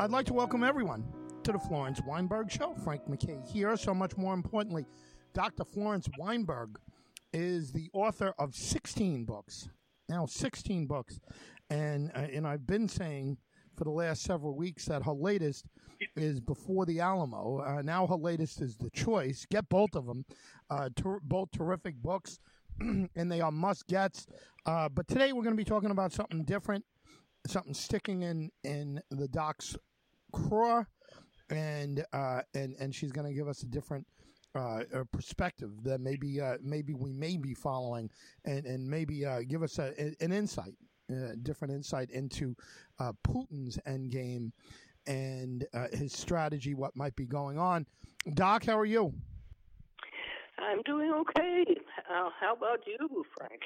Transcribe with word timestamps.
I'd 0.00 0.10
like 0.10 0.24
to 0.28 0.32
welcome 0.32 0.64
everyone 0.64 1.04
to 1.42 1.52
the 1.52 1.58
Florence 1.58 2.00
Weinberg 2.06 2.50
Show. 2.50 2.74
Frank 2.82 3.02
McKay 3.06 3.46
here. 3.46 3.76
So 3.76 3.92
much 3.92 4.16
more 4.16 4.32
importantly, 4.32 4.86
Dr. 5.34 5.62
Florence 5.62 6.08
Weinberg 6.18 6.78
is 7.34 7.70
the 7.72 7.90
author 7.92 8.32
of 8.38 8.54
16 8.54 9.26
books. 9.26 9.68
Now, 10.08 10.24
16 10.24 10.86
books. 10.86 11.20
And, 11.68 12.10
uh, 12.14 12.28
and 12.32 12.46
I've 12.46 12.66
been 12.66 12.88
saying 12.88 13.36
for 13.76 13.84
the 13.84 13.90
last 13.90 14.22
several 14.22 14.56
weeks 14.56 14.86
that 14.86 15.02
her 15.02 15.12
latest 15.12 15.66
is 16.16 16.40
Before 16.40 16.86
the 16.86 17.00
Alamo. 17.00 17.58
Uh, 17.58 17.82
now 17.82 18.06
her 18.06 18.16
latest 18.16 18.62
is 18.62 18.78
The 18.78 18.88
Choice. 18.88 19.44
Get 19.50 19.68
both 19.68 19.94
of 19.94 20.06
them. 20.06 20.24
Uh, 20.70 20.88
ter- 20.96 21.20
both 21.22 21.50
terrific 21.50 21.96
books, 21.96 22.38
and 22.80 23.30
they 23.30 23.42
are 23.42 23.52
must 23.52 23.86
gets. 23.86 24.26
Uh, 24.64 24.88
but 24.88 25.06
today 25.08 25.34
we're 25.34 25.42
going 25.44 25.54
to 25.54 25.62
be 25.62 25.68
talking 25.68 25.90
about 25.90 26.10
something 26.14 26.42
different, 26.44 26.86
something 27.46 27.74
sticking 27.74 28.22
in, 28.22 28.50
in 28.64 28.98
the 29.10 29.28
doc's 29.28 29.76
craw. 30.30 30.84
And, 31.50 32.04
uh, 32.12 32.42
and, 32.54 32.76
and 32.78 32.94
she's 32.94 33.12
going 33.12 33.26
to 33.26 33.34
give 33.34 33.48
us 33.48 33.62
a 33.62 33.66
different 33.66 34.06
uh, 34.54 34.82
a 34.92 35.04
perspective 35.04 35.70
that 35.84 36.00
maybe 36.00 36.40
uh, 36.40 36.56
maybe 36.62 36.92
we 36.92 37.12
may 37.12 37.36
be 37.36 37.54
following, 37.54 38.10
and 38.44 38.66
and 38.66 38.88
maybe 38.88 39.24
uh, 39.24 39.40
give 39.46 39.62
us 39.62 39.78
a, 39.78 39.94
an 40.20 40.32
insight, 40.32 40.74
uh, 41.10 41.34
different 41.42 41.72
insight 41.72 42.10
into 42.10 42.56
uh, 42.98 43.12
Putin's 43.24 43.78
endgame 43.86 44.50
and 45.06 45.66
uh, 45.72 45.86
his 45.92 46.12
strategy, 46.12 46.74
what 46.74 46.94
might 46.94 47.16
be 47.16 47.26
going 47.26 47.58
on. 47.58 47.86
Doc, 48.34 48.64
how 48.64 48.78
are 48.78 48.84
you? 48.84 49.14
I'm 50.62 50.82
doing 50.82 51.12
okay. 51.20 51.64
how 52.08 52.54
about 52.54 52.80
you, 52.86 53.24
Frank? 53.36 53.60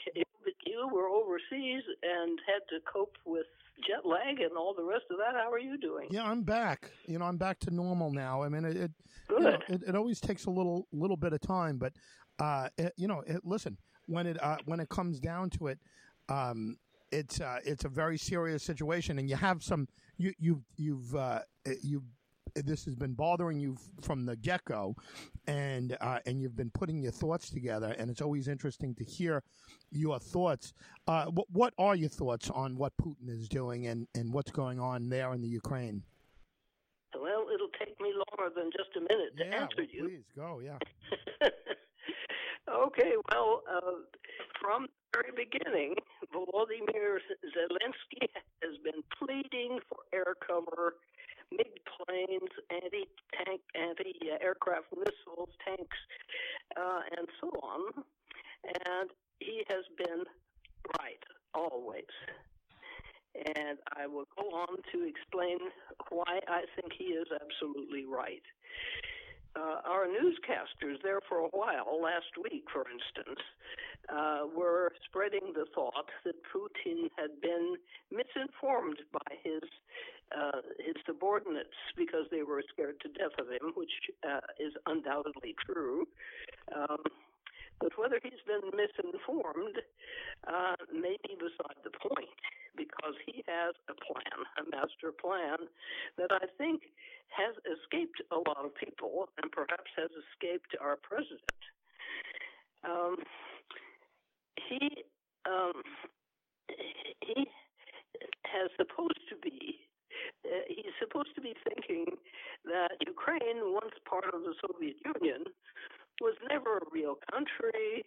You 0.67 0.89
were 0.93 1.09
overseas 1.09 1.83
and 2.03 2.39
had 2.47 2.63
to 2.71 2.81
cope 2.91 3.17
with 3.25 3.47
jet 3.87 4.07
lag 4.09 4.41
and 4.41 4.57
all 4.57 4.75
the 4.75 4.85
rest 4.85 5.05
of 5.11 5.19
that. 5.19 5.35
How 5.35 5.51
are 5.51 5.59
you 5.59 5.79
doing? 5.79 6.09
Yeah, 6.11 6.25
I'm 6.25 6.43
back. 6.43 6.91
You 7.07 7.19
know, 7.19 7.25
I'm 7.25 7.37
back 7.37 7.59
to 7.61 7.71
normal 7.71 8.11
now. 8.11 8.43
I 8.43 8.49
mean, 8.49 8.65
it 8.65 8.77
it, 8.77 8.91
you 9.31 9.41
know, 9.41 9.59
it, 9.69 9.83
it 9.89 9.95
always 9.95 10.21
takes 10.21 10.47
a 10.47 10.51
little 10.51 10.87
little 10.93 11.17
bit 11.17 11.33
of 11.33 11.41
time, 11.41 11.79
but 11.79 11.93
uh, 12.39 12.69
it, 12.79 12.93
you 12.97 13.09
know, 13.09 13.23
it, 13.27 13.45
listen 13.45 13.79
when 14.07 14.27
it 14.27 14.43
uh, 14.43 14.57
when 14.67 14.81
it 14.81 14.89
comes 14.89 15.21
down 15.21 15.51
to 15.51 15.69
it, 15.69 15.79
um, 16.29 16.77
it's 17.11 17.41
uh, 17.41 17.59
it's 17.65 17.85
a 17.85 17.89
very 17.89 18.19
serious 18.19 18.63
situation, 18.63 19.19
and 19.19 19.29
you 19.29 19.37
have 19.37 19.63
some 19.63 19.89
you 20.17 20.33
you've 20.39 20.65
you've 20.77 21.15
uh, 21.15 21.41
you've 21.83 22.05
this 22.55 22.85
has 22.85 22.95
been 22.95 23.15
bothering 23.15 23.59
you 23.59 23.77
from 24.01 24.25
the 24.25 24.37
get 24.37 24.65
go, 24.65 24.95
and 25.47 25.97
uh, 26.01 26.19
and 26.27 26.41
you've 26.41 26.57
been 26.57 26.71
putting 26.71 27.03
your 27.03 27.13
thoughts 27.13 27.51
together, 27.51 27.95
and 27.99 28.11
it's 28.11 28.21
always 28.21 28.49
interesting 28.49 28.95
to 28.95 29.05
hear 29.05 29.43
your 29.91 30.19
thoughts. 30.19 30.73
Uh, 31.07 31.27
what, 31.27 31.47
what 31.51 31.75
are 31.79 31.95
your 31.95 32.09
thoughts 32.09 32.51
on 32.51 32.77
what 32.77 32.93
Putin 33.01 33.29
is 33.29 33.49
doing 33.49 33.87
and, 33.87 34.07
and 34.15 34.33
what's 34.33 34.51
going 34.51 34.81
on 34.81 35.09
there 35.09 35.33
in 35.33 35.41
the 35.41 35.49
Ukraine? 35.49 36.03
Well, 37.15 37.47
it'll 37.55 37.69
take 37.79 37.99
me 38.01 38.13
longer 38.13 38.53
than 38.55 38.71
just 38.77 38.91
a 38.97 39.01
minute 39.01 39.37
to 39.39 39.45
answer 39.47 39.77
well, 39.79 39.87
you. 39.93 40.05
please 40.09 40.25
go. 40.35 40.61
Yeah. 40.61 40.79
okay, 42.69 43.13
well, 43.31 43.63
uh, 43.71 44.03
from 44.61 44.87
the 45.13 45.23
very 45.23 45.47
beginning, 45.47 45.95
Volodymyr 46.35 47.19
Zelensky 47.55 48.27
has 48.63 48.77
been 48.83 49.03
pleading 49.19 49.79
for 49.89 49.99
air 50.13 50.35
cover, 50.45 50.97
MiG 51.57 51.73
planes, 51.87 52.51
anti-tank, 52.71 53.61
anti-aircraft 53.75 54.87
missiles, 54.97 55.51
tanks, 55.65 55.97
uh, 56.77 57.01
and 57.17 57.27
so 57.41 57.49
on. 57.63 58.05
And 58.87 59.11
he 59.41 59.63
has 59.69 59.85
been 59.99 60.25
right 60.99 61.23
always. 61.55 62.05
And 63.35 63.79
I 63.97 64.07
will 64.07 64.27
go 64.37 64.49
on 64.51 64.77
to 64.93 65.07
explain 65.07 65.59
why 66.11 66.41
I 66.49 66.63
think 66.77 66.93
he 66.97 67.05
is 67.05 67.27
absolutely 67.35 68.05
right. 68.07 68.43
Uh, 69.57 69.79
our 69.87 70.07
newscasters 70.07 70.97
there 71.03 71.21
for 71.29 71.39
a 71.39 71.49
while, 71.53 72.03
last 72.03 72.35
week, 72.43 72.65
for 72.73 72.85
instance, 72.91 73.39
uh, 74.13 74.43
were 74.55 74.91
spreading 75.07 75.53
the 75.55 75.65
thought 75.75 76.11
that 76.25 76.35
Putin 76.51 77.09
had 77.17 77.41
been 77.41 77.77
misinformed 78.11 78.99
by 79.13 79.37
his 79.43 79.63
uh, 80.37 80.61
his 80.79 80.97
subordinates 81.07 81.77
because 81.97 82.27
they 82.31 82.43
were 82.43 82.63
scared 82.73 82.99
to 83.01 83.09
death 83.09 83.37
of 83.39 83.47
him, 83.47 83.73
which 83.77 83.93
uh, 84.27 84.41
is 84.59 84.73
undoubtedly 84.87 85.55
true. 85.65 86.07
Um, 86.75 86.99
but 87.81 87.93
whether 87.99 88.19
he's 88.23 88.43
been 88.47 88.71
misinformed 88.73 89.79
uh, 90.47 90.77
may 90.93 91.17
be 91.27 91.35
beside 91.35 91.79
the 91.83 91.95
point 91.95 92.39
because 92.77 93.15
he 93.27 93.45
has 93.47 93.75
a 93.89 93.95
plan, 94.03 94.39
a 94.59 94.65
master 94.71 95.15
plan 95.15 95.69
that 96.19 96.31
I 96.31 96.47
think 96.59 96.83
has 97.31 97.55
escaped 97.67 98.23
a 98.31 98.37
lot 98.37 98.65
of 98.65 98.75
people 98.75 99.29
and 99.43 99.51
perhaps 99.51 99.91
has 99.97 100.11
escaped 100.11 100.75
our 100.81 100.97
president. 100.97 101.63
Um, 102.85 103.17
he 104.69 105.05
um, 105.47 105.83
he 107.21 107.47
has 108.47 108.71
supposed 108.77 109.21
to 109.29 109.37
be 109.43 109.85
uh, 110.45 110.65
he's 110.69 110.95
supposed 111.01 111.35
to 111.35 111.41
be 111.41 111.55
thinking 111.65 112.07
that 112.65 112.97
Ukraine, 113.07 113.73
once 113.73 113.95
part 114.09 114.25
of 114.33 114.43
the 114.43 114.55
Soviet 114.61 114.97
Union, 115.05 115.45
was 116.21 116.35
never 116.49 116.79
a 116.79 116.87
real 116.93 117.17
country, 117.31 118.05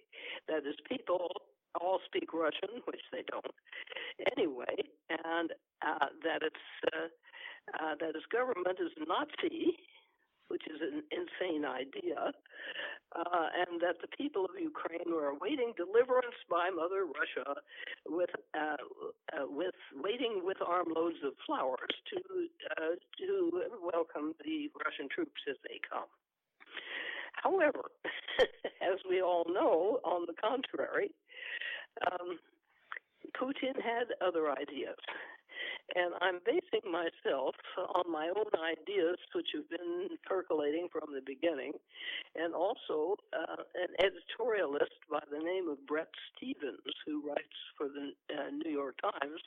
that 0.48 0.66
its 0.66 0.80
people 0.88 1.30
all 1.80 2.00
speak 2.06 2.34
Russian, 2.34 2.82
which 2.86 3.02
they 3.12 3.24
don't 3.32 3.54
anyway, 4.38 4.76
and 5.10 5.52
uh, 5.86 6.08
that 6.24 6.44
its 6.44 6.64
uh, 6.94 7.08
uh, 7.80 7.96
that 8.00 8.16
its 8.16 8.26
government 8.32 8.80
is 8.80 8.92
Nazi, 9.08 9.76
which 10.48 10.64
is 10.68 10.80
an 10.82 11.04
insane 11.12 11.66
idea, 11.66 12.32
uh, 13.16 13.48
and 13.56 13.82
that 13.82 14.00
the 14.02 14.08
people 14.18 14.46
of 14.46 14.52
Ukraine 14.60 15.12
were 15.12 15.28
awaiting 15.28 15.74
deliverance 15.76 16.36
by 16.50 16.70
Mother 16.70 17.06
Russia 17.06 17.60
with 18.08 18.32
uh, 18.56 18.80
uh, 19.36 19.46
with 19.48 19.76
waiting 19.96 20.42
with 20.44 20.58
armloads 20.66 21.18
of 21.24 21.34
flowers 21.46 21.94
to 22.12 22.20
uh, 22.78 22.96
to 23.20 23.64
welcome 23.84 24.34
the 24.44 24.72
Russian 24.84 25.08
troops 25.10 25.42
as 25.50 25.56
they 25.64 25.80
come. 25.84 26.08
However, 27.44 27.87
as 28.98 29.10
we 29.10 29.22
all 29.22 29.46
know, 29.48 30.00
on 30.04 30.26
the 30.26 30.34
contrary, 30.34 31.12
um, 32.12 32.40
Putin 33.40 33.76
had 33.78 34.10
other 34.26 34.50
ideas. 34.50 34.98
And 35.96 36.14
I'm 36.22 36.40
basing 36.46 36.92
myself 36.92 37.56
on 37.96 38.12
my 38.12 38.28
own 38.36 38.52
ideas, 38.60 39.18
which 39.34 39.48
have 39.56 39.70
been 39.70 40.10
percolating 40.26 40.90
from 40.92 41.14
the 41.14 41.22
beginning, 41.26 41.74
and 42.36 42.54
also 42.54 43.16
uh, 43.34 43.64
an 43.74 43.96
editorialist 43.98 45.00
by 45.10 45.22
the 45.32 45.40
name 45.40 45.70
of 45.70 45.78
Bret 45.88 46.10
Stephens, 46.36 46.94
who 47.06 47.28
writes 47.28 47.58
for 47.78 47.88
the 47.88 48.12
uh, 48.36 48.50
New 48.52 48.72
York 48.72 48.96
Times, 49.02 49.42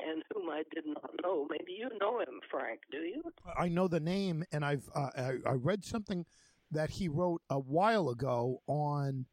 and 0.00 0.22
whom 0.32 0.48
I 0.48 0.62
did 0.74 0.86
not 0.86 1.10
know. 1.22 1.46
Maybe 1.50 1.76
you 1.78 1.90
know 2.00 2.20
him, 2.20 2.40
Frank, 2.50 2.80
do 2.90 2.98
you? 2.98 3.22
I 3.56 3.68
know 3.68 3.86
the 3.86 4.00
name, 4.00 4.44
and 4.52 4.64
I've 4.64 4.88
uh, 4.94 5.10
I, 5.16 5.32
I 5.46 5.52
read 5.52 5.84
something 5.84 6.24
that 6.70 6.90
he 6.90 7.08
wrote 7.08 7.42
a 7.50 7.58
while 7.58 8.08
ago 8.08 8.62
on 8.66 9.26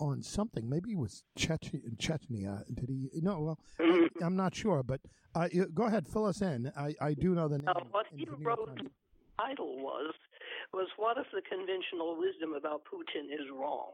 on 0.00 0.22
something. 0.22 0.68
Maybe 0.68 0.92
it 0.92 0.98
was 0.98 1.22
Chech- 1.38 1.96
Chechnya. 1.96 2.64
Did 2.74 2.88
he? 2.88 3.08
No, 3.20 3.40
well, 3.40 3.58
I, 3.78 4.08
am 4.24 4.34
not 4.34 4.54
sure. 4.54 4.82
But 4.82 5.00
uh, 5.34 5.48
go 5.72 5.84
ahead, 5.84 6.08
fill 6.08 6.26
us 6.26 6.42
in. 6.42 6.72
I, 6.76 6.94
I 7.00 7.14
do 7.14 7.34
know 7.34 7.46
the 7.46 7.58
name. 7.58 7.68
Uh, 7.68 7.80
what 7.90 8.06
he 8.10 8.26
wrote, 8.40 8.80
title 9.38 9.78
was, 9.78 10.12
was 10.72 10.88
what 10.96 11.18
if 11.18 11.26
the 11.32 11.42
conventional 11.42 12.18
wisdom 12.18 12.54
about 12.54 12.82
Putin 12.84 13.32
is 13.32 13.46
wrong? 13.54 13.92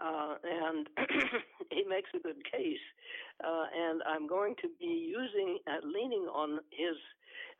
Uh, 0.00 0.34
and 0.42 0.88
he 1.70 1.84
makes 1.88 2.10
a 2.14 2.18
good 2.18 2.40
case. 2.50 2.84
Uh, 3.44 3.66
and 3.76 4.02
I'm 4.06 4.26
going 4.26 4.54
to 4.62 4.68
be 4.80 5.12
using, 5.12 5.58
uh, 5.66 5.84
leaning 5.84 6.26
on 6.32 6.60
his 6.70 6.96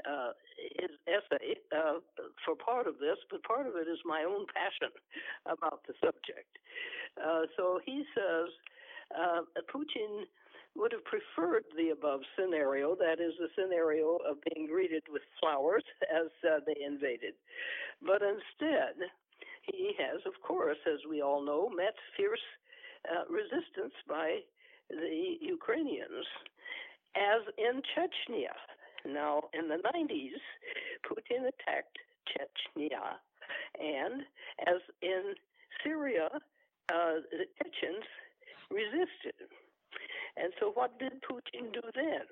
uh, 0.09 0.33
his 0.81 0.91
essay 1.07 1.55
uh, 1.71 2.01
for 2.45 2.57
part 2.57 2.87
of 2.87 2.99
this, 2.99 3.19
but 3.31 3.43
part 3.45 3.67
of 3.67 3.75
it 3.77 3.87
is 3.87 3.99
my 4.05 4.25
own 4.27 4.47
passion 4.51 4.91
about 5.47 5.81
the 5.87 5.95
subject. 6.03 6.59
Uh, 7.21 7.47
so 7.57 7.79
he 7.85 8.03
says 8.15 8.51
Putin 9.73 10.27
would 10.77 10.93
have 10.93 11.05
preferred 11.05 11.65
the 11.77 11.91
above 11.91 12.21
scenario, 12.39 12.97
that 12.97 13.21
is, 13.21 13.33
the 13.39 13.49
scenario 13.57 14.17
of 14.29 14.39
being 14.53 14.67
greeted 14.67 15.03
with 15.11 15.23
flowers 15.41 15.85
as 16.09 16.29
uh, 16.49 16.61
they 16.67 16.77
invaded. 16.85 17.35
But 18.01 18.23
instead, 18.23 18.97
he 19.63 19.93
has, 19.99 20.21
of 20.27 20.35
course, 20.47 20.79
as 20.87 21.01
we 21.09 21.23
all 21.23 21.45
know, 21.45 21.69
met 21.69 21.95
fierce 22.17 22.41
uh, 23.11 23.25
resistance 23.31 23.95
by 24.09 24.41
the 24.91 25.37
Ukrainians, 25.41 26.27
as 27.17 27.43
in 27.59 27.83
Chechnya. 27.95 28.55
Now, 29.07 29.43
in 29.53 29.69
the 29.69 29.79
90s, 29.79 30.43
Putin 31.07 31.49
attacked 31.49 31.99
Chechnya, 32.31 33.19
and 33.81 34.23
as 34.67 34.81
in 35.03 35.35
Syria, 35.83 36.29
uh, 36.33 37.15
the 37.31 37.47
Chechens 37.59 38.07
resisted. 38.71 39.49
And 40.37 40.53
so, 40.59 40.71
what 40.75 40.99
did 40.99 41.23
Putin 41.23 41.73
do 41.73 41.83
then? 41.95 42.27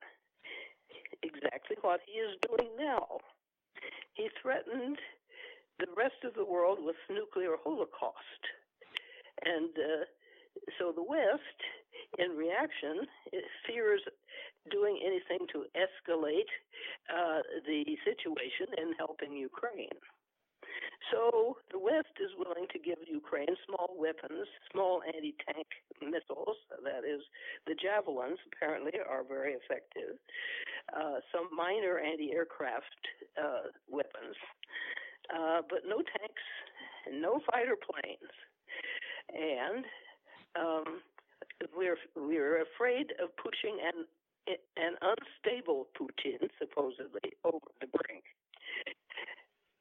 exactly 1.23 1.76
what 1.83 2.00
he 2.06 2.19
is 2.19 2.37
doing 2.49 2.71
now. 2.79 3.19
He 4.15 4.29
threatened 4.41 4.99
the 5.81 5.93
rest 5.97 6.21
of 6.25 6.35
the 6.35 6.44
world 6.44 6.79
with 6.81 6.97
nuclear 7.09 7.56
holocaust. 7.65 8.43
And 9.44 9.73
uh, 9.73 10.05
so 10.79 10.93
the 10.93 11.03
West, 11.03 11.59
in 12.19 12.37
reaction, 12.37 13.09
fears 13.67 14.03
doing 14.71 15.00
anything 15.00 15.47
to 15.53 15.65
escalate 15.73 16.50
uh, 17.09 17.41
the 17.67 17.85
situation 18.05 18.69
and 18.77 18.94
helping 18.99 19.32
Ukraine. 19.32 19.97
So 21.11 21.56
the 21.73 21.79
West 21.79 22.12
is 22.21 22.31
willing 22.38 22.69
to 22.73 22.79
give 22.79 22.99
Ukraine 23.09 23.56
small 23.67 23.97
weapons, 23.99 24.47
small 24.71 25.03
anti 25.03 25.35
tank 25.49 25.67
missiles, 26.00 26.56
that 26.85 27.09
is, 27.09 27.25
the 27.67 27.75
javelins 27.75 28.38
apparently 28.53 28.93
are 29.00 29.25
very 29.25 29.56
effective, 29.56 30.21
uh, 30.94 31.19
some 31.33 31.49
minor 31.56 31.99
anti 31.99 32.33
aircraft 32.33 33.00
uh, 33.41 33.73
weapons, 33.88 34.37
uh, 35.35 35.62
but 35.69 35.81
no 35.87 35.97
tanks, 35.97 36.47
no 37.12 37.41
fighter 37.50 37.77
planes. 37.77 38.35
And 39.31 39.85
um, 40.59 41.00
we're, 41.77 41.97
we're 42.17 42.62
afraid 42.62 43.12
of 43.23 43.31
pushing 43.37 43.79
an, 43.85 44.06
an 44.77 44.94
unstable 45.00 45.87
Putin, 45.99 46.49
supposedly, 46.59 47.32
over 47.44 47.71
the 47.81 47.87
brink. 47.87 48.25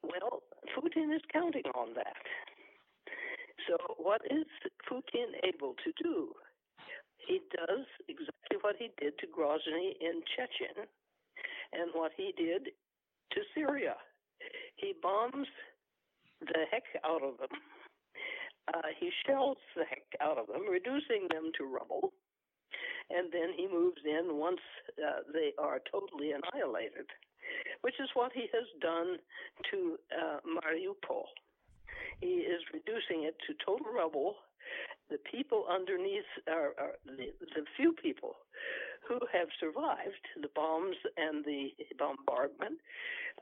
Well, 0.02 0.42
Putin 0.76 1.14
is 1.14 1.22
counting 1.32 1.66
on 1.74 1.94
that. 1.94 2.16
So, 3.68 3.76
what 3.98 4.22
is 4.30 4.46
Putin 4.90 5.36
able 5.44 5.74
to 5.84 5.92
do? 6.02 6.32
He 7.26 7.40
does 7.54 7.86
exactly 8.08 8.58
what 8.62 8.76
he 8.78 8.90
did 8.98 9.18
to 9.18 9.26
Grozny 9.26 9.92
in 10.00 10.22
Chechen 10.34 10.88
and 11.72 11.90
what 11.92 12.12
he 12.16 12.32
did 12.36 12.70
to 13.32 13.40
Syria. 13.54 13.94
He 14.76 14.94
bombs 15.02 15.48
the 16.40 16.64
heck 16.70 16.84
out 17.04 17.22
of 17.22 17.38
them. 17.38 17.58
Uh, 18.72 18.88
he 18.98 19.10
shells 19.26 19.58
the 19.76 19.84
heck 19.84 20.06
out 20.20 20.38
of 20.38 20.46
them, 20.46 20.68
reducing 20.68 21.28
them 21.30 21.50
to 21.58 21.64
rubble. 21.64 22.12
And 23.10 23.32
then 23.32 23.50
he 23.56 23.66
moves 23.66 24.00
in 24.04 24.36
once 24.38 24.60
uh, 24.98 25.20
they 25.32 25.52
are 25.58 25.80
totally 25.90 26.32
annihilated 26.32 27.06
which 27.80 27.94
is 28.00 28.08
what 28.14 28.32
he 28.32 28.46
has 28.52 28.66
done 28.80 29.16
to 29.70 29.96
uh, 30.12 30.38
Mariupol. 30.46 31.24
He 32.20 32.44
is 32.44 32.60
reducing 32.72 33.24
it 33.24 33.36
to 33.46 33.54
total 33.64 33.86
rubble. 33.92 34.36
The 35.08 35.18
people 35.30 35.64
underneath 35.68 36.28
are, 36.48 36.74
are 36.78 36.94
the, 37.04 37.32
the 37.40 37.64
few 37.76 37.92
people 37.92 38.36
who 39.08 39.18
have 39.32 39.48
survived 39.58 40.24
the 40.40 40.48
bombs 40.54 40.96
and 41.16 41.44
the 41.44 41.70
bombardment 41.98 42.78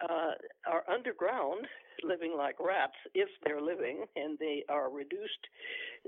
uh, 0.03 0.33
are 0.67 0.85
underground, 0.91 1.67
living 2.05 2.35
like 2.37 2.57
rats, 2.61 2.95
if 3.15 3.29
they're 3.45 3.61
living, 3.61 4.05
and 4.17 4.39
they 4.39 4.65
are 4.69 4.91
reduced 4.91 5.45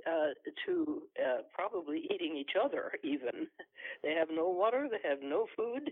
uh, 0.06 0.32
to 0.66 1.02
uh, 1.18 1.42
probably 1.52 2.06
eating 2.14 2.36
each 2.36 2.52
other. 2.62 2.92
Even 3.02 3.48
they 4.02 4.14
have 4.14 4.28
no 4.30 4.48
water, 4.48 4.88
they 4.90 5.08
have 5.08 5.20
no 5.22 5.46
food, 5.56 5.90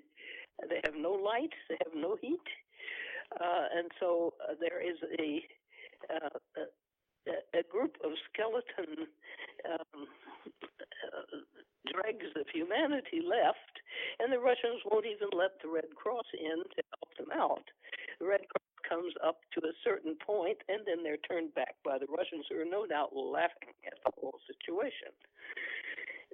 they 0.68 0.80
have 0.84 0.94
no 0.96 1.12
light, 1.12 1.52
they 1.68 1.76
have 1.84 1.94
no 1.94 2.16
heat, 2.20 2.46
uh, 3.40 3.64
and 3.76 3.90
so 4.00 4.34
uh, 4.48 4.54
there 4.60 4.80
is 4.80 4.96
a, 5.20 5.42
uh, 6.06 6.38
a, 6.56 7.58
a 7.58 7.62
group 7.70 7.96
of 8.04 8.12
skeleton 8.30 9.06
um, 9.68 10.06
uh, 11.08 11.36
dregs 11.90 12.30
of 12.36 12.46
humanity 12.52 13.20
left, 13.24 13.74
and 14.18 14.32
the 14.32 14.38
Russians 14.38 14.82
won't 14.86 15.06
even 15.06 15.28
let 15.32 15.60
the 15.62 15.68
Red 15.68 15.90
Cross 15.94 16.28
in 16.36 16.62
to 16.76 16.80
help 16.94 17.10
them 17.16 17.32
out. 17.32 17.64
The 18.20 18.26
Red 18.26 18.44
Cross 18.48 18.68
comes 18.88 19.14
up 19.24 19.40
to 19.54 19.60
a 19.66 19.74
certain 19.84 20.16
point, 20.24 20.58
and 20.68 20.80
then 20.86 21.02
they're 21.02 21.20
turned 21.28 21.54
back 21.54 21.76
by 21.84 21.98
the 21.98 22.08
Russians, 22.08 22.46
who 22.48 22.60
are 22.60 22.68
no 22.68 22.86
doubt 22.86 23.14
laughing 23.14 23.76
at 23.86 23.98
the 24.04 24.12
whole 24.16 24.38
situation. 24.48 25.12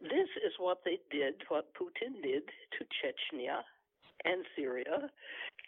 This 0.02 0.30
is 0.44 0.52
what 0.58 0.82
they 0.84 0.98
did, 1.10 1.34
what 1.48 1.72
Putin 1.74 2.22
did 2.22 2.44
to 2.78 2.80
Chechnya 3.00 3.62
and 4.24 4.44
Syria, 4.56 5.10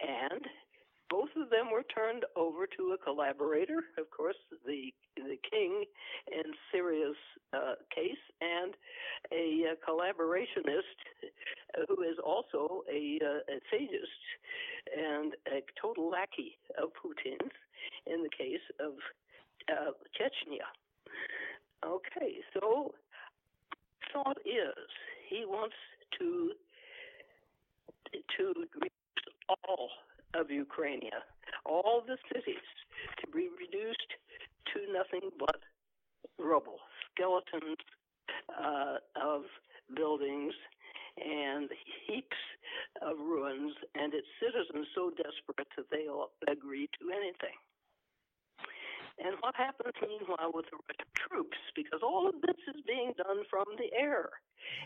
and 0.00 0.42
both 1.08 1.28
of 1.36 1.50
them 1.50 1.70
were 1.72 1.84
turned 1.84 2.24
over 2.34 2.66
to 2.66 2.94
a 2.94 2.98
collaborator, 2.98 3.84
of 3.98 4.10
course, 4.10 4.36
the 4.66 4.92
the 5.16 5.38
king 5.50 5.84
in 6.30 6.52
Syria's 6.72 7.16
uh, 7.52 7.74
case, 7.94 8.20
and 8.40 8.74
a, 9.32 9.64
a 9.64 9.72
uh, 9.72 9.74
collaborationist 9.88 10.98
who 11.88 12.02
is 12.02 12.16
also 12.24 12.82
a, 12.92 13.18
uh, 13.22 13.54
a 13.54 13.58
and 14.96 15.34
a 15.48 15.62
total 15.80 16.10
lackey 16.10 16.58
of 16.80 16.90
Putin's 16.90 17.52
in 18.06 18.22
the 18.22 18.30
case 18.30 18.64
of 18.80 18.92
uh, 19.70 19.92
Chechnya. 20.18 20.66
Okay, 21.84 22.38
so 22.54 22.94
thought 24.12 24.38
is 24.44 24.88
he 25.28 25.44
wants 25.44 25.74
to 26.18 26.52
to 28.38 28.54
all 29.48 29.90
of 30.38 30.50
Ukraine, 30.50 31.10
all 31.64 32.02
the 32.06 32.16
cities, 32.32 32.68
to 33.20 33.26
be 33.32 33.48
reduced 33.58 34.12
to 34.74 34.92
nothing 34.92 35.30
but 35.38 35.60
rubble, 36.38 36.78
skeletons 37.10 37.78
uh, 38.52 38.98
of 39.16 39.42
buildings, 39.94 40.54
and 41.16 41.70
heaps 42.06 42.42
of 43.00 43.16
ruins, 43.18 43.72
and 43.94 44.12
its 44.12 44.28
citizens 44.36 44.86
so 44.94 45.10
desperate 45.10 45.68
that 45.76 45.88
they'll 45.90 46.28
agree 46.50 46.88
to 47.00 47.08
anything. 47.10 47.56
And 49.16 49.32
what 49.40 49.56
happens 49.56 49.96
meanwhile 50.02 50.52
with 50.52 50.66
the 50.68 50.76
Russian 50.76 51.12
troops? 51.16 51.56
Because 51.74 52.04
all 52.04 52.28
of 52.28 52.36
this 52.44 52.60
is 52.68 52.84
being 52.86 53.16
done 53.16 53.48
from 53.48 53.64
the 53.80 53.88
air 53.96 54.28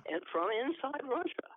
and 0.06 0.22
from 0.30 0.46
inside 0.54 1.02
Russia. 1.02 1.50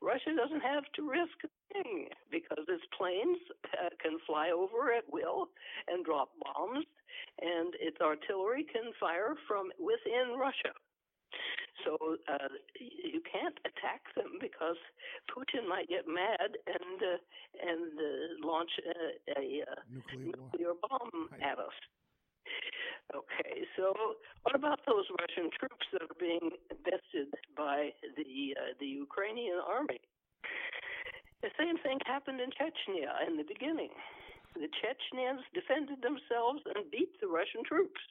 Russia 0.00 0.34
doesn't 0.36 0.62
have 0.62 0.84
to 0.96 1.08
risk 1.08 1.36
a 1.44 1.50
thing 1.72 2.08
because 2.30 2.64
its 2.68 2.84
planes 2.96 3.38
uh, 3.78 3.90
can 4.02 4.18
fly 4.26 4.50
over 4.50 4.92
at 4.92 5.04
will 5.12 5.48
and 5.88 6.04
drop 6.04 6.30
bombs, 6.42 6.84
and 7.40 7.74
its 7.80 8.00
artillery 8.00 8.64
can 8.64 8.92
fire 9.00 9.34
from 9.46 9.70
within 9.78 10.38
Russia. 10.38 10.74
So 11.84 11.98
uh, 12.30 12.48
you 12.78 13.20
can't 13.26 13.58
attack 13.66 14.02
them 14.14 14.38
because 14.40 14.78
Putin 15.28 15.68
might 15.68 15.88
get 15.88 16.06
mad 16.06 16.56
and 16.66 16.98
uh, 17.02 17.18
and 17.60 17.92
uh, 17.98 18.46
launch 18.46 18.70
a, 18.78 19.38
a, 19.38 19.42
a 19.42 19.74
nuclear, 19.90 20.36
nuclear 20.38 20.72
bomb 20.88 21.28
right. 21.32 21.42
at 21.42 21.58
us. 21.58 21.74
Okay, 23.14 23.62
so 23.78 23.94
what 24.42 24.56
about 24.58 24.80
those 24.90 25.06
Russian 25.22 25.46
troops 25.54 25.86
that 25.92 26.02
are 26.02 26.18
being 26.18 26.50
invested 26.66 27.30
by 27.56 27.94
the 28.18 28.58
uh, 28.58 28.74
the 28.80 28.90
Ukrainian 28.90 29.62
army? 29.62 30.02
The 31.46 31.54
same 31.54 31.78
thing 31.78 32.02
happened 32.06 32.40
in 32.40 32.50
Chechnya 32.50 33.14
in 33.28 33.36
the 33.36 33.46
beginning. 33.46 33.94
The 34.58 34.66
Chechens 34.82 35.46
defended 35.54 36.02
themselves 36.02 36.66
and 36.74 36.90
beat 36.90 37.20
the 37.20 37.30
Russian 37.30 37.62
troops, 37.62 38.02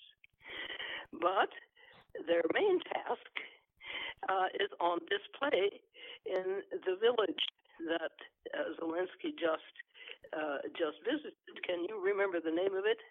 but 1.12 1.52
their 2.24 2.48
main 2.56 2.80
task 2.96 3.34
uh, 4.30 4.48
is 4.56 4.72
on 4.80 5.04
display 5.12 5.84
in 6.24 6.64
the 6.72 6.96
village 6.96 7.44
that 7.92 8.16
uh, 8.56 8.72
Zelensky 8.80 9.36
just 9.36 9.76
uh, 10.32 10.64
just 10.80 11.04
visited. 11.04 11.36
Can 11.68 11.84
you 11.92 12.00
remember 12.00 12.40
the 12.40 12.56
name 12.56 12.72
of 12.72 12.88
it? 12.88 13.04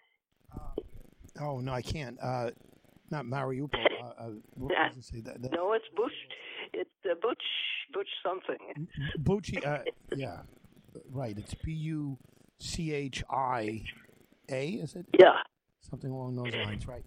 Oh 1.39 1.59
no, 1.59 1.73
I 1.73 1.81
can't. 1.81 2.17
Uh, 2.21 2.51
not 3.09 3.25
Mariupol. 3.25 3.69
Uh, 4.03 4.25
uh, 4.25 4.29
yeah. 4.69 4.89
that, 5.23 5.41
that, 5.41 5.51
no, 5.53 5.71
it's 5.71 5.85
Bush. 5.95 6.11
It's 6.73 6.89
uh, 7.09 7.15
Butch. 7.21 7.41
Butch 7.93 8.09
something. 8.21 8.87
Bucci. 9.19 9.65
Uh, 9.65 9.79
yeah, 10.13 10.39
right. 11.09 11.37
It's 11.37 11.53
B 11.53 11.71
U 11.71 12.17
C 12.59 12.91
H 12.91 13.23
I 13.29 13.81
A. 14.49 14.67
Is 14.71 14.95
it? 14.95 15.05
Yeah. 15.17 15.37
Something 15.89 16.11
along 16.11 16.35
those 16.35 16.53
lines, 16.53 16.85
right? 16.85 17.05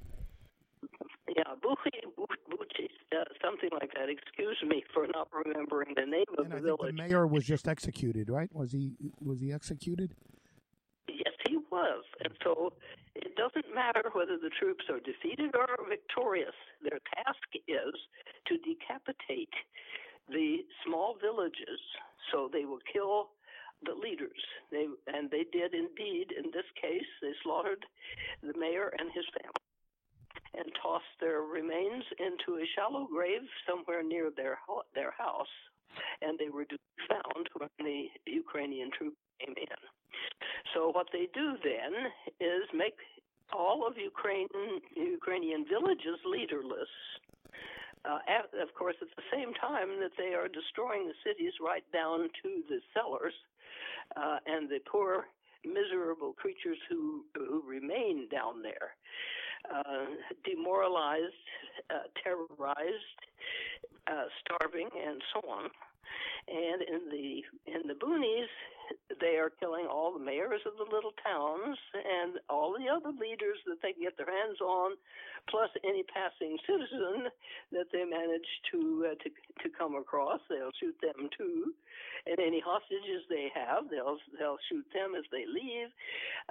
Yeah, 1.29 1.43
Bucci, 1.63 1.91
Bucci, 2.17 2.89
uh, 3.13 3.25
something 3.45 3.69
like 3.73 3.93
that. 3.95 4.09
Excuse 4.09 4.57
me 4.67 4.85
for 4.95 5.07
not 5.13 5.29
remembering 5.33 5.93
the 5.97 6.07
name 6.07 6.25
of 6.39 6.45
and 6.45 6.53
the 6.53 6.57
I 6.57 6.61
village. 6.61 6.97
the 6.97 7.03
mayor 7.03 7.27
was 7.27 7.45
just 7.45 7.69
executed, 7.69 8.31
right? 8.31 8.49
Was 8.55 8.73
he? 8.73 8.93
Was 9.23 9.41
he 9.41 9.53
executed? 9.53 10.15
Was, 11.71 12.05
and 12.25 12.33
so 12.45 12.73
it 13.15 13.35
doesn't 13.37 13.75
matter 13.75 14.11
whether 14.13 14.39
the 14.39 14.51
troops 14.61 14.85
are 14.89 15.01
defeated 15.01 15.55
or 15.55 15.67
victorious. 15.89 16.55
Their 16.83 17.01
task 17.15 17.49
is 17.67 17.95
to 18.47 18.59
decapitate 18.59 19.53
the 20.29 20.65
small 20.85 21.17
villages 21.21 21.81
so 22.33 22.49
they 22.53 22.65
will 22.65 22.83
kill 22.93 23.31
the 23.85 23.95
leaders. 23.95 24.41
They 24.71 24.87
and 25.07 25.31
they 25.31 25.45
did 25.53 25.75
indeed 25.75 26.33
in 26.33 26.51
this 26.53 26.67
case. 26.81 27.09
They 27.21 27.33
slaughtered 27.43 27.85
the 28.43 28.59
mayor 28.59 28.93
and 28.99 29.11
his 29.13 29.27
family 29.37 29.67
and 30.55 30.73
tossed 30.81 31.17
their 31.21 31.43
remains 31.43 32.05
into 32.19 32.61
a 32.61 32.67
shallow 32.75 33.07
grave 33.07 33.43
somewhere 33.69 34.03
near 34.03 34.31
their 34.35 34.59
their 34.95 35.13
house. 35.17 35.53
And 36.23 36.39
they 36.39 36.49
were 36.49 36.67
found 37.09 37.45
when 37.57 37.71
the 37.79 38.09
Ukrainian 38.27 38.91
troops 38.97 39.17
came 39.41 39.55
in. 39.57 39.81
So 40.75 40.91
what 40.91 41.09
they 41.13 41.29
do 41.35 41.57
then 41.63 41.93
is 42.41 42.65
make 42.75 42.97
all 43.53 43.87
of 43.87 43.95
Ukraine, 43.97 44.49
Ukrainian 44.97 45.65
villages 45.69 46.19
leaderless. 46.25 46.93
Uh, 48.05 48.19
at, 48.29 48.47
of 48.63 48.73
course, 48.75 48.95
at 49.03 49.09
the 49.17 49.27
same 49.35 49.53
time 49.55 49.99
that 49.99 50.15
they 50.17 50.33
are 50.35 50.47
destroying 50.47 51.09
the 51.09 51.19
cities 51.27 51.53
right 51.61 51.83
down 51.93 52.29
to 52.43 52.63
the 52.69 52.79
cellars, 52.95 53.35
uh, 54.17 54.39
and 54.47 54.69
the 54.69 54.79
poor, 54.91 55.27
miserable 55.65 56.33
creatures 56.35 56.79
who 56.89 57.25
who 57.35 57.63
remain 57.67 58.29
down 58.31 58.63
there, 58.63 58.95
uh, 59.73 60.07
demoralized, 60.45 61.45
uh, 61.91 62.07
terrorized, 62.23 63.21
uh, 64.07 64.27
starving, 64.41 64.89
and 64.95 65.21
so 65.33 65.49
on. 65.49 65.71
And 66.47 66.83
in 66.83 67.03
the 67.11 67.43
in 67.67 67.89
the 67.89 67.95
boonies, 67.95 68.47
they 69.21 69.35
are 69.35 69.51
killing 69.59 69.87
all 69.91 70.13
the 70.15 70.23
mayors 70.23 70.61
of 70.65 70.79
the 70.79 70.87
little 70.95 71.11
towns 71.19 71.77
and 71.93 72.39
all 72.49 72.71
the 72.79 72.87
other 72.87 73.11
leaders 73.11 73.59
that 73.67 73.83
they 73.83 73.93
can 73.93 74.03
get 74.03 74.17
their 74.17 74.31
hands 74.31 74.61
on, 74.63 74.95
plus 75.51 75.71
any 75.83 76.05
passing 76.05 76.57
citizen 76.63 77.27
that 77.73 77.91
they 77.93 78.05
manage 78.05 78.47
to 78.71 79.11
uh, 79.11 79.15
to 79.27 79.29
to 79.63 79.69
come 79.77 79.97
across. 79.97 80.39
They'll 80.49 80.71
shoot 80.79 80.95
them 81.03 81.29
too, 81.37 81.75
and 82.27 82.39
any 82.39 82.63
hostages 82.63 83.27
they 83.29 83.51
have, 83.51 83.91
they'll 83.91 84.19
they'll 84.39 84.63
shoot 84.71 84.87
them 84.95 85.19
as 85.19 85.25
they 85.33 85.51
leave, 85.51 85.91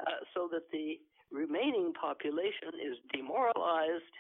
uh, 0.04 0.28
so 0.34 0.50
that 0.52 0.68
the 0.76 1.00
remaining 1.32 1.94
population 1.94 2.74
is 2.80 2.98
demoralized 3.14 4.16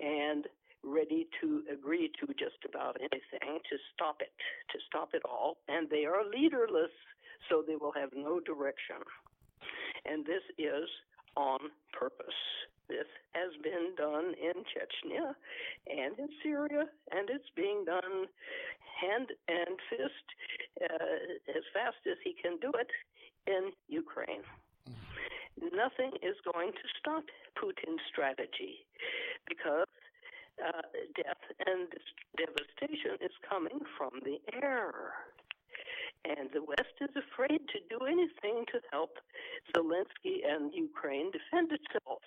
and 0.00 0.46
ready 0.82 1.28
to 1.40 1.62
agree 1.72 2.10
to 2.20 2.26
just 2.34 2.64
about 2.68 2.96
anything 3.00 3.60
to 3.68 3.76
stop 3.94 4.16
it, 4.20 4.32
to 4.72 4.78
stop 4.88 5.10
it 5.12 5.22
all. 5.24 5.58
And 5.68 5.88
they 5.90 6.04
are 6.04 6.24
leaderless, 6.24 6.92
so 7.48 7.62
they 7.66 7.76
will 7.76 7.92
have 7.92 8.10
no 8.14 8.40
direction. 8.40 8.96
And 10.06 10.24
this 10.24 10.42
is 10.58 10.88
on 11.36 11.58
purpose. 11.92 12.40
This 12.88 13.06
has 13.32 13.52
been 13.62 13.94
done 13.96 14.34
in 14.34 14.64
Chechnya 14.66 15.34
and 15.86 16.18
in 16.18 16.28
Syria, 16.42 16.86
and 17.12 17.30
it's 17.30 17.50
being 17.54 17.84
done 17.84 18.26
hand 19.00 19.28
and 19.48 19.78
fist 19.88 20.26
uh, 20.82 21.56
as 21.56 21.62
fast 21.72 22.02
as 22.10 22.16
he 22.24 22.34
can 22.34 22.58
do 22.60 22.72
it 22.74 22.90
in 23.46 23.70
Ukraine. 23.88 24.42
Nothing 25.60 26.16
is 26.24 26.36
going 26.40 26.72
to 26.72 26.86
stop 26.98 27.24
Putin's 27.52 28.00
strategy 28.08 28.88
because 29.46 29.84
uh, 30.56 30.88
death 31.16 31.44
and 31.68 31.88
devastation 32.36 33.20
is 33.20 33.32
coming 33.44 33.80
from 33.96 34.24
the 34.24 34.40
air. 34.56 35.12
And 36.24 36.48
the 36.52 36.64
West 36.64 36.96
is 37.00 37.12
afraid 37.16 37.60
to 37.72 37.78
do 37.88 38.04
anything 38.04 38.64
to 38.72 38.80
help 38.90 39.20
Zelensky 39.76 40.44
and 40.48 40.72
Ukraine 40.72 41.30
defend 41.32 41.72
itself 41.72 42.20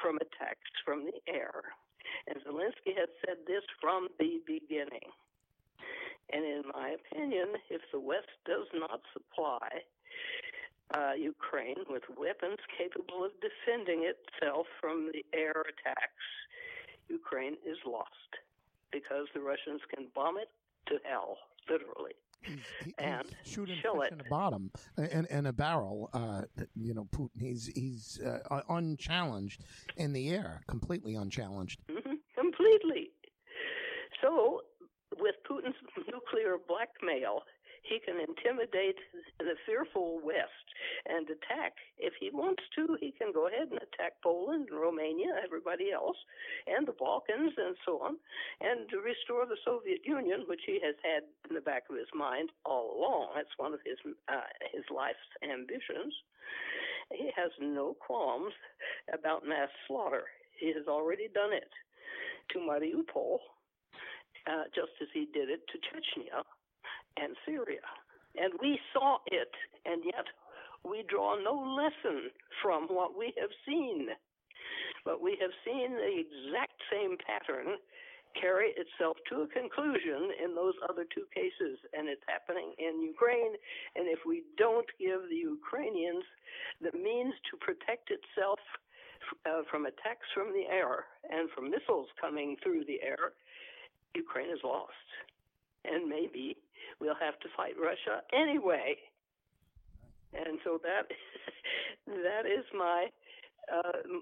from 0.00 0.16
attacks 0.16 0.70
from 0.84 1.06
the 1.06 1.18
air. 1.26 1.74
And 2.26 2.38
Zelensky 2.42 2.94
has 2.98 3.10
said 3.26 3.42
this 3.46 3.62
from 3.80 4.08
the 4.18 4.38
beginning. 4.46 5.10
And 6.30 6.44
in 6.44 6.62
my 6.74 6.94
opinion, 6.98 7.58
if 7.70 7.82
the 7.92 8.00
West 8.00 8.30
does 8.44 8.66
not 8.74 9.00
supply 9.12 9.82
uh, 10.94 11.12
Ukraine 11.18 11.84
with 11.88 12.02
weapons 12.16 12.58
capable 12.76 13.24
of 13.24 13.32
defending 13.40 14.08
itself 14.08 14.66
from 14.80 15.10
the 15.12 15.24
air 15.36 15.62
attacks, 15.62 16.26
Ukraine 17.08 17.56
is 17.66 17.78
lost 17.86 18.32
because 18.92 19.26
the 19.34 19.40
Russians 19.40 19.80
can 19.94 20.06
bomb 20.14 20.38
it 20.38 20.48
to 20.86 20.98
hell, 21.04 21.36
literally. 21.68 22.12
He's, 22.42 22.58
he, 22.84 22.94
and 22.98 23.26
he's 23.42 23.52
shooting 23.52 23.76
fish 23.76 23.84
it. 24.06 24.12
in 24.12 24.18
the 24.18 24.24
bottom 24.30 24.70
and 24.96 25.26
in 25.26 25.46
a 25.46 25.52
barrel. 25.52 26.08
Uh, 26.12 26.42
you 26.74 26.94
know, 26.94 27.08
Putin. 27.12 27.30
He's 27.40 27.66
he's 27.66 28.20
uh, 28.24 28.60
unchallenged 28.68 29.64
in 29.96 30.12
the 30.12 30.30
air, 30.30 30.62
completely 30.68 31.16
unchallenged. 31.16 31.80
Mm-hmm. 31.90 32.14
Completely. 32.38 33.10
So, 34.22 34.62
with 35.18 35.34
Putin's 35.50 35.76
nuclear 35.96 36.56
blackmail, 36.66 37.42
he 37.88 37.98
can 37.98 38.20
intimidate 38.20 39.00
the 39.38 39.56
fearful 39.64 40.20
West 40.22 40.68
and 41.08 41.24
attack. 41.30 41.72
If 41.96 42.12
he 42.20 42.30
wants 42.30 42.62
to, 42.76 42.96
he 43.00 43.12
can 43.16 43.32
go 43.32 43.48
ahead 43.48 43.68
and 43.72 43.80
attack 43.80 44.20
Poland 44.22 44.68
and 44.70 44.78
Romania, 44.80 45.40
everybody 45.42 45.90
else, 45.90 46.16
and 46.66 46.86
the 46.86 46.92
Balkans 46.92 47.52
and 47.56 47.76
so 47.84 48.00
on, 48.04 48.16
and 48.60 48.88
to 48.90 49.00
restore 49.00 49.46
the 49.46 49.56
Soviet 49.64 50.04
Union, 50.04 50.44
which 50.46 50.62
he 50.66 50.78
has 50.84 50.94
had 51.02 51.24
in 51.48 51.54
the 51.56 51.64
back 51.64 51.84
of 51.88 51.96
his 51.96 52.12
mind 52.14 52.50
all 52.64 52.92
along. 53.00 53.32
That's 53.34 53.56
one 53.56 53.72
of 53.72 53.80
his 53.84 53.98
uh, 54.28 54.52
his 54.72 54.84
life's 54.94 55.18
ambitions. 55.42 56.12
He 57.10 57.30
has 57.36 57.50
no 57.58 57.96
qualms 58.04 58.52
about 59.12 59.46
mass 59.48 59.72
slaughter. 59.86 60.24
He 60.60 60.74
has 60.74 60.86
already 60.86 61.28
done 61.32 61.52
it 61.54 61.72
to 62.52 62.58
Mariupol, 62.58 63.38
uh, 64.46 64.64
just 64.74 64.92
as 65.00 65.08
he 65.14 65.26
did 65.32 65.48
it 65.48 65.60
to 65.72 65.78
Chechnya 65.78 66.44
and 67.16 67.34
Syria. 67.46 67.84
And 68.36 68.52
we 68.60 68.78
saw 68.92 69.18
it, 69.26 69.52
and 69.84 70.02
yet 70.04 70.26
we 70.84 71.04
draw 71.08 71.36
no 71.36 71.54
lesson 71.54 72.30
from 72.62 72.86
what 72.88 73.16
we 73.18 73.32
have 73.40 73.50
seen. 73.66 74.08
But 75.04 75.22
we 75.22 75.38
have 75.40 75.50
seen 75.64 75.92
the 75.96 76.22
exact 76.22 76.76
same 76.90 77.16
pattern 77.18 77.78
carry 78.36 78.74
itself 78.76 79.16
to 79.28 79.42
a 79.42 79.48
conclusion 79.48 80.30
in 80.42 80.54
those 80.54 80.74
other 80.88 81.04
two 81.08 81.24
cases, 81.34 81.80
and 81.96 82.08
it's 82.08 82.22
happening 82.28 82.74
in 82.78 83.02
Ukraine. 83.02 83.56
And 83.96 84.06
if 84.06 84.20
we 84.26 84.44
don't 84.56 84.86
give 85.00 85.26
the 85.28 85.42
Ukrainians 85.48 86.24
the 86.80 86.92
means 86.96 87.34
to 87.50 87.56
protect 87.58 88.12
itself 88.12 88.60
uh, 89.46 89.62
from 89.70 89.86
attacks 89.86 90.28
from 90.34 90.52
the 90.52 90.68
air 90.70 91.06
and 91.30 91.50
from 91.50 91.70
missiles 91.70 92.08
coming 92.20 92.56
through 92.62 92.84
the 92.86 93.00
air, 93.02 93.34
Ukraine 94.14 94.50
is 94.50 94.60
lost. 94.62 95.08
And 95.90 96.08
maybe 96.08 96.56
we'll 97.00 97.18
have 97.20 97.38
to 97.40 97.48
fight 97.56 97.74
Russia 97.80 98.22
anyway. 98.32 98.96
And 100.34 100.58
so 100.64 100.78
that 100.82 101.08
that 102.06 102.44
is 102.46 102.64
my 102.76 103.06
uh, 103.72 104.20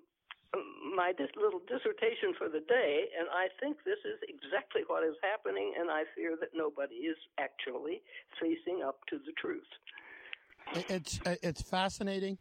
my 0.96 1.12
dis- 1.16 1.35
little 1.37 1.61
dissertation 1.68 2.32
for 2.38 2.49
the 2.49 2.61
day, 2.61 3.06
and 3.18 3.28
I 3.30 3.49
think 3.61 3.78
this 3.85 3.99
is 4.04 4.18
exactly 4.28 4.82
what 4.87 5.02
is 5.04 5.14
happening, 5.23 5.75
and 5.78 5.90
I 5.90 6.04
fear 6.14 6.37
that 6.40 6.50
nobody 6.54 6.94
is 6.94 7.16
actually 7.38 8.00
facing 8.40 8.82
up 8.82 8.99
to 9.11 9.18
the 9.18 9.32
truth. 9.38 9.66
It's 10.88 11.20
it's 11.42 11.62
fascinating 11.62 12.38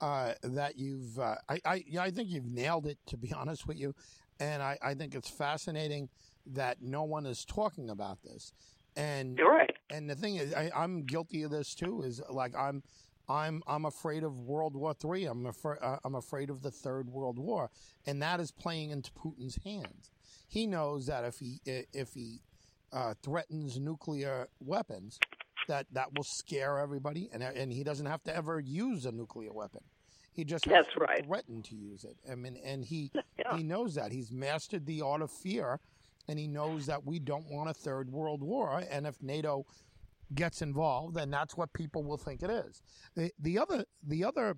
uh, 0.00 0.34
that 0.42 0.78
you've 0.78 1.18
uh, 1.18 1.36
I 1.48 1.60
I, 1.64 1.84
I 2.00 2.10
think 2.10 2.28
you've 2.28 2.50
nailed 2.50 2.86
it 2.86 2.98
to 3.06 3.16
be 3.16 3.32
honest 3.32 3.66
with 3.66 3.78
you, 3.78 3.94
and 4.38 4.62
I, 4.62 4.78
I 4.82 4.94
think 4.94 5.14
it's 5.14 5.30
fascinating 5.30 6.08
that 6.46 6.82
no 6.82 7.04
one 7.04 7.26
is 7.26 7.44
talking 7.44 7.90
about 7.90 8.22
this. 8.22 8.52
And 8.96 9.38
You're 9.38 9.50
right. 9.50 9.76
And 9.90 10.08
the 10.08 10.14
thing 10.14 10.36
is, 10.36 10.54
I, 10.54 10.70
I'm 10.74 11.04
guilty 11.04 11.42
of 11.42 11.50
this 11.50 11.74
too. 11.74 12.02
Is 12.02 12.20
like 12.30 12.54
I'm, 12.56 12.82
I'm, 13.28 13.62
I'm 13.66 13.84
afraid 13.84 14.24
of 14.24 14.36
World 14.36 14.74
War 14.74 14.94
Three. 14.94 15.24
I'm 15.26 15.46
afraid. 15.46 15.78
Uh, 15.80 15.98
I'm 16.04 16.14
afraid 16.14 16.50
of 16.50 16.62
the 16.62 16.70
Third 16.70 17.08
World 17.08 17.38
War, 17.38 17.70
and 18.06 18.20
that 18.22 18.40
is 18.40 18.50
playing 18.50 18.90
into 18.90 19.10
Putin's 19.12 19.58
hands. 19.64 20.10
He 20.48 20.66
knows 20.66 21.06
that 21.06 21.24
if 21.24 21.38
he 21.38 21.60
if 21.64 22.12
he 22.14 22.40
uh, 22.92 23.14
threatens 23.22 23.78
nuclear 23.78 24.48
weapons, 24.60 25.18
that 25.68 25.86
that 25.92 26.12
will 26.14 26.24
scare 26.24 26.78
everybody, 26.78 27.30
and 27.32 27.42
and 27.42 27.72
he 27.72 27.84
doesn't 27.84 28.06
have 28.06 28.22
to 28.24 28.36
ever 28.36 28.58
use 28.60 29.06
a 29.06 29.12
nuclear 29.12 29.52
weapon. 29.52 29.82
He 30.32 30.44
just 30.44 30.64
has 30.66 30.84
That's 30.84 30.94
to 30.94 31.00
right. 31.00 31.24
threaten 31.26 31.62
to 31.62 31.74
use 31.74 32.04
it. 32.04 32.16
I 32.30 32.34
mean, 32.34 32.56
and 32.64 32.84
he 32.84 33.10
yeah. 33.38 33.56
he 33.56 33.62
knows 33.62 33.94
that 33.94 34.12
he's 34.12 34.30
mastered 34.32 34.86
the 34.86 35.02
art 35.02 35.22
of 35.22 35.30
fear 35.30 35.80
and 36.30 36.38
he 36.38 36.46
knows 36.46 36.86
that 36.86 37.04
we 37.04 37.18
don't 37.18 37.50
want 37.50 37.68
a 37.68 37.74
third 37.74 38.08
world 38.08 38.40
war. 38.40 38.84
And 38.88 39.04
if 39.04 39.20
NATO 39.20 39.66
gets 40.32 40.62
involved, 40.62 41.16
then 41.16 41.28
that's 41.28 41.56
what 41.56 41.72
people 41.72 42.04
will 42.04 42.16
think 42.16 42.44
it 42.44 42.50
is. 42.50 42.82
The, 43.16 43.32
the 43.40 43.58
other 43.58 43.84
the 44.06 44.22
other 44.24 44.56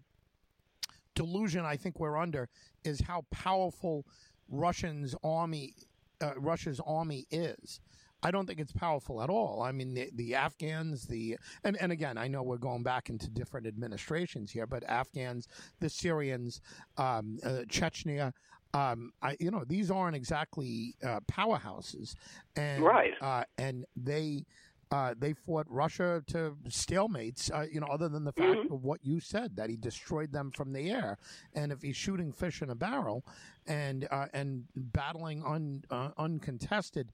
delusion 1.14 1.64
I 1.64 1.76
think 1.76 1.98
we're 1.98 2.18
under 2.18 2.50
is 2.84 3.00
how 3.00 3.24
powerful 3.30 4.06
Russian's 4.50 5.14
army 5.24 5.74
uh, 6.20 6.34
Russia's 6.36 6.80
army 6.86 7.26
is. 7.30 7.80
I 8.22 8.30
don't 8.30 8.46
think 8.46 8.60
it's 8.60 8.72
powerful 8.72 9.20
at 9.20 9.30
all. 9.30 9.62
I 9.62 9.72
mean, 9.72 9.94
the, 9.94 10.08
the 10.14 10.36
Afghans, 10.36 11.06
the 11.06 11.38
and, 11.64 11.76
and 11.80 11.90
again, 11.90 12.18
I 12.18 12.28
know 12.28 12.42
we're 12.42 12.58
going 12.58 12.82
back 12.82 13.08
into 13.08 13.30
different 13.30 13.66
administrations 13.66 14.52
here, 14.52 14.66
but 14.66 14.84
Afghans, 14.84 15.48
the 15.80 15.88
Syrians, 15.88 16.60
um, 16.98 17.38
uh, 17.42 17.62
Chechnya, 17.66 18.32
um, 18.74 19.12
I, 19.22 19.36
you 19.38 19.50
know, 19.50 19.64
these 19.66 19.90
aren't 19.90 20.16
exactly 20.16 20.94
uh, 21.04 21.20
powerhouses, 21.30 22.14
and 22.56 22.82
right, 22.82 23.12
uh, 23.20 23.44
and 23.58 23.84
they. 23.96 24.44
Uh, 24.90 25.14
they 25.18 25.32
fought 25.32 25.64
Russia 25.70 26.22
to 26.26 26.54
stalemates, 26.68 27.50
uh, 27.50 27.64
you 27.72 27.80
know, 27.80 27.86
other 27.86 28.10
than 28.10 28.24
the 28.24 28.32
fact 28.32 28.58
mm-hmm. 28.58 28.74
of 28.74 28.84
what 28.84 29.00
you 29.02 29.20
said 29.20 29.56
that 29.56 29.70
he 29.70 29.76
destroyed 29.76 30.30
them 30.30 30.50
from 30.50 30.70
the 30.74 30.90
air. 30.90 31.16
And 31.54 31.72
if 31.72 31.80
he's 31.80 31.96
shooting 31.96 32.30
fish 32.30 32.60
in 32.60 32.68
a 32.68 32.74
barrel 32.74 33.24
and 33.66 34.06
uh, 34.10 34.26
and 34.34 34.64
battling 34.76 35.42
un, 35.46 35.82
uh, 35.90 36.10
uncontested, 36.18 37.10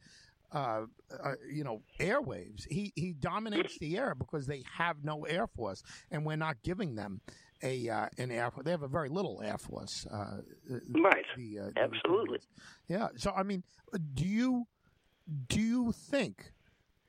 uh, 0.53 0.87
uh, 1.23 1.33
you 1.51 1.63
know, 1.63 1.83
airwaves. 2.01 2.67
He 2.69 2.93
he 2.97 3.13
dominates 3.13 3.79
the 3.79 3.97
air 3.97 4.15
because 4.15 4.47
they 4.47 4.65
have 4.77 5.05
no 5.05 5.25
air 5.25 5.47
force, 5.47 5.83
and 6.11 6.25
we're 6.25 6.37
not 6.37 6.57
giving 6.63 6.95
them 6.95 7.21
a 7.63 7.89
uh, 7.89 8.07
an 8.19 8.31
air. 8.31 8.51
They 8.65 8.71
have 8.71 8.83
a 8.83 8.89
very 8.89 9.09
little 9.09 9.41
air 9.43 9.59
force. 9.59 10.07
Uh, 10.11 10.39
right. 10.91 11.25
The, 11.37 11.59
uh, 11.59 11.71
Absolutely. 11.77 12.39
The 12.89 12.95
yeah. 12.95 13.09
So 13.17 13.33
I 13.37 13.43
mean, 13.43 13.63
do 14.15 14.25
you 14.25 14.67
do 15.49 15.61
you 15.61 15.93
think 15.93 16.53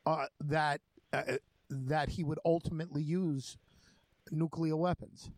uh, 0.06 0.26
that 0.42 0.82
uh, 1.14 1.38
that 1.70 2.10
he 2.10 2.24
would 2.24 2.40
ultimately 2.46 3.04
use 3.04 3.58
nuclear 4.32 4.76
weapons? 4.76 5.30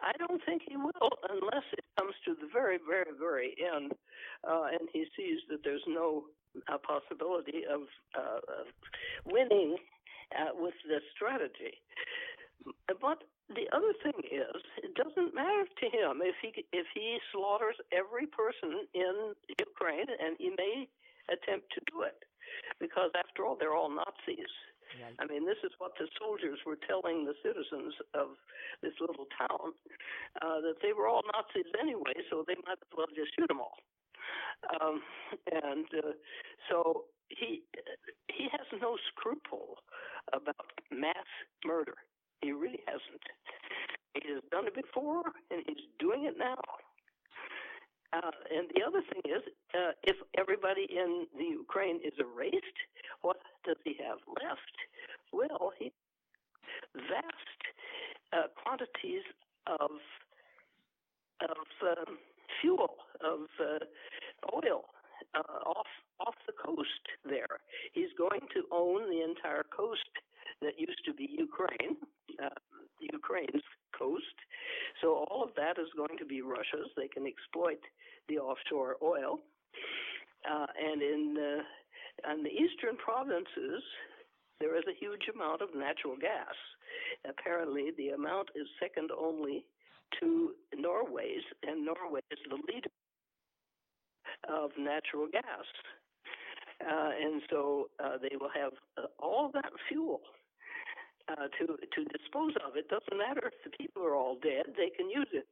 I 0.00 0.12
don't 0.18 0.40
think 0.44 0.62
he 0.68 0.76
will 0.76 1.10
unless 1.30 1.64
it 1.72 1.84
comes 1.98 2.14
to 2.26 2.34
the 2.34 2.48
very, 2.52 2.78
very, 2.86 3.10
very 3.18 3.56
end, 3.74 3.92
uh, 4.46 4.66
and 4.70 4.88
he 4.92 5.06
sees 5.16 5.40
that 5.50 5.64
there's 5.64 5.82
no 5.88 6.24
uh, 6.68 6.78
possibility 6.78 7.64
of, 7.68 7.82
uh, 8.16 8.38
of 8.60 8.66
winning 9.24 9.76
uh, 10.32 10.50
with 10.54 10.74
this 10.88 11.02
strategy. 11.14 11.74
But 13.00 13.22
the 13.48 13.66
other 13.72 13.94
thing 14.02 14.18
is, 14.26 14.60
it 14.82 14.94
doesn't 14.94 15.34
matter 15.34 15.66
to 15.66 15.86
him 15.86 16.22
if 16.22 16.34
he 16.42 16.66
if 16.72 16.86
he 16.94 17.18
slaughters 17.32 17.76
every 17.92 18.26
person 18.26 18.86
in 18.94 19.34
Ukraine, 19.58 20.08
and 20.08 20.36
he 20.38 20.50
may 20.50 20.88
attempt 21.30 21.70
to 21.74 21.80
do 21.90 22.02
it, 22.02 22.24
because 22.80 23.10
after 23.14 23.44
all, 23.44 23.56
they're 23.58 23.74
all 23.74 23.90
Nazis. 23.90 24.50
Right. 25.02 25.14
I 25.18 25.26
mean, 25.26 25.44
this 25.44 25.58
is 25.66 25.72
what 25.78 25.92
the 25.98 26.06
soldiers 26.18 26.58
were 26.64 26.78
telling 26.88 27.26
the 27.26 27.34
citizens 27.42 27.92
of 28.14 28.38
this 28.82 28.94
little 29.00 29.26
town 29.34 29.74
uh, 30.40 30.62
that 30.62 30.78
they 30.80 30.94
were 30.94 31.06
all 31.06 31.22
Nazis 31.34 31.70
anyway, 31.78 32.14
so 32.30 32.44
they 32.46 32.54
might 32.66 32.78
as 32.80 32.92
well 32.96 33.10
just 33.14 33.34
shoot 33.36 33.48
them 33.48 33.60
all. 33.60 33.78
Um, 34.80 35.02
and 35.52 35.86
uh, 36.02 36.12
so 36.70 37.04
he 37.28 37.62
he 38.30 38.48
has 38.50 38.66
no 38.80 38.96
scruple 39.10 39.78
about 40.32 40.66
mass 40.90 41.28
murder. 41.64 41.94
He 42.42 42.52
really 42.52 42.80
hasn't. 42.86 43.24
He 44.14 44.32
has 44.32 44.42
done 44.50 44.66
it 44.66 44.74
before, 44.74 45.24
and 45.50 45.62
he's 45.66 45.86
doing 45.98 46.24
it 46.24 46.36
now. 46.38 46.60
Uh, 48.12 48.30
and 48.54 48.68
the 48.74 48.82
other 48.86 49.02
thing 49.12 49.22
is, 49.24 49.42
uh, 49.74 49.92
if 50.04 50.16
everybody 50.38 50.86
in 50.88 51.26
the 51.36 51.44
Ukraine 51.44 52.00
is 52.04 52.14
erased, 52.18 52.78
what 53.22 53.36
does 53.64 53.76
he 53.84 53.96
have 54.00 54.18
left? 54.42 54.76
Well, 55.32 55.72
he 55.78 55.92
vast 56.94 57.60
uh, 58.32 58.48
quantities 58.62 59.22
of 59.66 59.90
of 61.42 61.66
um, 61.82 62.18
fuel 62.60 62.96
of 63.20 63.40
uh, 63.60 63.84
oil 64.54 64.84
uh, 65.34 65.68
off 65.68 65.86
off 66.20 66.34
the 66.46 66.52
coast. 66.52 67.02
There, 67.24 67.60
he's 67.92 68.12
going 68.16 68.40
to 68.54 68.62
own 68.70 69.10
the 69.10 69.22
entire 69.22 69.64
coast 69.64 70.08
that 70.62 70.78
used 70.78 71.04
to 71.04 71.14
be 71.14 71.28
Ukraine, 71.38 71.96
uh, 72.42 72.48
Ukraine's 73.00 73.62
coast. 73.96 74.36
So 75.00 75.26
all 75.28 75.42
of 75.42 75.50
that 75.56 75.78
is 75.78 75.88
going 75.96 76.18
to 76.18 76.24
be 76.24 76.42
Russia's. 76.42 76.90
They 76.96 77.08
can 77.08 77.26
exploit 77.26 77.80
the 78.28 78.38
offshore 78.38 78.96
oil. 79.02 79.40
Uh, 80.48 80.66
and 80.78 81.02
in 81.02 81.36
uh, 81.36 82.32
in 82.32 82.42
the 82.42 82.50
eastern 82.50 82.96
provinces, 82.96 83.82
there 84.60 84.76
is 84.76 84.84
a 84.88 84.98
huge 84.98 85.28
amount 85.34 85.60
of 85.60 85.68
natural 85.74 86.16
gas. 86.16 86.54
Apparently, 87.28 87.92
the 87.98 88.10
amount 88.10 88.48
is 88.54 88.66
second 88.80 89.10
only 89.12 89.64
to 90.20 90.52
Norway's, 90.74 91.44
and 91.62 91.84
Norway 91.84 92.20
is 92.30 92.38
the 92.48 92.56
leader 92.72 92.90
of 94.48 94.70
natural 94.78 95.26
gas. 95.30 95.66
Uh, 96.80 97.10
and 97.20 97.42
so 97.50 97.88
uh, 98.02 98.16
they 98.20 98.36
will 98.36 98.50
have 98.54 98.72
uh, 98.98 99.06
all 99.18 99.50
that 99.52 99.72
fuel 99.88 100.20
uh, 101.28 101.48
to 101.58 101.64
to 101.76 102.00
dispose 102.14 102.54
of. 102.64 102.76
It 102.76 102.88
doesn't 102.88 103.16
matter 103.16 103.50
if 103.50 103.58
the 103.64 103.74
people 103.74 104.02
are 104.04 104.14
all 104.14 104.36
dead; 104.38 104.74
they 104.76 104.90
can 104.90 105.10
use 105.10 105.28
it. 105.32 105.46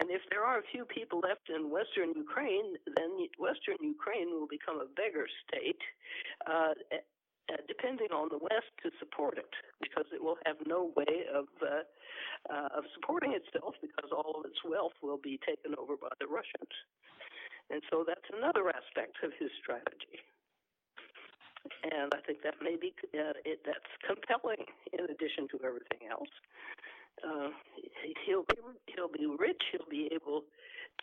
And 0.00 0.10
if 0.10 0.22
there 0.30 0.44
are 0.44 0.58
a 0.58 0.66
few 0.70 0.84
people 0.84 1.20
left 1.20 1.50
in 1.50 1.70
Western 1.70 2.14
Ukraine, 2.14 2.76
then 2.96 3.10
Western 3.38 3.78
Ukraine 3.80 4.30
will 4.30 4.46
become 4.46 4.78
a 4.80 4.86
beggar 4.86 5.26
state, 5.42 5.82
uh, 6.46 6.74
uh, 6.94 7.62
depending 7.66 8.12
on 8.14 8.28
the 8.30 8.38
West 8.38 8.70
to 8.82 8.90
support 8.98 9.38
it, 9.38 9.50
because 9.82 10.06
it 10.12 10.22
will 10.22 10.38
have 10.46 10.56
no 10.66 10.92
way 10.94 11.26
of 11.34 11.46
uh, 11.62 11.82
uh, 12.52 12.78
of 12.78 12.84
supporting 12.94 13.34
itself, 13.34 13.74
because 13.82 14.10
all 14.14 14.38
of 14.38 14.46
its 14.46 14.62
wealth 14.62 14.94
will 15.02 15.18
be 15.18 15.40
taken 15.42 15.74
over 15.74 15.96
by 15.96 16.12
the 16.20 16.26
Russians. 16.26 16.74
And 17.70 17.82
so 17.90 18.04
that's 18.06 18.24
another 18.32 18.70
aspect 18.70 19.20
of 19.22 19.32
his 19.38 19.50
strategy 19.60 20.24
and 21.84 22.12
I 22.14 22.20
think 22.26 22.42
that 22.42 22.54
may 22.62 22.76
be 22.76 22.94
uh, 23.14 23.34
it, 23.44 23.60
that's 23.64 23.92
compelling 24.06 24.64
in 24.92 25.04
addition 25.04 25.48
to 25.52 25.56
everything 25.64 26.08
else. 26.10 26.32
Uh, 27.22 27.50
he'll 28.26 28.46
be 28.48 28.58
he'll 28.94 29.10
be 29.10 29.26
rich. 29.26 29.62
He'll 29.72 29.90
be 29.90 30.08
able 30.12 30.44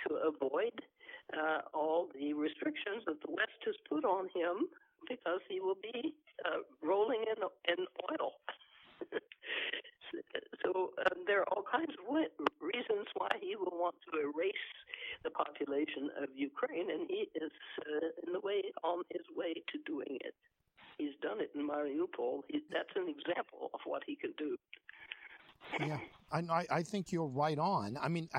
to 0.07 0.15
avoid 0.15 0.79
uh, 1.35 1.61
all 1.73 2.07
the 2.13 2.33
restrictions 2.33 3.03
that 3.05 3.19
the 3.21 3.31
West 3.31 3.59
has 3.65 3.75
put 3.89 4.05
on 4.05 4.29
him 4.33 4.67
because 5.09 5.41
he 5.49 5.59
will 5.59 5.77
be 5.81 6.13
uh, 6.45 6.63
rolling 6.81 7.23
in 7.27 7.39
in 7.71 7.85
oil. 8.11 8.33
so 10.63 10.91
um, 11.05 11.23
there 11.27 11.41
are 11.41 11.49
all 11.49 11.63
kinds 11.69 11.91
of 11.91 12.05
reasons 12.61 13.07
why 13.15 13.29
he 13.41 13.55
will 13.55 13.73
want 13.73 13.95
to 14.11 14.19
erase 14.19 14.67
the 15.23 15.29
population 15.29 16.09
of 16.21 16.29
Ukraine, 16.35 16.89
and 16.91 17.07
he 17.09 17.29
is 17.35 17.51
uh, 17.81 18.25
in 18.25 18.33
the 18.33 18.39
way 18.39 18.63
on 18.83 19.03
his 19.09 19.25
way 19.35 19.53
to 19.53 19.77
doing 19.85 20.17
it. 20.21 20.35
He's 20.97 21.15
done 21.21 21.41
it 21.41 21.51
in 21.55 21.67
Mariupol. 21.67 22.43
He, 22.47 22.61
that's 22.71 22.95
an 22.95 23.07
example 23.09 23.69
of 23.73 23.79
what 23.85 24.03
he 24.05 24.15
can 24.15 24.33
do. 24.37 24.55
Yeah, 25.79 25.97
I, 26.31 26.65
I 26.69 26.83
think 26.83 27.11
you're 27.11 27.25
right 27.27 27.57
on. 27.57 27.97
I 28.01 28.07
mean, 28.07 28.29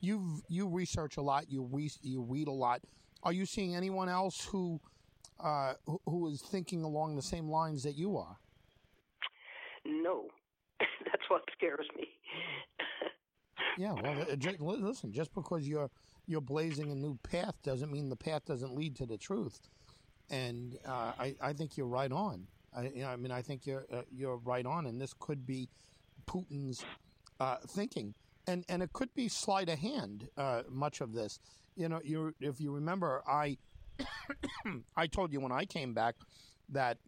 you 0.00 0.40
you 0.48 0.68
research 0.68 1.16
a 1.16 1.22
lot, 1.22 1.50
you 1.50 1.68
re, 1.70 1.90
you 2.02 2.22
read 2.22 2.48
a 2.48 2.52
lot. 2.52 2.80
Are 3.24 3.32
you 3.32 3.46
seeing 3.46 3.74
anyone 3.74 4.08
else 4.08 4.44
who 4.44 4.80
uh, 5.40 5.74
who 6.06 6.28
is 6.28 6.40
thinking 6.40 6.84
along 6.84 7.16
the 7.16 7.22
same 7.22 7.48
lines 7.48 7.82
that 7.82 7.96
you 7.96 8.16
are? 8.16 8.38
No, 9.84 10.28
that's 11.10 11.28
what 11.28 11.42
scares 11.56 11.86
me. 11.96 12.08
yeah, 13.76 13.92
well, 13.92 14.24
just, 14.38 14.60
listen. 14.60 15.12
Just 15.12 15.34
because 15.34 15.68
you're 15.68 15.90
you're 16.26 16.40
blazing 16.40 16.90
a 16.90 16.94
new 16.94 17.18
path 17.22 17.54
doesn't 17.62 17.90
mean 17.90 18.08
the 18.08 18.16
path 18.16 18.44
doesn't 18.44 18.74
lead 18.74 18.96
to 18.96 19.06
the 19.06 19.16
truth 19.16 19.60
and 20.30 20.78
uh, 20.86 21.12
I, 21.18 21.34
I 21.40 21.52
think 21.52 21.76
you're 21.76 21.86
right 21.86 22.10
on. 22.12 22.46
I, 22.76 22.82
you 22.94 23.02
know, 23.02 23.08
I 23.08 23.16
mean, 23.16 23.32
I 23.32 23.42
think 23.42 23.66
you're 23.66 23.86
uh, 23.92 24.02
you're 24.10 24.36
right 24.36 24.66
on, 24.66 24.86
and 24.86 25.00
this 25.00 25.14
could 25.18 25.46
be 25.46 25.68
Putin's 26.26 26.84
uh, 27.40 27.56
thinking, 27.66 28.14
and 28.46 28.64
and 28.68 28.82
it 28.82 28.92
could 28.92 29.14
be 29.14 29.28
sleight 29.28 29.68
of 29.68 29.78
hand. 29.78 30.28
Uh, 30.36 30.62
much 30.68 31.00
of 31.00 31.12
this, 31.12 31.40
you 31.76 31.88
know, 31.88 32.00
you 32.04 32.34
if 32.40 32.60
you 32.60 32.72
remember, 32.72 33.22
I 33.26 33.56
I 34.96 35.06
told 35.06 35.32
you 35.32 35.40
when 35.40 35.52
I 35.52 35.64
came 35.64 35.94
back 35.94 36.16
that 36.68 36.98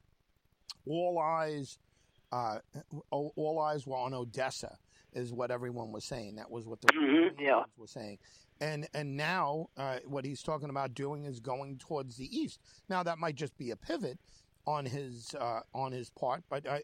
all 0.86 1.18
eyes 1.18 1.78
uh, 2.32 2.58
all 3.10 3.60
eyes 3.60 3.86
were 3.86 3.96
on 3.96 4.14
Odessa, 4.14 4.76
is 5.12 5.32
what 5.32 5.50
everyone 5.50 5.92
was 5.92 6.04
saying. 6.04 6.36
That 6.36 6.50
was 6.50 6.66
what 6.66 6.80
the 6.80 6.88
mm-hmm, 6.88 7.40
yeah. 7.40 7.62
were 7.76 7.86
saying 7.86 8.18
and 8.60 8.86
and 8.94 9.16
now 9.16 9.70
uh, 9.76 9.98
what 10.04 10.24
he's 10.24 10.42
talking 10.42 10.70
about 10.70 10.94
doing 10.94 11.24
is 11.24 11.40
going 11.40 11.78
towards 11.78 12.16
the 12.16 12.36
east. 12.36 12.60
Now 12.88 13.02
that 13.02 13.18
might 13.18 13.34
just 13.34 13.56
be 13.56 13.70
a 13.70 13.76
pivot 13.76 14.18
on 14.66 14.84
his 14.84 15.34
uh, 15.38 15.60
on 15.74 15.92
his 15.92 16.10
part, 16.10 16.42
but 16.48 16.68
I, 16.68 16.82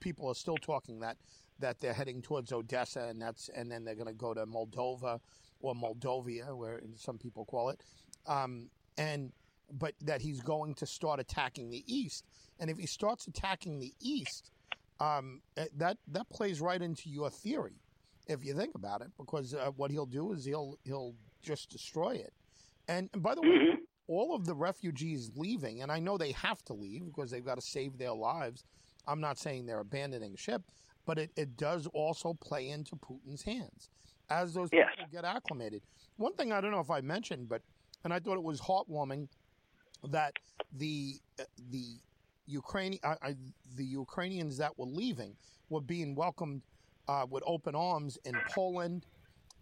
people 0.00 0.28
are 0.28 0.34
still 0.34 0.58
talking 0.58 1.00
that 1.00 1.16
that 1.58 1.80
they're 1.80 1.94
heading 1.94 2.20
towards 2.20 2.52
Odessa, 2.52 3.06
and 3.08 3.20
that's 3.20 3.48
and 3.48 3.70
then 3.70 3.84
they're 3.84 3.94
going 3.94 4.06
to 4.06 4.12
go 4.12 4.34
to 4.34 4.46
Moldova 4.46 5.20
or 5.60 5.74
Moldovia, 5.74 6.54
where 6.54 6.80
some 6.96 7.16
people 7.16 7.46
call 7.46 7.70
it, 7.70 7.80
um, 8.26 8.68
and 8.98 9.32
but 9.72 9.94
that 10.02 10.20
he's 10.20 10.40
going 10.40 10.74
to 10.74 10.86
start 10.86 11.18
attacking 11.18 11.70
the 11.70 11.82
east, 11.86 12.24
and 12.60 12.68
if 12.68 12.76
he 12.76 12.86
starts 12.86 13.26
attacking 13.26 13.80
the 13.80 13.94
east, 14.00 14.50
um, 15.00 15.42
eh, 15.56 15.66
that 15.76 15.98
that 16.08 16.28
plays 16.30 16.60
right 16.60 16.80
into 16.80 17.08
your 17.08 17.30
theory 17.30 17.80
if 18.26 18.44
you 18.44 18.54
think 18.54 18.74
about 18.74 19.02
it, 19.02 19.08
because 19.18 19.54
uh, 19.54 19.70
what 19.76 19.90
he'll 19.90 20.06
do 20.06 20.32
is 20.32 20.44
he'll 20.44 20.78
he'll 20.84 21.14
just 21.42 21.70
destroy 21.70 22.12
it. 22.14 22.32
And, 22.88 23.08
and 23.12 23.22
by 23.22 23.34
the 23.34 23.42
way, 23.42 23.48
mm-hmm. 23.48 23.82
all 24.08 24.34
of 24.34 24.46
the 24.46 24.54
refugees 24.54 25.30
leaving, 25.34 25.82
and 25.82 25.90
I 25.90 25.98
know 25.98 26.16
they 26.16 26.32
have 26.32 26.62
to 26.64 26.72
leave 26.72 27.04
because 27.04 27.30
they've 27.30 27.44
got 27.44 27.56
to 27.56 27.62
save 27.62 27.98
their 27.98 28.12
lives. 28.12 28.64
I'm 29.06 29.20
not 29.20 29.38
saying 29.38 29.66
they're 29.66 29.80
abandoning 29.80 30.36
ship, 30.36 30.62
but 31.04 31.18
it, 31.18 31.30
it 31.36 31.56
does 31.56 31.86
also 31.92 32.34
play 32.34 32.70
into 32.70 32.96
Putin's 32.96 33.42
hands 33.42 33.90
as 34.30 34.54
those 34.54 34.68
yes. 34.72 34.88
people 34.96 35.10
get 35.12 35.24
acclimated. 35.24 35.82
One 36.16 36.34
thing 36.34 36.52
I 36.52 36.60
don't 36.60 36.72
know 36.72 36.80
if 36.80 36.90
I 36.90 37.00
mentioned, 37.00 37.48
but 37.48 37.62
and 38.04 38.12
I 38.12 38.18
thought 38.18 38.36
it 38.36 38.42
was 38.42 38.60
heartwarming 38.60 39.28
that 40.10 40.32
the 40.76 41.14
uh, 41.40 41.44
uh, 43.02 43.32
the 43.76 43.84
Ukrainians 43.84 44.56
that 44.58 44.78
were 44.78 44.86
leaving 44.86 45.36
were 45.68 45.80
being 45.80 46.14
welcomed 46.14 46.62
uh, 47.08 47.26
with 47.28 47.42
open 47.46 47.74
arms 47.74 48.18
in 48.24 48.34
Poland 48.50 49.06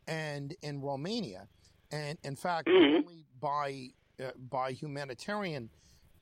and 0.06 0.54
in 0.62 0.80
Romania, 0.80 1.48
and 1.92 2.18
in 2.24 2.36
fact, 2.36 2.68
mm-hmm. 2.68 2.96
only 2.96 3.24
by 3.40 3.88
uh, 4.22 4.30
by 4.50 4.72
humanitarian 4.72 5.70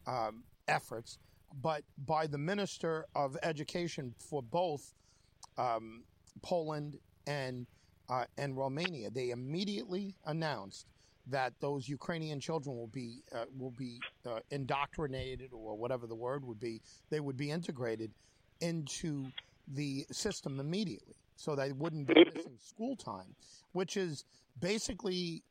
um, 0.06 0.44
efforts, 0.68 1.18
but 1.60 1.82
by 2.06 2.26
the 2.26 2.38
Minister 2.38 3.06
of 3.14 3.36
Education 3.42 4.14
for 4.18 4.42
both 4.42 4.94
um, 5.58 6.04
Poland 6.42 6.98
and 7.26 7.66
uh, 8.08 8.24
and 8.38 8.56
Romania. 8.56 9.10
They 9.10 9.30
immediately 9.30 10.14
announced 10.24 10.86
that 11.28 11.52
those 11.60 11.88
Ukrainian 11.88 12.40
children 12.40 12.76
will 12.76 12.88
be 12.88 13.22
uh, 13.34 13.44
will 13.56 13.70
be 13.70 14.00
uh, 14.26 14.40
indoctrinated 14.50 15.50
or 15.52 15.76
whatever 15.76 16.06
the 16.06 16.14
word 16.14 16.44
would 16.44 16.60
be. 16.60 16.80
They 17.10 17.20
would 17.20 17.36
be 17.36 17.50
integrated 17.50 18.12
into 18.60 19.26
the 19.68 20.04
system 20.10 20.58
immediately, 20.60 21.14
so 21.36 21.54
they 21.54 21.72
wouldn't 21.72 22.08
be 22.08 22.24
missing 22.34 22.58
school 22.58 22.96
time, 22.96 23.34
which 23.72 23.96
is 23.96 24.24
basically 24.60 25.44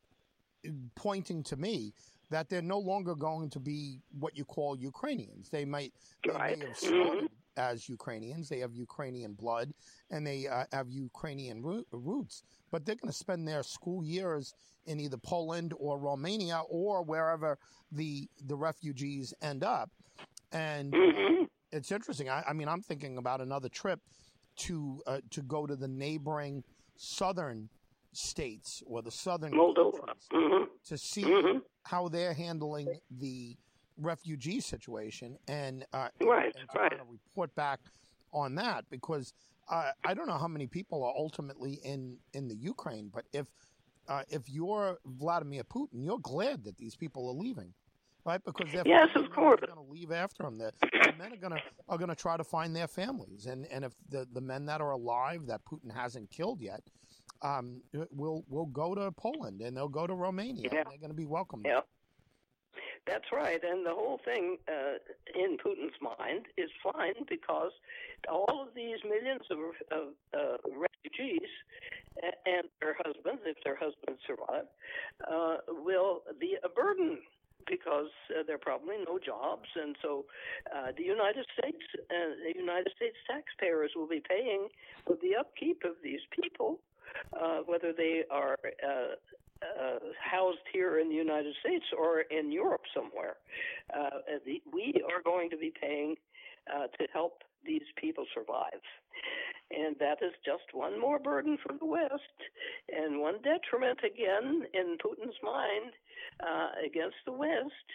pointing 0.94 1.42
to 1.44 1.56
me 1.56 1.92
that 2.30 2.48
they're 2.48 2.62
no 2.62 2.78
longer 2.78 3.14
going 3.14 3.50
to 3.50 3.60
be 3.60 4.00
what 4.18 4.36
you 4.36 4.44
call 4.44 4.76
Ukrainians. 4.76 5.48
They 5.50 5.64
might 5.64 5.92
they 6.24 6.32
Right. 6.32 6.58
may 6.58 6.66
have 6.66 6.76
started 6.76 7.30
as 7.56 7.88
Ukrainians. 7.88 8.48
They 8.48 8.58
have 8.60 8.74
Ukrainian 8.74 9.34
blood 9.34 9.72
and 10.10 10.26
they 10.26 10.46
uh, 10.48 10.64
have 10.72 10.88
Ukrainian 10.90 11.62
roo- 11.62 11.84
roots, 11.92 12.42
but 12.70 12.84
they're 12.84 12.96
going 12.96 13.10
to 13.12 13.16
spend 13.16 13.46
their 13.46 13.62
school 13.62 14.04
years 14.04 14.52
in 14.86 15.00
either 15.00 15.18
Poland 15.18 15.72
or 15.78 15.98
Romania 15.98 16.62
or 16.68 17.02
wherever 17.02 17.58
the 17.90 18.28
the 18.44 18.56
refugees 18.56 19.32
end 19.42 19.64
up. 19.64 19.90
And 20.52 20.92
hmm 20.94 21.44
it's 21.70 21.90
interesting. 21.90 22.28
I, 22.28 22.44
I 22.48 22.52
mean, 22.52 22.68
I'm 22.68 22.82
thinking 22.82 23.16
about 23.18 23.40
another 23.40 23.68
trip 23.68 24.00
to 24.58 25.00
uh, 25.06 25.20
to 25.30 25.42
go 25.42 25.66
to 25.66 25.76
the 25.76 25.88
neighboring 25.88 26.64
southern 26.96 27.70
states 28.12 28.82
or 28.86 29.02
the 29.02 29.10
southern 29.10 29.52
Moldova. 29.52 29.92
countries 30.00 30.28
hmm 30.32 30.64
to 30.86 30.98
see 30.98 31.24
hmm 31.24 31.58
how 31.84 32.08
they're 32.08 32.34
handling 32.34 32.98
the 33.10 33.56
refugee 33.98 34.60
situation 34.60 35.36
and 35.48 35.84
uh, 35.92 36.08
Right, 36.20 36.54
and 36.56 36.68
right. 36.74 36.92
report 37.10 37.54
back 37.54 37.80
on 38.32 38.54
that 38.56 38.84
because 38.90 39.32
uh, 39.70 39.90
I 40.04 40.14
don't 40.14 40.26
know 40.26 40.38
how 40.38 40.48
many 40.48 40.66
people 40.66 41.04
are 41.04 41.14
ultimately 41.16 41.80
in 41.84 42.18
in 42.32 42.48
the 42.48 42.56
Ukraine, 42.56 43.10
but 43.12 43.24
if 43.32 43.46
uh, 44.08 44.22
if 44.28 44.48
you're 44.48 44.98
Vladimir 45.06 45.62
Putin, 45.64 46.04
you're 46.04 46.18
glad 46.18 46.64
that 46.64 46.76
these 46.76 46.96
people 46.96 47.28
are 47.28 47.34
leaving, 47.34 47.72
right? 48.24 48.42
Because 48.44 48.72
they're 48.72 48.82
Yes, 48.84 49.08
of 49.14 49.30
course. 49.30 49.60
going 49.60 49.74
to 49.76 49.92
leave 49.92 50.10
after 50.10 50.42
them. 50.42 50.58
The, 50.58 50.72
the 50.80 51.12
men 51.16 51.32
are 51.32 51.36
going 51.36 51.52
to 51.52 51.62
are 51.88 51.98
going 51.98 52.10
to 52.10 52.16
try 52.16 52.36
to 52.36 52.44
find 52.44 52.74
their 52.74 52.88
families, 52.88 53.46
and 53.46 53.66
and 53.66 53.84
if 53.84 53.92
the 54.08 54.26
the 54.32 54.40
men 54.40 54.66
that 54.66 54.80
are 54.80 54.90
alive 54.90 55.46
that 55.46 55.60
Putin 55.64 55.92
hasn't 55.94 56.30
killed 56.30 56.60
yet. 56.60 56.82
Um, 57.44 57.82
will 58.12 58.44
will 58.48 58.66
go 58.66 58.94
to 58.94 59.10
Poland 59.10 59.62
and 59.62 59.76
they'll 59.76 59.88
go 59.88 60.06
to 60.06 60.14
Romania. 60.14 60.68
Yeah. 60.72 60.78
And 60.82 60.90
they're 60.90 60.98
going 60.98 61.10
to 61.10 61.16
be 61.16 61.26
welcomed. 61.26 61.64
Yeah. 61.66 61.80
That's 63.06 63.32
right, 63.32 63.58
and 63.64 63.84
the 63.84 63.90
whole 63.90 64.20
thing 64.24 64.58
uh, 64.68 64.98
in 65.34 65.56
Putin's 65.58 65.98
mind 66.00 66.46
is 66.56 66.70
fine 66.82 67.26
because 67.28 67.72
all 68.30 68.62
of 68.62 68.74
these 68.76 68.98
millions 69.04 69.42
of, 69.50 69.58
of 69.90 70.08
uh, 70.32 70.56
refugees 70.68 71.50
and 72.46 72.68
their 72.80 72.96
husbands, 72.98 73.42
if 73.44 73.56
their 73.64 73.74
husbands 73.74 74.20
survive, 74.26 74.66
uh, 75.28 75.56
will 75.68 76.22
be 76.38 76.56
a 76.62 76.68
burden 76.68 77.18
because 77.66 78.10
uh, 78.30 78.42
there 78.46 78.56
are 78.56 78.58
probably 78.58 78.96
no 79.06 79.18
jobs, 79.18 79.68
and 79.74 79.96
so 80.02 80.24
uh, 80.74 80.92
the 80.96 81.04
United 81.04 81.46
States, 81.58 81.82
uh, 82.10 82.34
the 82.44 82.58
United 82.58 82.92
States 82.94 83.16
taxpayers 83.28 83.92
will 83.96 84.08
be 84.08 84.20
paying 84.20 84.68
for 85.06 85.16
the 85.22 85.34
upkeep 85.38 85.82
of 85.84 85.94
these 86.02 86.20
people, 86.30 86.78
uh, 87.40 87.58
whether 87.66 87.92
they 87.92 88.22
are. 88.30 88.58
Uh, 89.62 89.98
housed 90.18 90.66
here 90.72 90.98
in 90.98 91.08
the 91.08 91.14
United 91.14 91.54
States 91.60 91.84
or 91.96 92.20
in 92.20 92.50
Europe 92.50 92.82
somewhere. 92.94 93.36
Uh, 93.94 94.18
the, 94.44 94.62
we 94.72 94.94
are 95.06 95.22
going 95.22 95.48
to 95.50 95.56
be 95.56 95.72
paying 95.80 96.16
uh, 96.72 96.86
to 96.98 97.06
help 97.12 97.42
these 97.64 97.86
people 97.96 98.24
survive. 98.34 98.82
And 99.70 99.96
that 100.00 100.18
is 100.20 100.32
just 100.44 100.74
one 100.74 101.00
more 101.00 101.18
burden 101.18 101.58
for 101.62 101.76
the 101.78 101.86
West 101.86 102.38
and 102.88 103.20
one 103.20 103.36
detriment 103.42 104.00
again 104.04 104.64
in 104.74 104.96
Putin's 104.98 105.38
mind 105.42 105.92
uh, 106.40 106.70
against 106.84 107.16
the 107.24 107.32
West. 107.32 107.88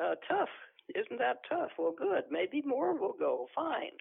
Uh, 0.00 0.14
tough. 0.28 0.48
Isn't 0.94 1.18
that 1.18 1.38
tough? 1.48 1.70
Well, 1.78 1.94
good. 1.96 2.24
Maybe 2.30 2.62
more 2.66 2.94
will 2.98 3.14
go. 3.18 3.48
Fine. 3.54 3.96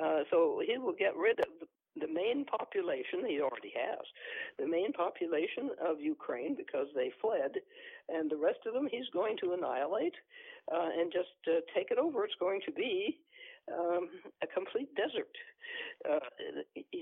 Uh, 0.00 0.20
so 0.30 0.60
he 0.66 0.78
will 0.78 0.94
get 0.98 1.16
rid 1.16 1.38
of 1.40 1.46
the 1.60 1.66
the 2.00 2.12
main 2.12 2.44
population, 2.44 3.26
he 3.26 3.40
already 3.40 3.72
has, 3.74 4.04
the 4.58 4.66
main 4.66 4.92
population 4.92 5.70
of 5.84 6.00
Ukraine 6.00 6.54
because 6.56 6.86
they 6.94 7.10
fled, 7.20 7.52
and 8.08 8.30
the 8.30 8.36
rest 8.36 8.60
of 8.66 8.74
them 8.74 8.88
he's 8.90 9.08
going 9.12 9.36
to 9.38 9.52
annihilate 9.52 10.14
uh, 10.72 10.88
and 10.98 11.12
just 11.12 11.36
uh, 11.46 11.60
take 11.74 11.90
it 11.90 11.98
over. 11.98 12.24
It's 12.24 12.34
going 12.40 12.60
to 12.66 12.72
be 12.72 13.18
um, 13.78 14.08
a 14.42 14.46
complete 14.46 14.94
desert. 14.94 15.34
Uh, 16.08 16.20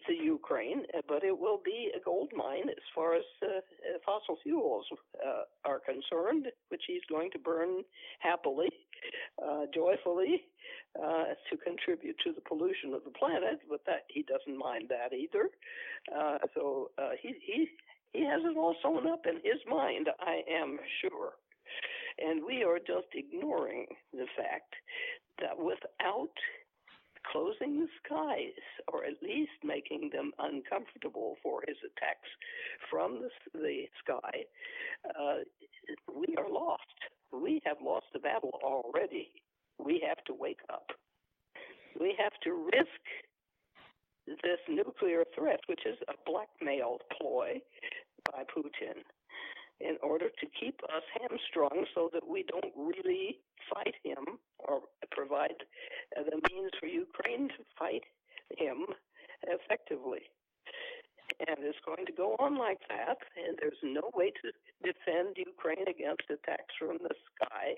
a 0.08 0.24
Ukraine, 0.24 0.82
but 1.08 1.22
it 1.24 1.36
will 1.38 1.60
be 1.64 1.90
a 1.94 2.00
gold 2.00 2.30
mine 2.34 2.68
as 2.68 2.84
far 2.94 3.14
as 3.14 3.24
uh, 3.42 3.60
fossil 4.04 4.38
fuels 4.42 4.86
uh, 5.24 5.42
are 5.64 5.80
concerned, 5.80 6.46
which 6.68 6.82
he's 6.86 7.02
going 7.08 7.30
to 7.32 7.38
burn 7.38 7.82
happily, 8.20 8.68
uh, 9.42 9.66
joyfully, 9.74 10.42
uh, 11.02 11.34
to 11.50 11.56
contribute 11.58 12.16
to 12.24 12.32
the 12.32 12.40
pollution 12.40 12.94
of 12.94 13.04
the 13.04 13.10
planet. 13.10 13.60
But 13.68 13.84
that 13.86 14.04
he 14.08 14.22
doesn't 14.22 14.58
mind 14.58 14.88
that 14.88 15.14
either. 15.14 15.50
Uh, 16.16 16.38
so 16.54 16.90
he 17.20 17.34
he 17.44 17.68
he 18.12 18.24
has 18.24 18.40
it 18.44 18.56
all 18.56 18.74
sewn 18.82 19.06
up 19.06 19.26
in 19.26 19.36
his 19.36 19.60
mind. 19.68 20.08
I 20.20 20.42
am 20.50 20.78
sure. 21.00 21.32
And 22.18 22.42
we 22.46 22.64
are 22.64 22.78
just 22.78 23.12
ignoring 23.12 23.86
the 24.12 24.26
fact 24.36 24.74
that 25.40 25.56
without 25.58 26.34
closing 27.30 27.80
the 27.80 27.88
skies, 28.04 28.62
or 28.92 29.04
at 29.04 29.22
least 29.22 29.58
making 29.64 30.10
them 30.12 30.32
uncomfortable 30.38 31.36
for 31.42 31.62
his 31.66 31.76
attacks 31.84 32.28
from 32.90 33.20
the, 33.20 33.58
the 33.58 33.84
sky, 34.02 34.44
uh, 35.18 35.38
we 36.14 36.34
are 36.36 36.48
lost. 36.48 36.82
We 37.32 37.60
have 37.64 37.78
lost 37.84 38.06
the 38.12 38.20
battle 38.20 38.58
already. 38.62 39.30
We 39.78 40.02
have 40.06 40.22
to 40.26 40.34
wake 40.34 40.60
up. 40.72 40.86
We 41.98 42.14
have 42.18 42.32
to 42.44 42.70
risk 42.72 43.02
this 44.26 44.58
nuclear 44.68 45.24
threat, 45.34 45.60
which 45.68 45.86
is 45.86 45.96
a 46.08 46.14
blackmail 46.30 46.98
ploy 47.16 47.60
by 48.32 48.42
Putin, 48.44 49.02
in 49.80 49.96
order 50.02 50.28
to 50.28 50.46
keep 50.58 50.80
us 50.84 51.04
hamstrung 51.12 51.84
so 51.94 52.08
that 52.12 52.26
we 52.26 52.44
don't 52.48 52.72
really 52.76 53.38
fight 53.72 53.94
him 54.02 54.38
or 54.58 54.80
provide 55.10 55.60
the 56.14 56.40
means 56.50 56.70
for 56.80 56.86
Ukraine 56.86 57.48
to 57.48 57.62
fight 57.78 58.04
him 58.56 58.86
effectively. 59.44 60.22
And 61.46 61.58
it's 61.60 61.78
going 61.84 62.06
to 62.06 62.12
go 62.12 62.36
on 62.38 62.56
like 62.56 62.80
that, 62.88 63.18
and 63.36 63.58
there's 63.60 63.82
no 63.82 64.10
way 64.14 64.30
to 64.30 64.46
defend 64.80 65.36
Ukraine 65.36 65.84
against 65.88 66.24
attacks 66.30 66.72
from 66.78 66.98
the 67.02 67.12
sky. 67.34 67.76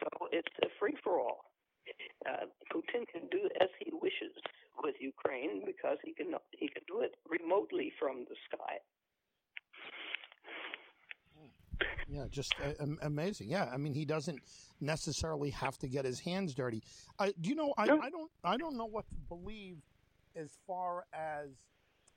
So 0.00 0.08
it's 0.30 0.54
a 0.62 0.68
free 0.78 0.96
for 1.02 1.18
all. 1.18 1.50
Uh, 2.24 2.46
Putin 2.72 3.04
can 3.10 3.26
do 3.30 3.50
as 3.60 3.68
he 3.82 3.90
wishes 3.92 4.32
with 4.82 4.94
Ukraine 5.00 5.66
because 5.66 5.98
he 6.04 6.14
can 6.14 6.32
he 6.56 6.68
can 6.68 6.82
do 6.86 7.00
it 7.00 7.14
remotely 7.28 7.92
from 7.98 8.24
the 8.30 8.36
sky. 8.46 8.78
Yeah, 12.12 12.26
just 12.30 12.54
uh, 12.62 12.72
am- 12.78 12.98
amazing. 13.00 13.48
Yeah, 13.48 13.70
I 13.72 13.78
mean, 13.78 13.94
he 13.94 14.04
doesn't 14.04 14.38
necessarily 14.82 15.48
have 15.50 15.78
to 15.78 15.88
get 15.88 16.04
his 16.04 16.20
hands 16.20 16.54
dirty. 16.54 16.82
I, 17.18 17.32
do 17.40 17.48
you 17.48 17.54
know? 17.54 17.72
I, 17.78 17.86
No. 17.86 18.00
I 18.02 18.10
don't. 18.10 18.30
I 18.44 18.56
don't 18.58 18.76
know 18.76 18.84
what 18.86 19.08
to 19.08 19.14
believe 19.28 19.78
as 20.36 20.50
far 20.66 21.06
as 21.14 21.48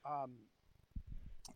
um, 0.04 0.32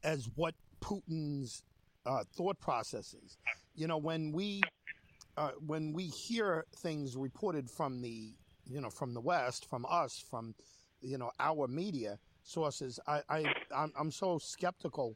as 0.03 0.31
what 0.37 0.55
Putin's 0.81 1.62
uh, 2.07 2.24
thought 2.35 2.59
process 2.61 3.14
is. 3.14 3.37
You 3.74 3.87
know, 3.87 3.98
when 3.98 4.33
we 4.33 4.62
uh, 5.37 5.50
when 5.66 5.92
we 5.92 6.05
hear 6.05 6.64
things 6.79 7.16
reported 7.18 7.70
from 7.70 8.00
the 8.00 8.33
you 8.66 8.81
know 8.81 8.90
from 8.90 9.12
the 9.12 9.20
West, 9.20 9.68
from 9.68 9.85
us, 9.87 10.24
from 10.31 10.55
you 11.03 11.18
know 11.18 11.31
our 11.38 11.68
media 11.68 12.18
sources, 12.42 12.98
I, 13.07 13.20
I 13.29 13.44
I'm, 13.76 13.92
I'm 13.98 14.11
so 14.11 14.38
skeptical 14.38 15.14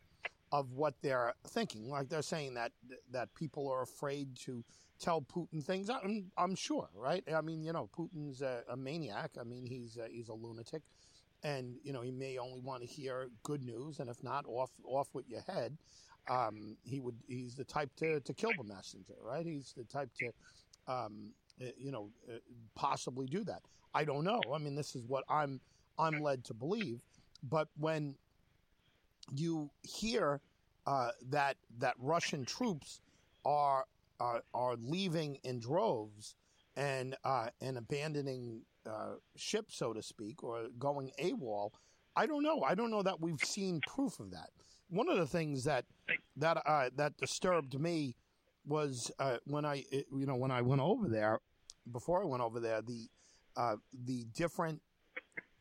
of 0.53 0.73
what 0.73 0.95
they're 1.03 1.35
thinking. 1.47 1.89
Like 1.89 2.09
they're 2.09 2.23
saying 2.23 2.55
that 2.55 2.73
that 3.11 3.35
people 3.35 3.69
are 3.69 3.83
afraid 3.83 4.37
to 4.45 4.65
tell 5.01 5.21
Putin 5.21 5.63
things. 5.63 5.91
I'm, 5.91 6.31
I'm 6.39 6.55
sure, 6.55 6.89
right? 6.95 7.25
I 7.35 7.41
mean, 7.41 7.63
you 7.63 7.73
know, 7.73 7.89
Putin's 7.97 8.43
a, 8.43 8.63
a 8.69 8.77
maniac. 8.77 9.33
I 9.41 9.45
mean, 9.45 9.67
he's 9.67 9.97
a, 9.97 10.09
he's 10.09 10.29
a 10.29 10.35
lunatic, 10.35 10.83
and 11.43 11.77
you 11.83 11.93
know, 11.93 12.01
he 12.03 12.11
may 12.11 12.39
only 12.39 12.61
want 12.61 12.83
to 12.83 12.87
hear 12.87 13.29
good 13.43 13.63
news, 13.63 13.99
and 13.99 14.09
if 14.09 14.23
not, 14.23 14.45
off 14.47 14.71
off 14.85 15.09
with 15.13 15.29
your 15.29 15.43
head. 15.43 15.77
Um, 16.29 16.77
he 16.85 17.01
would. 17.01 17.17
He's 17.27 17.55
the 17.55 17.65
type 17.65 17.91
to, 17.97 18.21
to 18.21 18.33
kill 18.33 18.53
the 18.57 18.65
messenger, 18.65 19.15
right? 19.23 19.45
He's 19.45 19.75
the 19.77 19.85
type 19.85 20.09
to, 20.21 20.27
um, 20.91 21.33
uh, 21.61 21.67
you 21.77 21.93
know, 21.93 22.11
uh, 22.29 22.39
possibly 22.75 23.27
do 23.27 23.45
that. 23.45 23.61
I 23.93 24.05
don't 24.05 24.25
know. 24.25 24.41
I 24.53 24.59
mean, 24.59 24.75
this 24.75 24.97
is 24.97 25.05
what 25.07 25.25
I'm 25.29 25.61
I'm 25.99 26.21
led 26.21 26.45
to 26.47 26.55
believe. 26.55 27.03
But 27.43 27.69
when 27.77 28.15
you 29.33 29.71
hear 29.83 30.41
uh, 30.87 31.11
that 31.31 31.57
that 31.79 31.95
Russian 31.99 32.45
troops 32.45 33.01
are 33.45 33.85
are, 34.21 34.43
are 34.53 34.77
leaving 34.77 35.39
in 35.45 35.59
droves 35.59 36.35
and 36.77 37.17
uh, 37.25 37.49
and 37.61 37.79
abandoning 37.79 38.63
uh, 38.87 39.15
ship, 39.37 39.67
so 39.71 39.93
to 39.93 40.03
speak, 40.03 40.43
or 40.43 40.67
going 40.79 41.11
AWOL. 41.21 41.71
I 42.17 42.27
don't 42.27 42.43
know. 42.43 42.63
I 42.63 42.75
don't 42.75 42.91
know 42.91 43.03
that 43.03 43.21
we've 43.21 43.43
seen 43.43 43.81
proof 43.87 44.21
of 44.21 44.31
that. 44.33 44.51
One 44.89 45.09
of 45.09 45.17
the 45.17 45.27
things 45.27 45.65
that 45.65 45.85
that 46.37 46.63
uh, 46.67 46.91
that 46.97 47.17
disturbed 47.17 47.79
me 47.79 48.17
was 48.67 49.11
uh, 49.19 49.39
when 49.45 49.65
I 49.65 49.85
you 49.91 50.27
know 50.27 50.37
when 50.37 50.51
I 50.51 50.63
went 50.63 50.81
over 50.81 51.09
there 51.09 51.41
before 51.91 52.23
I 52.23 52.25
went 52.25 52.43
over 52.43 52.61
there 52.61 52.83
the 52.83 53.09
uh, 53.57 53.77
the 53.93 54.25
different 54.35 54.81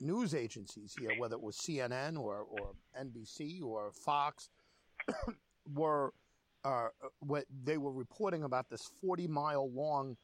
news 0.03 0.35
agencies 0.35 0.95
here, 0.99 1.11
whether 1.17 1.35
it 1.35 1.41
was 1.41 1.57
CNN 1.57 2.17
or, 2.17 2.45
or 2.49 2.73
NBC 2.99 3.63
or 3.63 3.91
Fox, 3.91 4.49
were 5.73 6.13
uh, 6.63 6.87
what 7.19 7.45
they 7.63 7.77
were 7.77 7.91
reporting 7.91 8.43
about 8.43 8.69
this 8.69 8.89
40 9.01 9.27
mile 9.27 9.71
long 9.71 10.15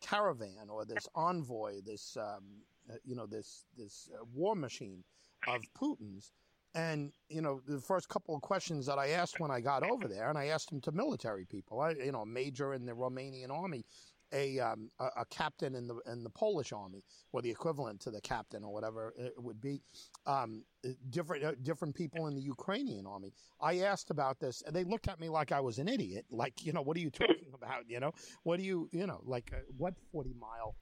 caravan 0.00 0.68
or 0.68 0.84
this 0.84 1.08
envoy, 1.14 1.80
this 1.84 2.16
um, 2.16 2.44
uh, 2.90 2.94
you 3.04 3.16
know 3.16 3.26
this 3.26 3.64
this 3.76 4.08
uh, 4.14 4.24
war 4.34 4.54
machine 4.54 5.04
of 5.48 5.62
Putin's. 5.78 6.32
And 6.74 7.12
you 7.30 7.40
know 7.40 7.62
the 7.66 7.80
first 7.80 8.08
couple 8.08 8.34
of 8.34 8.42
questions 8.42 8.84
that 8.86 8.98
I 8.98 9.08
asked 9.10 9.40
when 9.40 9.50
I 9.50 9.60
got 9.60 9.82
over 9.82 10.06
there, 10.08 10.28
and 10.28 10.36
I 10.36 10.46
asked 10.46 10.68
them 10.68 10.80
to 10.82 10.92
military 10.92 11.46
people, 11.46 11.80
I, 11.80 11.92
you 11.92 12.12
know, 12.12 12.24
major 12.26 12.74
in 12.74 12.84
the 12.84 12.92
Romanian 12.92 13.50
army, 13.50 13.86
a, 14.32 14.58
um, 14.58 14.90
a, 14.98 15.08
a 15.18 15.24
captain 15.26 15.74
in 15.74 15.86
the 15.86 15.98
in 16.10 16.22
the 16.22 16.30
Polish 16.30 16.72
army, 16.72 17.02
or 17.32 17.42
the 17.42 17.50
equivalent 17.50 18.00
to 18.00 18.10
the 18.10 18.20
captain 18.20 18.64
or 18.64 18.72
whatever 18.72 19.14
it 19.16 19.34
would 19.36 19.60
be, 19.60 19.82
um, 20.26 20.64
different 21.10 21.44
uh, 21.44 21.52
different 21.62 21.94
people 21.94 22.26
in 22.26 22.34
the 22.34 22.42
Ukrainian 22.42 23.06
army. 23.06 23.32
I 23.60 23.78
asked 23.80 24.10
about 24.10 24.38
this, 24.40 24.62
and 24.66 24.74
they 24.74 24.84
looked 24.84 25.08
at 25.08 25.20
me 25.20 25.28
like 25.28 25.52
I 25.52 25.60
was 25.60 25.78
an 25.78 25.88
idiot. 25.88 26.26
Like, 26.30 26.64
you 26.64 26.72
know, 26.72 26.82
what 26.82 26.96
are 26.96 27.00
you 27.00 27.10
talking 27.10 27.52
about? 27.54 27.88
You 27.88 28.00
know, 28.00 28.12
what 28.42 28.58
do 28.58 28.64
you, 28.64 28.88
you 28.92 29.06
know, 29.06 29.20
like 29.24 29.52
uh, 29.52 29.58
what 29.76 29.94
forty 30.12 30.34
mile? 30.38 30.76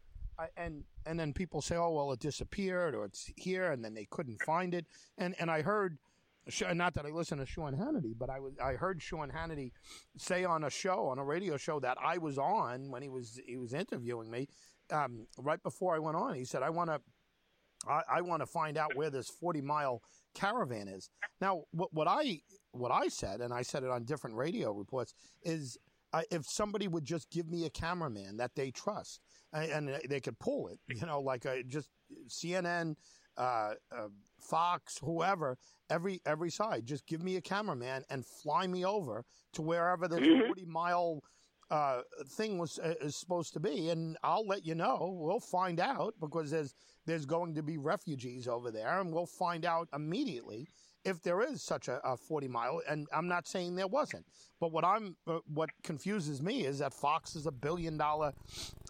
And 0.57 0.83
and 1.07 1.19
then 1.19 1.33
people 1.33 1.63
say, 1.63 1.77
oh 1.77 1.91
well, 1.91 2.11
it 2.13 2.19
disappeared 2.19 2.95
or 2.95 3.05
it's 3.05 3.31
here, 3.37 3.71
and 3.71 3.85
then 3.85 3.95
they 3.95 4.07
couldn't 4.11 4.43
find 4.43 4.75
it. 4.75 4.87
And 5.17 5.35
and 5.39 5.51
I 5.51 5.63
heard 5.63 5.99
not 6.75 6.95
that 6.95 7.07
I 7.07 7.11
listen 7.11 7.39
to 7.39 7.47
Sean 7.47 7.75
Hannity, 7.75 8.15
but 8.17 8.31
I 8.31 8.41
was 8.41 8.55
I 8.63 8.75
heard 8.75 9.01
Sean 9.01 9.31
Hannity 9.31 9.73
say 10.17 10.45
on 10.45 10.65
a 10.65 10.71
show 10.71 11.07
on 11.09 11.19
a 11.19 11.25
radio 11.25 11.57
show 11.57 11.81
that 11.81 11.97
I 12.03 12.19
was 12.19 12.39
on 12.39 12.91
when 12.91 13.03
he 13.03 13.09
was 13.09 13.41
he 13.47 13.57
was 13.57 13.73
interviewing 13.73 14.31
me 14.31 14.49
um, 14.91 15.27
right 15.39 15.63
before 15.63 15.95
I 15.95 15.99
went 15.99 16.17
on. 16.17 16.35
He 16.35 16.45
said 16.45 16.63
I 16.63 16.71
want 16.71 16.91
to 16.91 17.01
I, 17.89 18.03
I 18.17 18.21
want 18.21 18.43
to 18.43 18.47
find 18.47 18.77
out 18.77 18.95
where 18.95 19.11
this 19.11 19.29
forty 19.29 19.61
mile 19.61 20.03
caravan 20.35 20.89
is. 20.89 21.09
Now 21.41 21.63
what 21.71 21.93
what 21.93 22.09
I 22.09 22.41
what 22.73 22.93
I 22.93 23.09
said 23.09 23.41
and 23.41 23.53
I 23.53 23.63
said 23.63 23.83
it 23.83 23.91
on 23.91 24.05
different 24.05 24.37
radio 24.37 24.73
reports 24.73 25.15
is 25.43 25.79
uh, 26.13 26.23
if 26.31 26.47
somebody 26.47 26.87
would 26.87 27.05
just 27.05 27.29
give 27.31 27.49
me 27.49 27.65
a 27.65 27.71
cameraman 27.71 28.37
that 28.37 28.55
they 28.55 28.71
trust 28.71 29.21
and, 29.53 29.89
and 29.89 30.01
they 30.09 30.21
could 30.21 30.39
pull 30.39 30.69
it, 30.69 30.79
you 30.89 31.05
know, 31.07 31.21
like 31.21 31.45
a, 31.45 31.65
just 31.65 31.89
CNN 32.29 32.95
uh, 33.37 33.73
uh, 33.93 34.09
Fox, 34.49 34.99
whoever, 35.03 35.57
every 35.91 36.21
every 36.27 36.51
side. 36.51 36.87
Just 36.87 37.07
give 37.07 37.23
me 37.23 37.37
a 37.37 37.41
cameraman 37.41 38.05
and 38.11 38.25
fly 38.25 38.67
me 38.67 38.85
over 38.85 39.25
to 39.55 39.63
wherever 39.63 40.09
the 40.09 40.17
mm-hmm. 40.17 40.47
forty 40.47 40.65
mile 40.65 41.23
uh, 41.71 42.03
thing 42.37 42.59
was 42.59 42.79
uh, 42.79 42.95
is 43.01 43.17
supposed 43.17 43.53
to 43.55 43.61
be, 43.61 43.91
and 43.91 44.17
I'll 44.23 44.47
let 44.47 44.65
you 44.65 44.75
know. 44.75 45.17
We'll 45.19 45.41
find 45.41 45.81
out 45.81 46.15
because 46.21 46.51
there's 46.51 46.75
there's 47.07 47.27
going 47.27 47.55
to 47.55 47.63
be 47.63 47.79
refugees 47.79 48.49
over 48.49 48.71
there, 48.71 49.01
and 49.01 49.13
we'll 49.13 49.27
find 49.27 49.65
out 49.65 49.89
immediately 49.95 50.69
if 51.05 51.21
there 51.23 51.43
is 51.43 51.63
such 51.63 51.89
a, 51.89 52.01
a 52.05 52.17
40 52.17 52.49
mile 52.49 52.81
and 52.89 53.07
i'm 53.13 53.29
not 53.29 53.47
saying 53.47 53.75
there 53.75 53.87
wasn't 53.87 54.25
but 54.61 54.73
what 54.73 54.85
i'm 54.85 55.17
uh, 55.27 55.39
what 55.53 55.71
confuses 55.83 56.43
me 56.43 56.65
is 56.65 56.79
that 56.79 56.93
fox 56.93 57.37
is 57.37 57.47
a 57.47 57.53
billion 57.53 57.97
dollar 57.97 58.33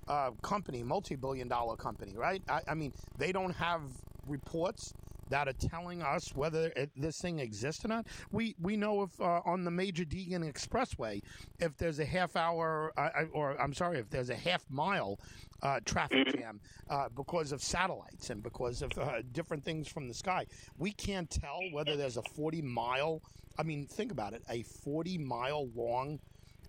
uh, 0.07 0.31
company 0.43 0.83
multi-billion 0.83 1.49
dollar 1.49 1.77
company 1.77 2.15
right 2.17 2.43
I, 2.49 2.61
I, 2.69 2.75
mean 2.75 2.93
they 3.19 3.33
don't 3.33 3.55
have 3.55 3.83
reports 4.27 4.93
that 5.31 5.49
are 5.49 5.53
telling 5.53 6.03
us 6.03 6.35
whether 6.35 6.73
it, 6.77 6.91
this 6.97 7.21
thing 7.21 7.39
exists 7.39 7.85
or 7.85 7.89
not. 7.89 8.07
We 8.33 8.55
we 8.61 8.77
know 8.77 9.03
if 9.03 9.21
uh, 9.21 9.41
on 9.45 9.65
the 9.65 9.71
major 9.71 10.05
Deegan 10.05 10.51
Expressway, 10.51 11.23
if 11.59 11.77
there's 11.77 11.99
a 11.99 12.05
half 12.05 12.37
hour, 12.37 12.93
uh, 12.97 13.25
or 13.33 13.61
I'm 13.61 13.75
sorry, 13.75 13.99
if 13.99 14.11
there's 14.11 14.31
a 14.31 14.37
half 14.37 14.65
mile 14.71 15.19
uh, 15.63 15.81
traffic 15.85 16.27
mm-hmm. 16.29 16.39
jam 16.39 16.61
uh, 16.91 17.09
because 17.15 17.53
of 17.53 17.63
satellites 17.63 18.31
and 18.31 18.43
because 18.43 18.83
of 18.83 18.91
uh, 18.99 19.23
different 19.33 19.65
things 19.65 19.89
from 19.89 20.09
the 20.09 20.15
sky, 20.15 20.47
we 20.79 20.93
can't 20.93 21.31
tell 21.31 21.61
whether 21.73 21.97
there's 21.97 22.17
a 22.17 22.23
40 22.23 22.63
mile. 22.63 23.23
I 23.59 23.63
mean, 23.63 23.87
think 23.87 24.11
about 24.11 24.33
it, 24.33 24.43
a 24.49 24.63
40 24.63 25.19
mile 25.19 25.69
long 25.75 26.19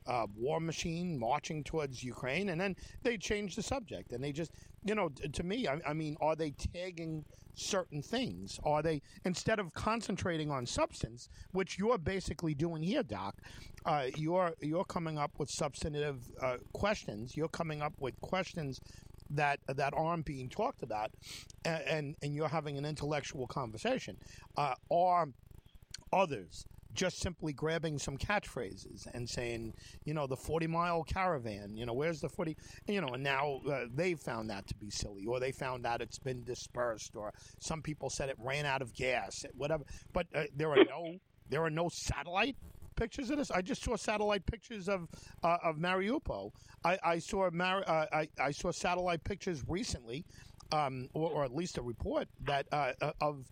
uh, 0.08 0.28
war 0.36 0.60
machine 0.60 1.18
marching 1.18 1.64
towards 1.64 2.04
Ukraine, 2.04 2.50
and 2.50 2.60
then 2.60 2.76
they 3.04 3.18
change 3.18 3.56
the 3.56 3.64
subject, 3.64 4.12
and 4.12 4.24
they 4.24 4.32
just, 4.32 4.52
you 4.84 4.96
know, 4.96 5.10
to 5.10 5.44
me, 5.44 5.68
I, 5.68 5.80
I, 5.88 5.94
mean, 5.94 6.16
are 6.22 6.36
they 6.36 6.52
tagging 6.52 7.26
certain 7.56 8.02
things? 8.02 8.60
Are 8.64 8.82
they 8.82 9.02
instead 9.24 9.60
of 9.60 9.74
concentrating 9.74 10.52
on 10.52 10.66
substance, 10.66 11.30
which 11.52 11.80
you're 11.80 11.98
basically 11.98 12.54
doing 12.54 12.84
here, 12.84 13.04
Doc? 13.04 13.36
Uh, 13.86 14.08
you're 14.16 14.54
you're 14.62 14.86
coming 14.86 15.18
up 15.18 15.32
with 15.38 15.50
substantive 15.50 16.18
uh, 16.42 16.58
questions. 16.74 17.36
You're 17.36 17.48
coming 17.48 17.82
up 17.82 17.94
with 18.00 18.20
questions 18.22 18.80
that 19.32 19.60
that 19.68 19.94
aren't 19.96 20.26
being 20.26 20.50
talked 20.50 20.84
about, 20.84 21.12
and 21.64 21.84
and, 21.84 22.16
and 22.22 22.36
you're 22.36 22.48
having 22.48 22.78
an 22.78 22.86
intellectual 22.86 23.48
conversation. 23.48 24.18
Uh, 24.58 24.76
are 24.92 25.30
others 26.14 26.66
just 26.96 27.20
simply 27.20 27.54
grabbing 27.54 28.00
some 28.00 28.18
catchphrases 28.18 29.08
and 29.14 29.30
saying, 29.30 29.74
you 30.06 30.14
know, 30.14 30.26
the 30.28 30.36
40 30.36 30.68
mile 30.68 31.04
caravan, 31.04 31.76
you 31.76 31.86
know, 31.86 31.94
where's 31.94 32.22
the 32.22 32.30
40, 32.30 32.58
you 32.88 33.02
know, 33.02 33.10
and 33.10 33.24
now 33.24 33.62
uh, 33.70 33.86
they 33.94 34.16
found 34.16 34.50
that 34.50 34.68
to 34.68 34.76
be 34.76 34.90
silly, 34.90 35.26
or 35.26 35.40
they 35.40 35.52
found 35.52 35.86
out 35.86 36.02
it's 36.02 36.20
been 36.20 36.44
dispersed, 36.44 37.16
or 37.16 37.34
some 37.60 37.82
people 37.82 38.10
said 38.10 38.30
it 38.30 38.38
ran 38.40 38.66
out 38.66 38.82
of 38.82 38.94
gas, 38.94 39.46
whatever. 39.54 39.84
But 40.14 40.28
uh, 40.34 40.44
there 40.56 40.72
are 40.72 40.84
no, 40.86 41.18
there 41.50 41.64
are 41.64 41.70
no 41.70 41.90
satellite 41.90 42.56
pictures 42.96 43.30
of 43.30 43.38
this. 43.38 43.52
I 43.52 43.62
just 43.62 43.84
saw 43.84 43.96
satellite 43.96 44.46
pictures 44.46 44.88
of 44.88 45.08
uh, 45.44 45.58
of 45.64 45.78
Mariupol. 45.78 46.52
I, 46.84 46.98
I 47.04 47.20
saw 47.20 47.50
Mar- 47.52 47.84
uh, 47.88 48.06
I, 48.12 48.30
I 48.40 48.52
saw 48.52 48.72
satellite 48.72 49.24
pictures 49.24 49.64
recently, 49.68 50.26
um, 50.72 51.10
or, 51.14 51.30
or, 51.30 51.44
at 51.44 51.54
least 51.54 51.78
a 51.78 51.82
report 51.82 52.28
that 52.46 52.68
uh, 52.72 52.94
uh 53.02 53.12
of 53.22 53.46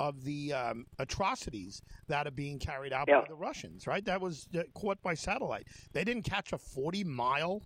of 0.00 0.24
the 0.24 0.52
um, 0.52 0.86
atrocities 0.98 1.82
that 2.08 2.26
are 2.26 2.32
being 2.32 2.58
carried 2.58 2.92
out 2.92 3.06
yeah. 3.08 3.20
by 3.20 3.26
the 3.28 3.34
Russians, 3.34 3.86
right? 3.86 4.04
That 4.04 4.20
was 4.20 4.48
uh, 4.56 4.62
caught 4.74 5.00
by 5.02 5.14
satellite. 5.14 5.66
They 5.92 6.04
didn't 6.04 6.24
catch 6.24 6.52
a 6.52 6.58
40 6.58 7.04
mile 7.04 7.62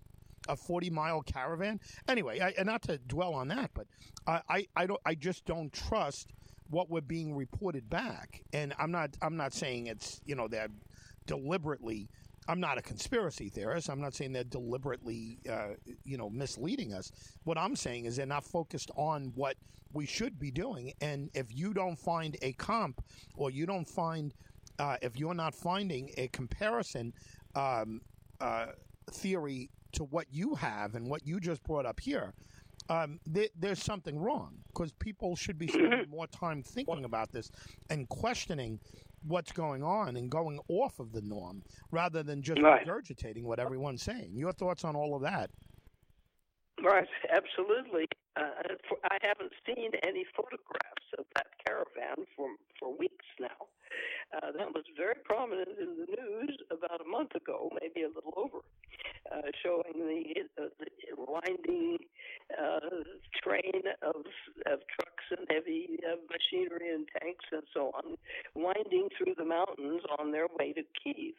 a 0.47 0.55
40 0.55 0.89
mile 0.89 1.21
caravan. 1.21 1.79
Anyway, 2.07 2.39
I, 2.39 2.49
and 2.57 2.65
not 2.65 2.81
to 2.83 2.97
dwell 2.97 3.35
on 3.35 3.47
that, 3.49 3.71
but 3.75 3.85
I, 4.25 4.41
I, 4.49 4.67
I 4.75 4.85
don't 4.87 4.99
I 5.05 5.13
just 5.13 5.45
don't 5.45 5.71
trust 5.71 6.33
what 6.69 6.89
we're 6.89 7.01
being 7.01 7.35
reported 7.35 7.89
back. 7.89 8.41
And 8.53 8.73
I'm 8.79 8.91
not 8.91 9.15
I'm 9.21 9.37
not 9.37 9.53
saying 9.53 9.87
it's 9.87 10.19
you 10.25 10.35
know 10.35 10.47
they're 10.47 10.69
deliberately 11.27 12.09
I'm 12.47 12.59
not 12.59 12.77
a 12.77 12.81
conspiracy 12.81 13.49
theorist. 13.49 13.89
I'm 13.89 14.01
not 14.01 14.15
saying 14.15 14.33
they're 14.33 14.43
deliberately, 14.43 15.39
uh, 15.49 15.75
you 16.03 16.17
know, 16.17 16.29
misleading 16.29 16.93
us. 16.93 17.11
What 17.43 17.57
I'm 17.57 17.75
saying 17.75 18.05
is 18.05 18.15
they're 18.15 18.25
not 18.25 18.43
focused 18.43 18.89
on 18.95 19.31
what 19.35 19.55
we 19.93 20.05
should 20.05 20.39
be 20.39 20.51
doing. 20.51 20.93
And 21.01 21.29
if 21.33 21.55
you 21.55 21.73
don't 21.73 21.97
find 21.97 22.37
a 22.41 22.53
comp, 22.53 23.03
or 23.35 23.51
you 23.51 23.65
don't 23.65 23.87
find, 23.87 24.33
uh, 24.79 24.97
if 25.01 25.17
you're 25.17 25.33
not 25.35 25.53
finding 25.53 26.11
a 26.17 26.27
comparison 26.29 27.13
um, 27.55 28.01
uh, 28.39 28.67
theory 29.11 29.69
to 29.93 30.03
what 30.05 30.25
you 30.31 30.55
have 30.55 30.95
and 30.95 31.09
what 31.09 31.25
you 31.25 31.39
just 31.39 31.63
brought 31.63 31.85
up 31.85 31.99
here, 31.99 32.33
um, 32.89 33.19
th- 33.33 33.51
there's 33.57 33.83
something 33.83 34.17
wrong 34.19 34.57
because 34.67 34.91
people 34.93 35.35
should 35.35 35.57
be 35.57 35.67
spending 35.67 36.09
more 36.09 36.27
time 36.27 36.63
thinking 36.63 37.05
about 37.05 37.31
this 37.31 37.51
and 37.89 38.09
questioning 38.09 38.79
what's 39.27 39.51
going 39.51 39.83
on 39.83 40.17
and 40.17 40.29
going 40.29 40.59
off 40.67 40.99
of 40.99 41.11
the 41.11 41.21
norm 41.21 41.63
rather 41.91 42.23
than 42.23 42.41
just 42.41 42.61
right. 42.61 42.85
regurgitating 42.85 43.43
what 43.43 43.59
everyone's 43.59 44.03
saying. 44.03 44.31
Your 44.33 44.51
thoughts 44.51 44.83
on 44.83 44.95
all 44.95 45.15
of 45.15 45.21
that? 45.21 45.49
Right, 46.83 47.07
absolutely. 47.31 48.07
Uh, 48.35 48.75
I 49.11 49.17
haven't 49.21 49.51
seen 49.65 49.91
any 50.03 50.25
photographs 50.35 51.09
of 51.19 51.25
that 51.35 51.47
caravan 51.65 52.25
for 52.35 52.47
for 52.79 52.95
weeks 52.95 53.25
now. 53.39 53.67
Uh, 54.31 54.51
that 54.57 54.73
was 54.73 54.85
very 54.95 55.15
prominent 55.25 55.75
in 55.79 55.97
the 55.99 56.07
news 56.07 56.57
about 56.71 57.01
a 57.01 57.09
month 57.09 57.35
ago, 57.35 57.69
maybe 57.81 58.03
a 58.03 58.07
little 58.07 58.33
over, 58.37 58.63
uh, 59.29 59.51
showing 59.61 59.91
the, 60.07 60.23
uh, 60.61 60.67
the 60.79 60.87
winding 61.17 61.97
uh, 62.55 63.03
train 63.43 63.83
of, 64.01 64.23
of 64.71 64.79
trucks 64.95 65.25
and 65.35 65.45
heavy 65.49 65.99
uh, 66.07 66.15
machinery 66.31 66.93
and 66.93 67.07
tanks 67.19 67.45
and 67.51 67.63
so 67.73 67.91
on, 67.95 68.15
winding 68.55 69.09
through 69.17 69.35
the 69.37 69.45
mountains 69.45 70.01
on 70.17 70.31
their 70.31 70.47
way 70.57 70.71
to 70.71 70.83
Kiev. 71.03 71.35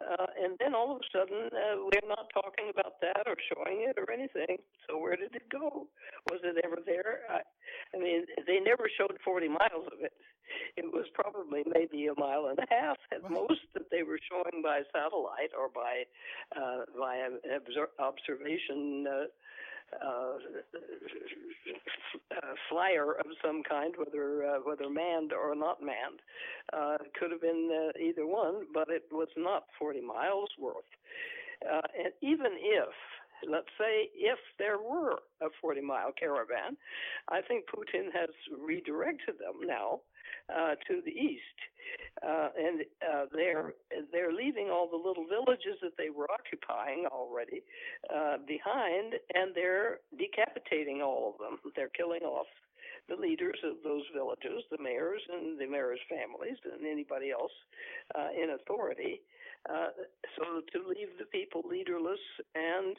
Uh, 0.00 0.26
and 0.42 0.56
then 0.60 0.74
all 0.74 0.92
of 0.92 1.00
a 1.00 1.08
sudden, 1.10 1.48
uh, 1.52 1.76
we're 1.80 2.08
not 2.08 2.28
talking 2.34 2.68
about 2.68 3.00
that 3.00 3.24
or 3.26 3.36
showing 3.48 3.86
it 3.88 3.96
or 3.96 4.12
anything. 4.12 4.58
So 4.88 4.98
where 4.98 5.16
did 5.16 5.34
it 5.34 5.48
go? 5.50 5.88
Was 6.30 6.40
it 6.44 6.60
ever 6.64 6.78
there? 6.84 7.20
I, 7.30 7.40
I 7.96 7.98
mean, 7.98 8.26
they 8.46 8.60
never 8.60 8.90
showed 8.98 9.16
40 9.24 9.48
miles 9.48 9.88
of 9.88 10.04
it. 10.04 10.12
it 10.76 10.84
was 10.92 11.06
probably 11.14 11.62
maybe 11.66 12.06
a 12.06 12.20
mile 12.20 12.46
and 12.50 12.58
a 12.58 12.66
half 12.70 12.96
at 13.12 13.22
Right. 13.22 13.32
most 13.32 13.60
that 13.74 13.90
they 13.90 14.02
were 14.02 14.18
showing 14.30 14.62
by 14.62 14.82
satellite 14.92 15.50
or 15.58 15.68
by 15.72 16.04
uh, 16.54 16.84
by 16.98 17.26
observation. 17.98 19.06
Uh, 19.08 19.26
uh, 19.94 20.38
uh, 22.30 22.54
flyer 22.68 23.12
of 23.12 23.26
some 23.44 23.62
kind, 23.68 23.94
whether 23.96 24.44
uh, 24.44 24.58
whether 24.64 24.88
manned 24.90 25.32
or 25.32 25.54
not 25.54 25.82
manned, 25.82 26.20
uh, 26.72 26.98
could 27.18 27.30
have 27.30 27.40
been 27.40 27.70
uh, 27.70 27.98
either 27.98 28.26
one, 28.26 28.66
but 28.72 28.88
it 28.88 29.04
was 29.10 29.28
not 29.36 29.64
40 29.78 30.00
miles 30.00 30.50
worth. 30.58 30.84
Uh, 31.64 31.80
and 32.04 32.12
even 32.20 32.52
if, 32.58 32.92
let's 33.48 33.70
say, 33.78 34.10
if 34.14 34.38
there 34.58 34.78
were 34.78 35.20
a 35.40 35.48
40 35.60 35.80
mile 35.80 36.12
caravan, 36.18 36.76
I 37.28 37.40
think 37.40 37.64
Putin 37.66 38.12
has 38.12 38.30
redirected 38.60 39.36
them 39.38 39.66
now 39.66 40.00
uh, 40.50 40.74
to 40.86 41.00
the 41.04 41.10
east, 41.10 41.58
uh, 42.26 42.48
and 42.58 42.80
uh, 43.02 43.24
they're 43.32 43.74
they're 44.12 44.32
leaving 44.32 44.70
all 44.70 44.88
the 44.88 44.96
little 44.96 45.26
villages 45.26 45.78
that 45.82 45.96
they 45.98 46.10
were 46.10 46.26
occupying 46.30 47.06
already 47.10 47.62
uh, 48.14 48.36
behind, 48.46 49.14
and 49.34 49.54
they're 49.54 49.98
decapitating 50.18 51.02
all 51.02 51.34
of 51.34 51.38
them. 51.38 51.58
They're 51.74 51.90
killing 51.90 52.22
off 52.22 52.46
the 53.08 53.16
leaders 53.16 53.58
of 53.62 53.76
those 53.84 54.02
villages, 54.14 54.64
the 54.70 54.82
mayors 54.82 55.22
and 55.30 55.58
the 55.58 55.66
mayors' 55.66 56.00
families, 56.10 56.58
and 56.64 56.86
anybody 56.86 57.30
else 57.30 57.54
uh, 58.14 58.28
in 58.34 58.50
authority. 58.50 59.22
Uh, 59.68 59.90
so 60.38 60.62
to 60.72 60.88
leave 60.88 61.10
the 61.18 61.26
people 61.26 61.62
leaderless 61.68 62.22
and 62.54 62.96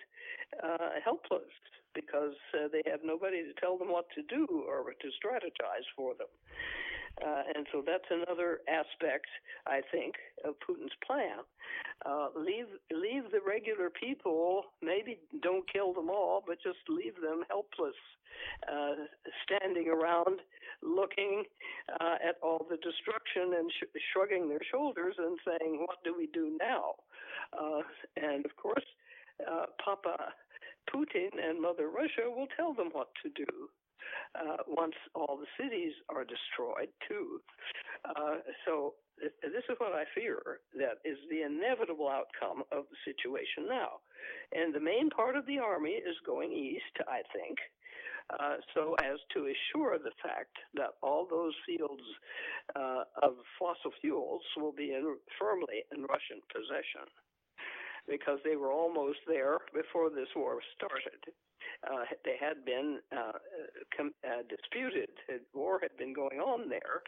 uh, 0.64 1.00
helpless 1.04 1.48
because 1.96 2.36
uh, 2.54 2.68
they 2.72 2.84
have 2.90 3.00
nobody 3.04 3.42
to 3.44 3.54
tell 3.60 3.78
them 3.78 3.92
what 3.92 4.06
to 4.16 4.22
do 4.24 4.46
or 4.68 4.84
to 5.00 5.08
strategize 5.16 5.88
for 5.96 6.14
them. 6.16 6.28
Uh, 7.26 7.42
and 7.56 7.66
so 7.72 7.84
that's 7.86 8.06
another 8.12 8.60
aspect, 8.70 9.26
I 9.66 9.82
think, 9.92 10.16
of 10.46 10.56
Putin's 10.62 10.94
plan. 11.06 11.42
Uh, 12.06 12.28
leave 12.36 12.68
leave 12.92 13.32
the 13.32 13.42
regular 13.46 13.90
people. 13.90 14.64
Maybe 14.82 15.20
don't 15.42 15.66
kill 15.72 15.94
them 15.94 16.10
all, 16.10 16.44
but 16.46 16.58
just 16.62 16.78
leave 16.88 17.16
them 17.22 17.44
helpless, 17.50 17.98
uh, 18.72 19.10
standing 19.44 19.90
around, 19.90 20.40
looking 20.84 21.44
uh, 22.00 22.16
at 22.22 22.36
all 22.44 22.66
the 22.70 22.78
destruction 22.78 23.58
and 23.58 23.72
sh- 23.72 24.00
shrugging 24.14 24.48
their 24.48 24.62
shoulders 24.72 25.16
and 25.18 25.40
saying, 25.46 25.80
"What 25.88 26.04
do 26.04 26.14
we 26.16 26.28
do 26.28 26.56
now?" 26.60 26.96
Uh, 27.52 27.82
and 28.16 28.46
of 28.46 28.56
course, 28.58 28.86
uh, 29.42 29.66
Papa 29.84 30.34
Putin 30.94 31.30
and 31.42 31.60
Mother 31.60 31.90
Russia 31.90 32.30
will 32.30 32.48
tell 32.56 32.74
them 32.74 32.90
what 32.92 33.10
to 33.24 33.30
do 33.30 33.70
uh, 34.36 34.58
once 34.68 34.96
all 35.16 35.38
the 35.38 35.50
cities 35.62 35.94
are 36.10 36.24
destroyed 36.24 36.90
too. 37.08 37.42
Uh, 38.06 38.38
so 38.66 38.94
th- 39.20 39.34
this 39.42 39.64
is 39.70 39.76
what 39.80 39.94
I 39.94 40.04
fear 40.14 40.60
that 40.78 41.02
is 41.06 41.18
the 41.30 41.44
inevitable 41.44 42.10
outcome 42.10 42.64
of 42.72 42.86
the 42.90 43.00
situation 43.06 43.68
now. 43.68 44.00
And 44.54 44.74
the 44.74 44.80
main 44.80 45.10
part 45.10 45.36
of 45.36 45.46
the 45.46 45.60
army 45.60 45.98
is 45.98 46.16
going 46.26 46.52
east, 46.52 46.96
I 47.08 47.22
think, 47.34 47.58
uh, 48.30 48.58
so 48.74 48.96
as 49.04 49.20
to 49.34 49.48
assure 49.48 49.98
the 49.98 50.16
fact 50.22 50.56
that 50.76 51.00
all 51.02 51.28
those 51.30 51.54
fields 51.66 52.04
uh, 52.76 53.04
of 53.24 53.36
fossil 53.58 53.92
fuels 54.02 54.44
will 54.58 54.74
be 54.74 54.92
in, 54.94 55.16
firmly 55.40 55.88
in 55.96 56.04
Russian 56.04 56.44
possession. 56.52 57.08
Because 58.08 58.40
they 58.44 58.56
were 58.56 58.72
almost 58.72 59.20
there 59.28 59.60
before 59.74 60.10
this 60.10 60.30
war 60.36 60.60
started 60.76 61.34
uh, 61.84 62.06
they 62.26 62.36
had 62.40 62.66
been 62.66 63.00
uh, 63.12 63.38
com- 63.96 64.14
uh, 64.26 64.42
disputed. 64.50 65.10
War 65.54 65.80
had 65.82 65.96
been 65.98 66.14
going 66.14 66.40
on 66.40 66.70
there 66.70 67.02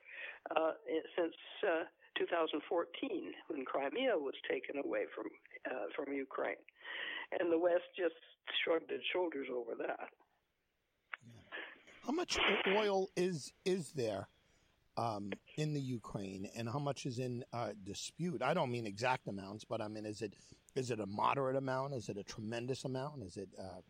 uh, 0.56 0.72
since 1.18 1.34
uh, 1.64 1.84
2014, 2.18 3.34
when 3.48 3.66
Crimea 3.66 4.18
was 4.18 4.36
taken 4.50 4.78
away 4.84 5.04
from 5.16 5.26
uh, 5.70 5.88
from 5.96 6.14
Ukraine, 6.14 6.62
and 7.40 7.52
the 7.52 7.58
West 7.58 7.90
just 7.98 8.16
shrugged 8.64 8.92
its 8.92 9.04
shoulders 9.12 9.48
over 9.54 9.72
that. 9.80 10.10
How 12.06 12.12
much 12.14 12.38
oil 12.76 13.10
is 13.16 13.52
is 13.66 13.92
there 13.92 14.28
um, 14.98 15.32
in 15.58 15.74
the 15.74 15.82
Ukraine, 15.82 16.50
and 16.56 16.70
how 16.70 16.80
much 16.80 17.06
is 17.06 17.20
in 17.20 17.44
uh, 17.54 17.70
dispute? 17.84 18.42
I 18.42 18.54
don't 18.54 18.72
mean 18.72 18.86
exact 18.86 19.28
amounts, 19.28 19.64
but 19.64 19.82
I 19.82 19.88
mean, 19.88 20.06
is 20.06 20.22
it 20.22 20.34
is 20.76 20.92
it 20.92 21.00
a 21.00 21.06
moderate 21.06 21.56
amount? 21.56 21.94
Is 21.94 22.10
it 22.10 22.18
a 22.18 22.24
tremendous 22.24 22.86
amount? 22.86 23.24
Is 23.24 23.38
it 23.38 23.50
uh, 23.60 23.82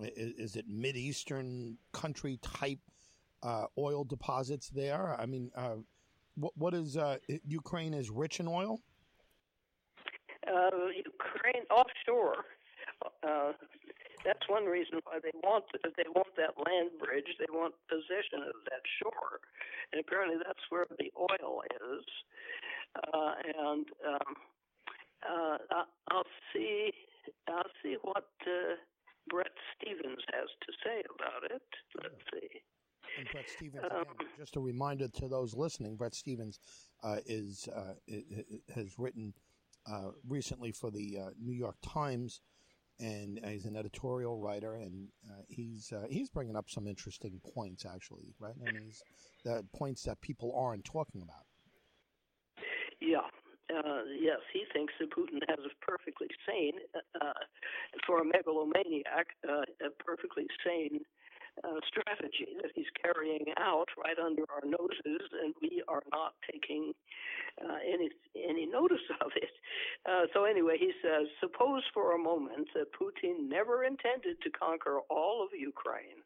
is, 0.00 0.32
is 0.38 0.56
it 0.56 0.66
mid 0.68 0.96
eastern 0.96 1.76
country 1.92 2.38
type 2.42 2.78
uh, 3.42 3.66
oil 3.78 4.04
deposits 4.04 4.68
there? 4.68 5.16
I 5.18 5.26
mean, 5.26 5.50
uh, 5.56 5.76
what 6.36 6.56
what 6.56 6.74
is 6.74 6.96
uh, 6.96 7.18
Ukraine 7.46 7.94
is 7.94 8.10
rich 8.10 8.40
in 8.40 8.48
oil? 8.48 8.80
Uh, 10.46 10.88
Ukraine 10.96 11.64
offshore. 11.70 12.44
Uh, 13.22 13.52
that's 14.24 14.48
one 14.48 14.66
reason 14.66 15.00
why 15.04 15.18
they 15.22 15.34
want 15.42 15.64
they 15.82 16.08
want 16.14 16.28
that 16.36 16.54
land 16.56 16.90
bridge. 16.98 17.36
They 17.38 17.50
want 17.50 17.74
possession 17.88 18.46
of 18.46 18.54
that 18.70 18.82
shore, 19.02 19.40
and 19.92 20.00
apparently 20.00 20.38
that's 20.44 20.62
where 20.70 20.86
the 20.98 21.10
oil 21.18 21.62
is. 21.98 22.04
And 23.02 23.86
um, 24.06 24.36
uh, 25.28 25.58
I'll 26.10 26.24
see 26.52 26.90
I'll 27.48 27.70
see 27.82 27.96
what 28.02 28.28
uh, 28.46 28.76
Bret 29.28 29.52
Stephens 29.76 30.22
has 30.32 30.48
to 30.66 30.72
say 30.84 31.02
about 31.14 31.50
it. 31.50 31.62
Let's 32.02 32.22
see. 32.32 32.48
And 33.18 33.28
Bret 33.30 33.48
Stephens, 33.48 33.84
again, 33.84 34.04
just 34.38 34.56
a 34.56 34.60
reminder 34.60 35.08
to 35.08 35.28
those 35.28 35.54
listening, 35.54 35.96
Bret 35.96 36.14
Stephens 36.14 36.58
uh, 37.04 37.16
is 37.26 37.68
uh, 37.74 37.94
has 38.74 38.98
written 38.98 39.34
uh, 39.90 40.10
recently 40.26 40.72
for 40.72 40.90
the 40.90 41.18
uh, 41.20 41.30
New 41.40 41.54
York 41.54 41.76
Times, 41.82 42.40
and 42.98 43.38
he's 43.44 43.66
an 43.66 43.76
editorial 43.76 44.40
writer, 44.40 44.74
and 44.74 45.08
uh, 45.28 45.42
he's 45.48 45.92
uh, 45.92 46.06
he's 46.08 46.30
bringing 46.30 46.56
up 46.56 46.70
some 46.70 46.86
interesting 46.86 47.40
points, 47.54 47.84
actually, 47.84 48.34
right? 48.38 48.54
I 48.60 48.72
mean, 48.72 48.82
he's 48.84 49.02
the 49.44 49.64
points 49.74 50.04
that 50.04 50.20
people 50.20 50.54
aren't 50.56 50.84
talking 50.84 51.22
about. 51.22 51.44
Yeah, 53.00 53.28
uh, 53.70 54.02
yes, 54.18 54.40
he 54.52 54.64
thinks 54.72 54.92
that 54.98 55.10
Putin 55.10 55.40
has 55.48 55.58
a 55.64 55.72
perfectly 55.84 56.28
sane, 56.46 56.78
uh, 57.20 57.32
for 58.06 58.20
a 58.20 58.24
megalomaniac, 58.24 59.28
uh, 59.48 59.62
a 59.84 59.90
perfectly 60.04 60.46
sane 60.64 61.00
uh, 61.64 61.80
strategy 61.86 62.48
that 62.62 62.72
he's 62.74 62.88
carrying 63.02 63.44
out 63.58 63.86
right 64.02 64.18
under 64.18 64.42
our 64.50 64.64
noses, 64.64 65.22
and 65.44 65.54
we 65.60 65.82
are 65.86 66.02
not 66.10 66.32
taking 66.50 66.92
uh, 67.62 67.76
any 67.86 68.08
any 68.36 68.66
notice 68.66 69.04
of 69.20 69.30
it. 69.36 69.52
Uh, 70.08 70.24
so 70.32 70.44
anyway, 70.44 70.76
he 70.78 70.92
says, 71.02 71.28
suppose 71.40 71.82
for 71.92 72.14
a 72.14 72.18
moment 72.18 72.68
that 72.74 72.86
Putin 72.92 73.48
never 73.48 73.84
intended 73.84 74.40
to 74.42 74.50
conquer 74.50 75.00
all 75.10 75.42
of 75.42 75.50
Ukraine. 75.58 76.24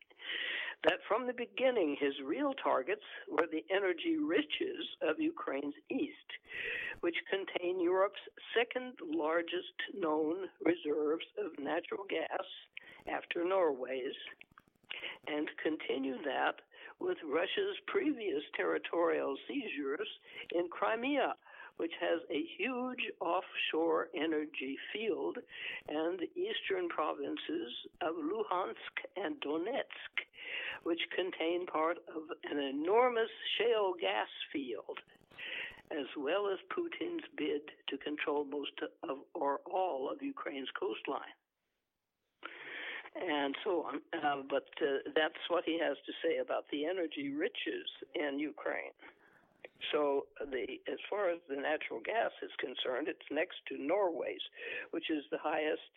That 0.85 1.01
from 1.09 1.27
the 1.27 1.33
beginning, 1.33 1.97
his 1.99 2.15
real 2.25 2.55
targets 2.55 3.03
were 3.29 3.47
the 3.51 3.65
energy 3.71 4.19
riches 4.19 4.87
of 5.03 5.19
Ukraine's 5.19 5.75
east, 5.91 6.31
which 7.01 7.17
contain 7.31 7.81
Europe's 7.81 8.21
second 8.57 8.95
largest 9.03 9.75
known 9.99 10.49
reserves 10.65 11.27
of 11.39 11.59
natural 11.59 12.05
gas 12.09 12.45
after 13.09 13.45
Norway's, 13.45 14.15
and 15.27 15.49
continue 15.63 16.17
that 16.25 16.61
with 17.01 17.19
Russia's 17.25 17.77
previous 17.87 18.43
territorial 18.57 19.37
seizures 19.49 20.09
in 20.55 20.69
Crimea, 20.69 21.35
which 21.77 21.93
has 22.01 22.21
a 22.31 22.45
huge 22.59 23.11
offshore 23.21 24.09
energy 24.15 24.77
field, 24.93 25.39
and 25.89 26.19
the 26.19 26.31
eastern 26.41 26.89
provinces 26.89 27.73
of 28.01 28.15
Luhansk 28.17 28.95
and 29.17 29.41
Donetsk, 29.41 30.15
which 30.83 31.01
contain 31.15 31.67
part 31.67 31.99
of 32.09 32.23
an 32.51 32.59
enormous 32.59 33.31
shale 33.59 33.95
gas 34.01 34.29
field, 34.53 34.99
as 35.91 36.07
well 36.17 36.49
as 36.49 36.59
Putin's 36.73 37.25
bid 37.37 37.63
to 37.89 37.99
control 37.99 38.45
most 38.45 38.73
of 39.03 39.19
or 39.35 39.61
all 39.71 40.11
of 40.11 40.23
Ukraine's 40.23 40.71
coastline 40.79 41.37
and 43.17 43.55
so 43.65 43.87
on. 43.89 44.01
Uh, 44.13 44.43
but 44.49 44.69
uh, 44.83 45.11
that's 45.15 45.41
what 45.49 45.65
he 45.65 45.79
has 45.81 45.97
to 46.07 46.13
say 46.23 46.39
about 46.39 46.65
the 46.71 46.85
energy 46.85 47.33
riches 47.33 47.89
in 48.15 48.39
Ukraine. 48.39 48.93
So 49.93 50.27
the 50.41 50.67
as 50.91 50.99
far 51.09 51.31
as 51.31 51.39
the 51.49 51.57
natural 51.57 52.01
gas 52.05 52.33
is 52.43 52.51
concerned, 52.59 53.09
it's 53.09 53.27
next 53.31 53.57
to 53.69 53.79
Norway's, 53.79 54.43
which 54.91 55.11
is 55.11 55.25
the 55.31 55.39
highest, 55.41 55.95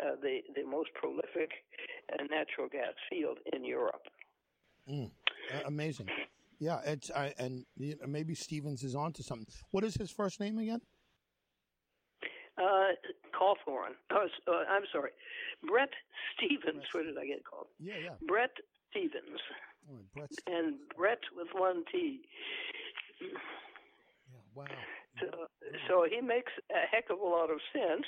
uh, 0.00 0.16
the 0.22 0.40
the 0.54 0.64
most 0.64 0.90
prolific 0.94 1.50
uh, 2.12 2.22
natural 2.24 2.68
gas 2.70 2.94
field 3.10 3.38
in 3.52 3.64
Europe. 3.64 4.06
Mm, 4.88 5.10
amazing. 5.66 6.08
Yeah, 6.58 6.80
it's 6.84 7.10
I, 7.10 7.34
and 7.38 7.64
you 7.76 7.96
know, 8.00 8.06
maybe 8.06 8.34
Stephens 8.34 8.82
is 8.82 8.94
onto 8.94 9.22
something. 9.22 9.46
What 9.70 9.84
is 9.84 9.94
his 9.94 10.10
first 10.10 10.40
name 10.40 10.58
again? 10.58 10.80
Uh, 12.56 12.96
Cawthorn. 13.38 13.92
Oh, 14.10 14.28
uh, 14.48 14.64
I'm 14.70 14.84
sorry, 14.90 15.10
Bret 15.68 15.90
Stephens. 16.34 16.84
Where 16.92 17.04
did 17.04 17.18
I 17.18 17.26
get 17.26 17.44
called? 17.44 17.66
Yeah, 17.78 17.94
yeah. 18.02 18.10
Bret 18.26 18.52
Stephens. 18.90 19.40
Oh, 19.90 20.00
Bret 20.14 20.30
and 20.46 20.76
Brett 20.96 21.20
with 21.36 21.48
one 21.52 21.84
T. 21.92 22.22
Yeah, 24.28 24.40
wow. 24.54 24.64
So, 25.20 25.46
so 25.88 26.06
he 26.10 26.20
makes 26.20 26.52
a 26.70 26.86
heck 26.90 27.10
of 27.10 27.20
a 27.20 27.24
lot 27.24 27.50
of 27.50 27.58
sense, 27.72 28.04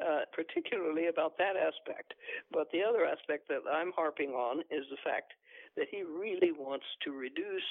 uh, 0.00 0.20
particularly 0.32 1.08
about 1.08 1.38
that 1.38 1.56
aspect. 1.56 2.14
But 2.52 2.68
the 2.72 2.82
other 2.82 3.04
aspect 3.04 3.48
that 3.48 3.62
I'm 3.70 3.92
harping 3.96 4.30
on 4.30 4.60
is 4.70 4.84
the 4.90 5.00
fact 5.02 5.32
that 5.76 5.86
he 5.90 6.02
really 6.02 6.52
wants 6.52 6.86
to 7.04 7.12
reduce 7.12 7.70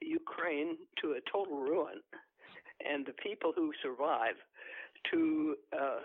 Ukraine 0.00 0.76
to 1.00 1.12
a 1.12 1.20
total 1.30 1.58
ruin, 1.58 2.00
and 2.84 3.06
the 3.06 3.14
people 3.14 3.52
who 3.54 3.72
survive 3.82 4.36
to 5.10 5.56
uh, 5.72 6.00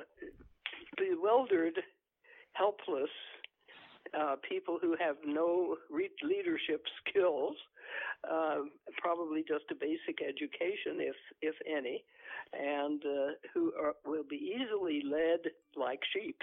bewildered, 0.98 1.78
helpless 2.54 3.10
uh, 4.18 4.36
people 4.48 4.78
who 4.82 4.96
have 5.00 5.16
no 5.26 5.78
re- 5.90 6.10
leadership 6.24 6.86
skills, 7.08 7.56
uh, 8.30 8.60
probably 8.98 9.44
just 9.48 9.66
a 9.72 9.76
basic 9.76 10.22
education, 10.22 11.00
if 11.00 11.16
if 11.42 11.56
any, 11.66 12.04
and 12.54 13.02
uh, 13.06 13.32
who 13.54 13.74
are, 13.80 13.96
will 14.06 14.26
be 14.30 14.56
easily 14.56 15.02
led 15.10 15.40
like 15.76 16.00
sheep. 16.14 16.38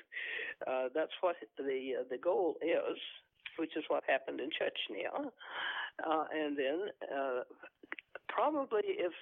Uh, 0.66 0.88
that's 0.94 1.12
what 1.20 1.36
the 1.56 2.00
uh, 2.00 2.04
the 2.10 2.18
goal 2.18 2.56
is, 2.62 2.98
which 3.58 3.76
is 3.76 3.84
what 3.88 4.02
happened 4.06 4.40
in 4.40 4.48
Chechnya, 4.50 5.30
and 6.32 6.56
then 6.56 6.88
probably 8.28 8.82
if 8.84 9.12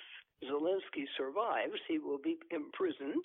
Zelensky 0.45 1.07
survives, 1.17 1.81
he 1.89 1.99
will 1.99 2.19
be 2.19 2.37
imprisoned 2.51 3.25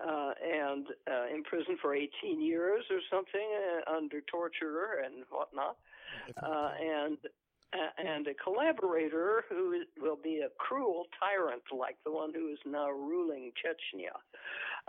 uh, 0.00 0.32
and 0.42 0.86
uh, 1.10 1.34
imprisoned 1.34 1.78
for 1.80 1.94
18 1.94 2.40
years 2.40 2.84
or 2.90 2.98
something 3.10 3.48
uh, 3.86 3.96
under 3.96 4.20
torture 4.22 5.02
and 5.04 5.24
whatnot, 5.30 5.76
uh, 6.42 6.70
and 6.80 7.18
uh, 7.74 7.90
and 7.98 8.26
a 8.28 8.34
collaborator 8.34 9.44
who 9.48 9.82
will 10.00 10.18
be 10.22 10.40
a 10.40 10.48
cruel 10.58 11.06
tyrant 11.18 11.62
like 11.76 11.96
the 12.04 12.12
one 12.12 12.32
who 12.32 12.48
is 12.48 12.58
now 12.64 12.88
ruling 12.88 13.50
Chechnya 13.58 14.14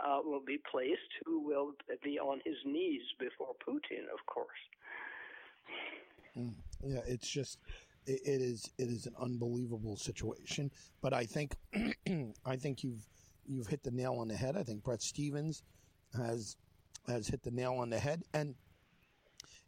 uh, 0.00 0.20
will 0.24 0.42
be 0.44 0.58
placed, 0.70 1.10
who 1.24 1.40
will 1.40 1.72
be 2.04 2.18
on 2.18 2.40
his 2.44 2.56
knees 2.64 3.02
before 3.18 3.54
Putin, 3.66 4.04
of 4.12 4.24
course. 4.26 4.48
Mm. 6.38 6.52
Yeah, 6.84 7.00
it's 7.06 7.28
just 7.28 7.58
it, 8.06 8.20
it 8.24 8.40
is 8.40 8.70
it 8.78 8.88
is 8.88 9.06
an 9.06 9.14
unbelievable 9.20 9.96
situation. 9.96 10.70
But 11.00 11.12
I 11.12 11.24
think 11.24 11.56
I 12.44 12.56
think 12.56 12.84
you've 12.84 13.06
you've 13.48 13.66
hit 13.66 13.82
the 13.82 13.90
nail 13.90 14.16
on 14.20 14.28
the 14.28 14.36
head. 14.36 14.56
I 14.56 14.62
think 14.62 14.82
Bret 14.84 15.02
Stephens 15.02 15.62
has 16.14 16.56
has 17.08 17.28
hit 17.28 17.42
the 17.42 17.50
nail 17.50 17.74
on 17.74 17.90
the 17.90 17.98
head. 17.98 18.22
And 18.34 18.54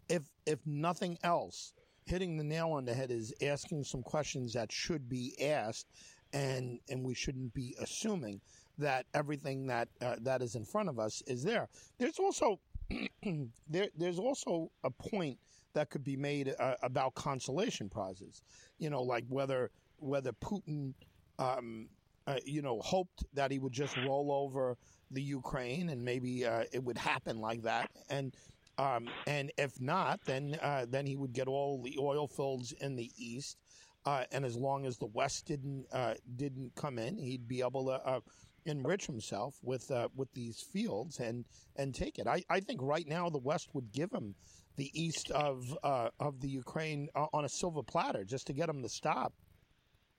if 0.08 0.22
if 0.46 0.58
nothing 0.66 1.18
else, 1.22 1.72
hitting 2.06 2.36
the 2.36 2.44
nail 2.44 2.72
on 2.72 2.84
the 2.84 2.94
head 2.94 3.10
is 3.10 3.32
asking 3.42 3.84
some 3.84 4.02
questions 4.02 4.52
that 4.54 4.72
should 4.72 5.08
be 5.08 5.34
asked, 5.42 5.86
and 6.32 6.80
and 6.88 7.04
we 7.04 7.14
shouldn't 7.14 7.54
be 7.54 7.76
assuming 7.80 8.40
that 8.78 9.06
everything 9.14 9.66
that 9.66 9.88
uh, 10.00 10.16
that 10.20 10.42
is 10.42 10.54
in 10.54 10.64
front 10.64 10.88
of 10.88 10.98
us 10.98 11.22
is 11.26 11.42
there. 11.42 11.68
There's 11.98 12.18
also 12.18 12.60
there 13.68 13.88
there's 13.96 14.18
also 14.18 14.70
a 14.84 14.90
point 14.90 15.38
that 15.74 15.90
could 15.90 16.04
be 16.04 16.16
made 16.16 16.54
uh, 16.58 16.74
about 16.82 17.14
consolation 17.14 17.88
prizes. 17.88 18.42
You 18.78 18.90
know, 18.90 19.02
like 19.02 19.24
whether 19.28 19.70
whether 19.98 20.32
Putin 20.32 20.94
um, 21.38 21.88
uh, 22.28 22.36
you 22.44 22.60
know, 22.60 22.78
hoped 22.80 23.24
that 23.32 23.50
he 23.50 23.58
would 23.58 23.72
just 23.72 23.96
roll 23.96 24.30
over 24.30 24.76
the 25.10 25.22
Ukraine 25.22 25.88
and 25.88 26.04
maybe 26.04 26.44
uh, 26.44 26.64
it 26.72 26.84
would 26.84 26.98
happen 26.98 27.40
like 27.40 27.62
that. 27.62 27.90
And 28.10 28.34
um, 28.76 29.08
and 29.26 29.50
if 29.58 29.80
not, 29.80 30.20
then 30.24 30.56
uh, 30.62 30.86
then 30.88 31.06
he 31.06 31.16
would 31.16 31.32
get 31.32 31.48
all 31.48 31.82
the 31.82 31.96
oil 31.98 32.28
fields 32.28 32.72
in 32.80 32.94
the 32.94 33.10
east. 33.16 33.56
Uh, 34.04 34.24
and 34.30 34.44
as 34.44 34.56
long 34.56 34.86
as 34.86 34.98
the 34.98 35.06
West 35.06 35.46
didn't 35.46 35.86
uh, 35.90 36.14
didn't 36.36 36.74
come 36.76 36.98
in, 36.98 37.16
he'd 37.18 37.48
be 37.48 37.60
able 37.60 37.86
to 37.86 38.22
enrich 38.66 39.06
himself 39.06 39.56
with 39.62 39.90
with 40.14 40.32
these 40.34 40.60
fields 40.60 41.18
and 41.18 41.46
and 41.76 41.94
take 41.94 42.18
it. 42.18 42.26
I, 42.26 42.44
I 42.50 42.60
think 42.60 42.80
right 42.82 43.08
now 43.08 43.30
the 43.30 43.38
West 43.38 43.70
would 43.72 43.90
give 43.90 44.12
him 44.12 44.34
the 44.76 44.90
east 44.92 45.30
of 45.30 45.76
of 45.82 46.40
the 46.40 46.48
Ukraine 46.48 47.08
on 47.14 47.46
a 47.46 47.48
silver 47.48 47.82
platter 47.82 48.22
just 48.22 48.46
to 48.48 48.52
get 48.52 48.68
him 48.68 48.82
to 48.82 48.88
stop 48.88 49.32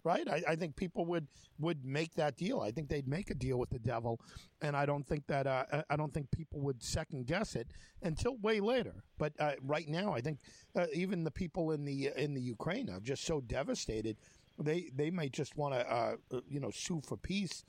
right? 0.03 0.27
I, 0.27 0.41
I, 0.49 0.55
think 0.55 0.75
people 0.75 1.05
would 1.05 1.27
would 1.59 1.85
make 1.85 2.13
that 2.15 2.37
deal. 2.37 2.61
I 2.61 2.71
think 2.71 2.89
they'd 2.89 3.07
make 3.07 3.29
a 3.29 3.35
deal 3.35 3.57
with 3.57 3.69
the 3.69 3.79
devil, 3.79 4.19
and 4.61 4.75
I 4.75 4.85
don't 4.85 5.05
think 5.05 5.27
that 5.27 5.47
uh, 5.47 5.65
I 5.89 5.95
don't 5.95 6.13
think 6.13 6.31
people 6.31 6.59
would 6.61 6.81
second 6.81 7.27
guess 7.27 7.55
it 7.55 7.67
until 8.01 8.37
way 8.37 8.59
later. 8.59 9.03
But 9.17 9.33
uh, 9.39 9.53
right 9.63 9.87
now, 9.87 10.13
I 10.13 10.21
think 10.21 10.39
uh, 10.75 10.85
even 10.93 11.23
the 11.23 11.31
people 11.31 11.71
in 11.71 11.85
the 11.85 12.11
in 12.15 12.33
the 12.33 12.41
Ukraine 12.41 12.89
are 12.89 12.99
just 12.99 13.25
so 13.25 13.41
devastated. 13.41 14.17
They 14.57 14.89
they 14.95 15.09
might 15.09 15.31
just 15.31 15.55
want 15.55 15.73
to 15.73 15.91
uh, 15.91 16.15
uh, 16.31 16.41
you 16.49 16.59
know 16.59 16.71
sue 16.71 17.01
for 17.05 17.17
peace. 17.17 17.63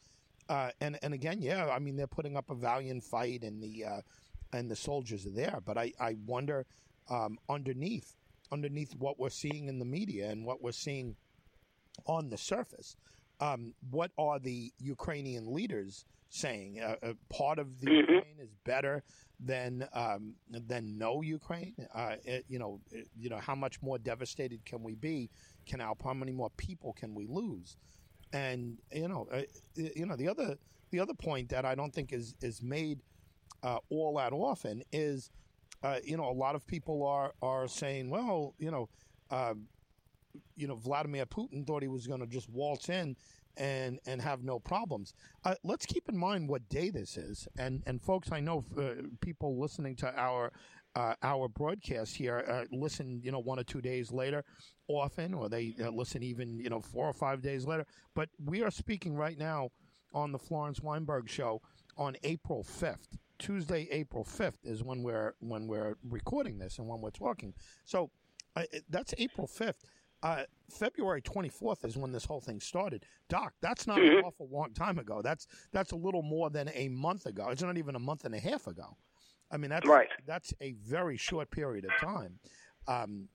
Uh, 0.49 0.71
and 0.81 0.99
and 1.03 1.15
again, 1.15 1.41
yeah, 1.41 1.67
I 1.67 1.79
mean 1.79 1.97
they're 1.97 2.07
putting 2.07 2.37
up 2.37 2.51
a 2.51 2.55
valiant 2.55 3.05
fight, 3.05 3.43
and 3.43 3.63
the 3.63 3.85
and 4.53 4.71
the 4.71 4.77
soldiers 4.77 5.27
are 5.27 5.31
there. 5.31 5.59
But 5.65 5.79
I 5.79 5.93
I 6.01 6.17
wonder 6.27 6.67
um, 7.09 7.39
underneath 7.49 8.17
underneath 8.53 8.95
what 8.97 9.19
we're 9.19 9.31
seeing 9.31 9.69
in 9.69 9.79
the 9.79 9.85
media 9.85 10.31
and 10.31 10.45
what 10.45 10.63
we're 10.63 10.73
seeing 10.73 11.17
on 12.07 12.31
the 12.31 12.39
surface. 12.39 12.97
Um, 13.41 13.75
what 13.91 14.11
are 14.19 14.39
the 14.39 14.73
Ukrainian 14.79 15.53
leaders 15.53 16.05
saying? 16.29 16.81
Uh, 16.81 16.97
uh, 17.03 17.13
part 17.31 17.59
of 17.59 17.81
the 17.81 17.87
mm-hmm. 17.87 18.15
Ukraine 18.15 18.39
is 18.39 18.51
better 18.65 19.03
than 19.39 19.89
um, 19.95 20.35
than 20.51 20.99
no 20.99 21.23
Ukraine. 21.23 21.75
Uh, 21.95 22.17
it, 22.25 22.45
you 22.49 22.59
know, 22.59 22.81
it, 22.91 23.09
you 23.19 23.31
know 23.31 23.39
how 23.39 23.55
much 23.55 23.81
more 23.81 23.99
devastated 23.99 24.65
can 24.67 24.83
we 24.83 24.95
be? 24.95 25.31
Can 25.67 25.81
our 25.81 25.97
how 26.05 26.13
many 26.13 26.33
more 26.33 26.51
people 26.57 26.93
can 26.93 27.15
we 27.15 27.27
lose? 27.27 27.77
And 28.33 28.79
you 28.93 29.09
know, 29.09 29.27
uh, 29.33 29.43
you 29.75 30.05
know 30.05 30.17
the 30.17 30.29
other 30.29 30.57
the 30.91 31.01
other 31.01 31.15
point 31.15 31.49
that 31.49 31.65
I 31.65 31.75
don't 31.75 31.95
think 31.95 32.13
is 32.13 32.35
is 32.43 32.63
made 32.63 33.01
uh, 33.63 33.79
all 33.89 34.17
that 34.17 34.33
often 34.33 34.83
is, 34.93 35.31
uh, 35.83 35.97
you 36.05 36.17
know, 36.17 36.29
a 36.29 36.33
lot 36.33 36.55
of 36.55 36.67
people 36.67 37.07
are 37.07 37.33
are 37.43 37.69
saying, 37.69 38.11
well, 38.11 38.55
you 38.59 38.71
know. 38.71 38.89
Um, 39.31 39.69
you 40.57 40.67
know, 40.67 40.77
Vladimir 40.77 41.27
Putin 41.27 41.67
thought 41.67 41.83
he 41.83 41.89
was 41.89 42.07
going 42.07 42.21
to 42.21 42.27
just 42.27 42.49
waltz 42.51 42.89
in 42.89 43.17
and 43.57 43.99
and 44.07 44.21
have 44.23 44.43
no 44.43 44.59
problems. 44.59 45.15
Uh, 45.45 45.55
let's 45.65 45.87
keep 45.87 46.09
in 46.09 46.17
mind 46.17 46.49
what 46.49 46.69
day 46.69 46.91
this 46.91 47.17
is, 47.17 47.49
and 47.59 47.83
and 47.87 48.03
folks, 48.03 48.33
I 48.33 48.41
know 48.41 48.65
uh, 48.79 49.03
people 49.21 49.59
listening 49.59 49.97
to 49.97 50.15
our 50.19 50.53
uh, 50.97 51.15
our 51.23 51.49
broadcast 51.49 52.17
here 52.17 52.45
uh, 52.49 52.65
listen, 52.77 53.21
you 53.23 53.31
know, 53.31 53.39
one 53.39 53.59
or 53.59 53.65
two 53.65 53.81
days 53.81 54.13
later, 54.13 54.45
often, 54.89 55.35
or 55.35 55.49
they 55.49 55.75
uh, 55.83 55.91
listen 55.91 56.23
even 56.23 56.59
you 56.59 56.71
know 56.71 56.81
four 56.81 57.07
or 57.07 57.13
five 57.13 57.43
days 57.43 57.67
later. 57.67 57.87
But 58.15 58.29
we 58.45 58.63
are 58.63 58.71
speaking 58.71 59.17
right 59.17 59.39
now 59.39 59.71
on 60.15 60.33
the 60.33 60.39
Florence 60.39 60.81
Weinberg 60.81 61.29
Show 61.29 61.61
on 61.97 62.17
April 62.23 62.63
fifth. 62.63 63.19
Tuesday, 63.39 63.89
April 63.91 64.23
fifth 64.23 64.59
is 64.65 64.83
when 64.83 65.03
we're 65.03 65.35
when 65.41 65.67
we're 65.67 65.97
recording 66.09 66.59
this 66.59 66.79
and 66.79 66.87
when 66.87 67.01
we're 67.01 67.11
talking. 67.11 67.55
So 67.85 68.11
uh, 68.57 68.65
that's 68.89 69.15
April 69.19 69.47
fifth 69.47 69.85
uh, 70.23 70.43
February 70.71 71.23
24th 71.23 71.85
is 71.85 71.97
when 71.97 72.13
this 72.13 72.25
whole 72.25 72.41
thing 72.41 72.61
started. 72.61 73.05
Doc, 73.29 73.55
that's 73.61 73.87
not 73.87 73.99
mm-hmm. 73.99 74.19
an 74.19 74.25
awful 74.25 74.49
long 74.51 74.73
time 74.73 74.99
ago. 74.99 75.23
That's 75.23 75.47
that's 75.73 75.93
a 75.93 75.97
little 75.97 76.23
more 76.23 76.51
than 76.51 76.71
a 76.75 76.89
month 76.89 77.27
ago. 77.27 77.49
It's 77.51 77.63
not 77.63 77.79
even 77.79 77.97
a 77.97 78.01
month 78.01 78.25
and 78.25 78.35
a 78.35 78.41
half 78.41 78.67
ago. 78.67 78.97
I 79.51 79.57
mean, 79.57 79.71
that's 79.71 79.87
right. 79.87 80.09
that's 80.27 80.55
a 80.61 80.73
very 80.73 81.17
short 81.17 81.51
period 81.51 81.85
of 81.85 81.91
time 82.01 82.39
um, 82.87 83.29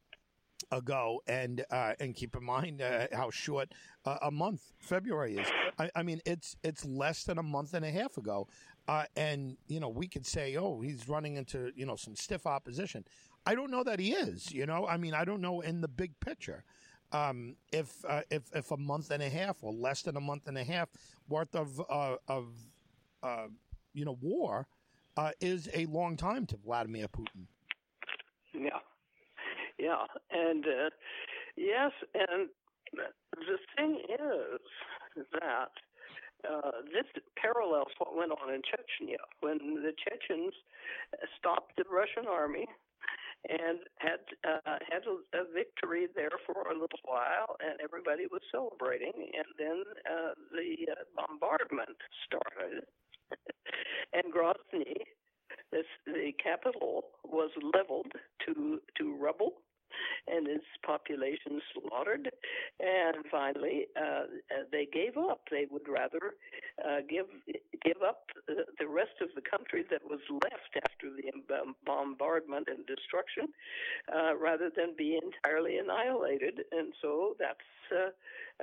ago, 0.71 1.21
and 1.27 1.65
uh, 1.71 1.93
and 1.99 2.15
keep 2.15 2.35
in 2.35 2.43
mind 2.43 2.81
uh, 2.81 3.07
how 3.11 3.29
short 3.29 3.73
uh, 4.05 4.17
a 4.21 4.31
month 4.31 4.61
February 4.79 5.37
is. 5.37 5.47
I, 5.77 5.89
I, 5.95 6.03
mean, 6.03 6.21
it's 6.25 6.55
it's 6.63 6.85
less 6.85 7.23
than 7.23 7.37
a 7.37 7.43
month 7.43 7.73
and 7.73 7.83
a 7.83 7.91
half 7.91 8.17
ago, 8.17 8.47
uh, 8.87 9.05
and 9.15 9.57
you 9.67 9.79
know 9.79 9.89
we 9.89 10.07
could 10.07 10.25
say, 10.25 10.55
oh, 10.55 10.79
he's 10.81 11.09
running 11.09 11.35
into 11.35 11.71
you 11.75 11.85
know 11.85 11.95
some 11.95 12.15
stiff 12.15 12.45
opposition. 12.45 13.05
I 13.45 13.55
don't 13.55 13.71
know 13.71 13.83
that 13.83 13.99
he 13.99 14.13
is. 14.13 14.51
You 14.51 14.65
know, 14.65 14.87
I 14.87 14.97
mean, 14.97 15.13
I 15.13 15.25
don't 15.25 15.41
know 15.41 15.61
in 15.61 15.81
the 15.81 15.87
big 15.87 16.19
picture. 16.19 16.63
Um, 17.11 17.55
if 17.71 18.03
uh, 18.07 18.21
if 18.29 18.43
if 18.53 18.71
a 18.71 18.77
month 18.77 19.11
and 19.11 19.21
a 19.21 19.29
half 19.29 19.63
or 19.63 19.71
less 19.71 20.01
than 20.01 20.17
a 20.17 20.21
month 20.21 20.47
and 20.47 20.57
a 20.57 20.63
half 20.63 20.89
worth 21.29 21.55
of 21.55 21.79
uh, 21.89 22.15
of 22.27 22.47
uh, 23.21 23.47
you 23.93 24.05
know 24.05 24.17
war 24.21 24.67
uh, 25.15 25.31
is 25.39 25.69
a 25.73 25.85
long 25.85 26.17
time 26.17 26.45
to 26.47 26.57
Vladimir 26.57 27.07
Putin. 27.07 27.45
Yeah, 28.53 28.79
yeah, 29.77 30.05
and 30.31 30.65
uh, 30.65 30.89
yes, 31.55 31.91
and 32.13 32.49
the 32.93 33.57
thing 33.77 33.99
is 34.09 35.25
that 35.33 35.71
uh, 36.49 36.71
this 36.91 37.05
parallels 37.41 37.91
what 37.99 38.17
went 38.17 38.31
on 38.31 38.53
in 38.53 38.61
Chechnya 38.61 39.21
when 39.41 39.57
the 39.83 39.93
Chechens 40.03 40.53
stopped 41.37 41.73
the 41.77 41.83
Russian 41.89 42.27
army 42.29 42.65
and 43.49 43.79
had 43.97 44.23
uh, 44.47 44.77
had 44.89 45.03
a, 45.05 45.37
a 45.37 45.43
victory 45.53 46.07
there 46.15 46.37
for 46.45 46.69
a 46.71 46.73
little 46.73 47.01
while, 47.03 47.55
and 47.59 47.79
everybody 47.83 48.25
was 48.31 48.41
celebrating. 48.51 49.13
And 49.15 49.49
then 49.57 49.83
uh, 50.09 50.33
the 50.51 50.91
uh, 50.91 51.03
bombardment 51.15 51.97
started, 52.25 52.83
and 54.13 54.33
Grozny, 54.33 54.95
this, 55.71 55.85
the 56.05 56.31
capital, 56.41 57.05
was 57.23 57.51
leveled 57.61 58.11
to 58.45 58.79
to 58.97 59.15
rubble, 59.17 59.53
and 60.27 60.47
its 60.47 60.65
population 60.85 61.61
slaughtered. 61.73 62.29
And 62.79 63.25
finally, 63.31 63.87
uh, 63.95 64.23
they 64.71 64.87
gave 64.91 65.17
up. 65.17 65.41
They 65.51 65.67
would 65.69 65.87
rather 65.87 66.35
uh, 66.83 67.01
give 67.09 67.27
give 67.83 68.01
up 68.05 68.25
the 68.47 68.87
rest 68.87 69.21
of 69.21 69.29
the 69.35 69.41
country 69.41 69.85
that 69.91 70.01
was 70.03 70.19
left 70.31 70.73
after 70.83 71.09
the 71.09 71.31
bombardment 71.85 72.67
and 72.67 72.85
destruction, 72.85 73.47
uh, 74.13 74.35
rather 74.35 74.71
than 74.75 74.95
be 74.97 75.19
entirely 75.21 75.77
annihilated. 75.77 76.61
And 76.71 76.93
so 77.01 77.35
that's 77.39 77.59
uh, 77.91 78.09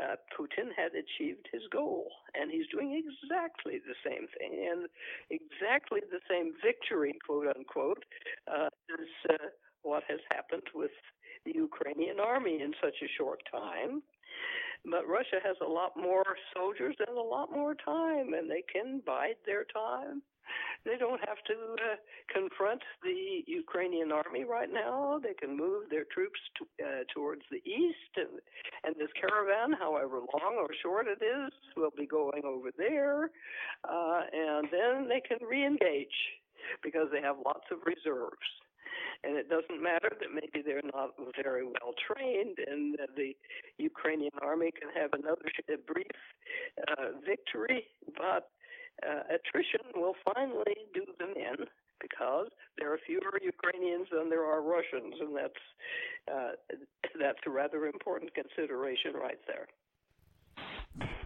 uh, 0.01 0.17
Putin 0.33 0.73
had 0.77 0.93
achieved 0.97 1.49
his 1.53 1.63
goal, 1.71 2.09
and 2.35 2.51
he's 2.51 2.67
doing 2.69 2.97
exactly 2.97 3.79
the 3.87 3.95
same 4.05 4.27
thing, 4.39 4.67
and 4.71 4.89
exactly 5.31 6.01
the 6.11 6.21
same 6.29 6.55
victory, 6.65 7.15
quote 7.25 7.55
unquote, 7.55 8.05
is 8.99 9.09
uh, 9.31 9.53
what 9.83 10.03
has 10.09 10.21
happened 10.31 10.63
with 10.75 10.91
the 11.45 11.53
Ukrainian 11.55 12.21
army 12.21 12.61
in 12.63 12.73
such 12.83 12.97
a 13.03 13.13
short 13.19 13.41
time. 13.51 14.03
But 14.85 15.07
Russia 15.07 15.39
has 15.45 15.57
a 15.65 15.69
lot 15.69 15.97
more 15.97 16.25
soldiers 16.55 16.97
and 17.07 17.17
a 17.17 17.23
lot 17.23 17.53
more 17.53 17.75
time, 17.75 18.35
and 18.35 18.51
they 18.51 18.65
can 18.73 19.01
bide 19.07 19.37
their 19.47 19.65
time. 19.65 20.23
They 20.85 20.97
don't 20.99 21.21
have 21.29 21.39
to 21.47 21.55
uh, 21.55 21.97
confront 22.35 22.83
the 23.03 23.45
Ukrainian 23.47 24.11
army 24.11 24.45
right 24.45 24.71
now. 24.73 25.21
They 25.23 25.35
can 25.35 25.57
move 25.57 25.85
their 25.89 26.05
troops 26.13 26.41
to, 26.59 26.85
uh, 26.85 27.05
towards 27.15 27.43
the 27.51 27.63
east, 27.65 28.13
and, 28.17 28.41
and 28.83 28.97
this 28.97 29.13
caravan, 29.19 29.73
however 29.79 30.19
long 30.19 30.57
or 30.59 30.69
short 30.83 31.07
it 31.07 31.23
is, 31.23 31.53
will 31.77 31.95
be 31.97 32.07
going 32.07 32.43
over 32.45 32.71
there, 32.77 33.31
uh, 33.89 34.23
and 34.33 34.67
then 34.73 35.09
they 35.09 35.21
can 35.21 35.39
re-engage 35.47 36.19
because 36.83 37.07
they 37.13 37.23
have 37.23 37.37
lots 37.45 37.67
of 37.71 37.79
reserves. 37.87 38.51
And 39.25 39.37
it 39.37 39.49
doesn't 39.49 39.83
matter 39.83 40.11
that 40.11 40.31
maybe 40.35 40.63
they're 40.65 40.83
not 40.93 41.15
very 41.41 41.65
well 41.65 41.95
trained, 41.95 42.59
and 42.59 42.99
that 42.99 43.15
the 43.17 43.37
Ukrainian 43.79 44.33
army 44.43 44.71
can 44.73 44.91
have 45.01 45.13
another 45.13 45.47
brief 45.87 46.19
uh, 46.89 47.15
victory, 47.25 47.85
but 48.17 48.51
uh, 49.07 49.23
attrition 49.31 49.81
will 49.95 50.15
finally 50.35 50.77
do 50.93 51.05
them 51.19 51.35
in 51.37 51.67
because 52.01 52.49
there 52.79 52.93
are 52.93 52.99
fewer 53.07 53.39
Ukrainians 53.41 54.09
than 54.11 54.29
there 54.29 54.45
are 54.45 54.61
Russians, 54.61 55.15
and 55.21 55.37
that's 55.37 55.65
uh, 56.31 56.53
that's 57.19 57.39
a 57.47 57.51
rather 57.51 57.87
important 57.87 58.35
consideration 58.35 59.15
right 59.15 59.39
there. 59.47 59.67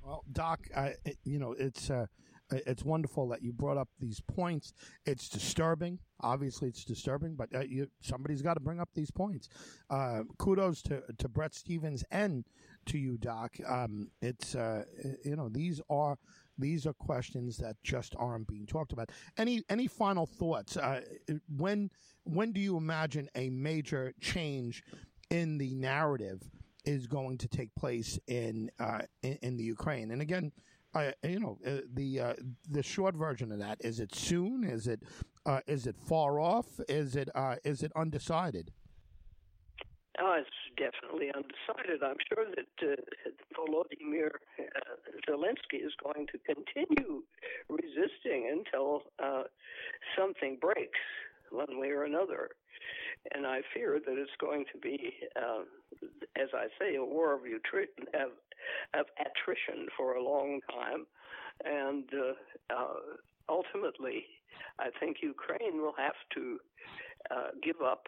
Well, 0.04 0.22
Doc, 0.32 0.60
uh, 0.74 0.90
you 1.24 1.38
know 1.38 1.52
it's 1.52 1.90
uh, 1.90 2.06
it's 2.50 2.84
wonderful 2.84 3.28
that 3.28 3.42
you 3.42 3.52
brought 3.52 3.76
up 3.76 3.88
these 3.98 4.20
points. 4.20 4.72
It's 5.04 5.28
disturbing. 5.28 5.98
Obviously, 6.20 6.68
it's 6.68 6.84
disturbing, 6.84 7.34
but 7.34 7.48
uh, 7.54 7.60
you, 7.60 7.88
somebody's 8.00 8.42
got 8.42 8.54
to 8.54 8.60
bring 8.60 8.80
up 8.80 8.88
these 8.94 9.10
points. 9.10 9.48
Uh, 9.90 10.22
kudos 10.38 10.82
to 10.82 11.02
to 11.18 11.28
Bret 11.28 11.54
Stephens 11.54 12.04
and 12.10 12.44
to 12.86 12.98
you, 12.98 13.18
Doc. 13.18 13.56
Um, 13.66 14.10
it's 14.22 14.54
uh, 14.54 14.84
you 15.24 15.36
know 15.36 15.48
these 15.48 15.80
are 15.90 16.18
these 16.58 16.86
are 16.86 16.92
questions 16.94 17.58
that 17.58 17.76
just 17.82 18.14
aren't 18.18 18.46
being 18.46 18.66
talked 18.66 18.92
about. 18.92 19.10
Any 19.36 19.62
any 19.68 19.86
final 19.86 20.26
thoughts? 20.26 20.76
Uh, 20.76 21.02
when 21.56 21.90
when 22.24 22.52
do 22.52 22.60
you 22.60 22.76
imagine 22.76 23.28
a 23.34 23.50
major 23.50 24.12
change 24.20 24.82
in 25.30 25.58
the 25.58 25.74
narrative 25.74 26.42
is 26.84 27.06
going 27.06 27.36
to 27.38 27.48
take 27.48 27.74
place 27.74 28.18
in 28.26 28.70
uh, 28.78 29.02
in, 29.22 29.38
in, 29.42 29.56
the 29.56 29.64
Ukraine? 29.64 30.10
And 30.10 30.22
again, 30.22 30.52
uh, 30.96 31.12
you 31.22 31.40
know 31.40 31.58
uh, 31.66 31.78
the 31.94 32.20
uh, 32.20 32.34
the 32.70 32.82
short 32.82 33.14
version 33.14 33.52
of 33.52 33.58
that 33.58 33.78
is 33.80 34.00
it 34.00 34.14
soon? 34.14 34.64
Is 34.64 34.86
it 34.86 35.02
uh, 35.44 35.60
is 35.66 35.86
it 35.86 35.96
far 35.98 36.40
off? 36.40 36.66
Is 36.88 37.16
it 37.16 37.28
is 37.64 37.82
it 37.82 37.92
undecided? 37.94 38.72
Oh, 40.18 40.34
it's 40.40 40.48
definitely 40.78 41.30
undecided. 41.34 42.02
I'm 42.02 42.16
sure 42.32 42.46
that 42.56 42.72
uh, 42.82 42.96
Volodymyr 43.52 44.30
uh, 44.58 44.62
Zelensky 45.28 45.84
is 45.84 45.92
going 46.02 46.26
to 46.32 46.38
continue 46.38 47.22
resisting 47.68 48.48
until 48.50 49.02
uh, 49.22 49.42
something 50.16 50.56
breaks 50.58 51.00
one 51.50 51.78
way 51.78 51.90
or 51.90 52.04
another. 52.04 52.50
And 53.34 53.46
I 53.46 53.60
fear 53.74 53.98
that 54.04 54.18
it's 54.18 54.30
going 54.40 54.64
to 54.72 54.78
be, 54.78 55.14
uh, 55.36 55.62
as 56.40 56.48
I 56.54 56.66
say, 56.78 56.96
a 56.96 57.04
war 57.04 57.34
of, 57.34 57.40
utri- 57.40 57.98
of, 58.14 58.30
of 58.94 59.06
attrition 59.18 59.88
for 59.96 60.14
a 60.14 60.22
long 60.22 60.60
time. 60.70 61.06
And 61.64 62.04
uh, 62.14 62.74
uh, 62.74 62.94
ultimately, 63.48 64.26
I 64.78 64.90
think 65.00 65.18
Ukraine 65.22 65.80
will 65.80 65.94
have 65.96 66.14
to 66.34 66.58
uh, 67.30 67.48
give 67.62 67.80
up 67.82 68.04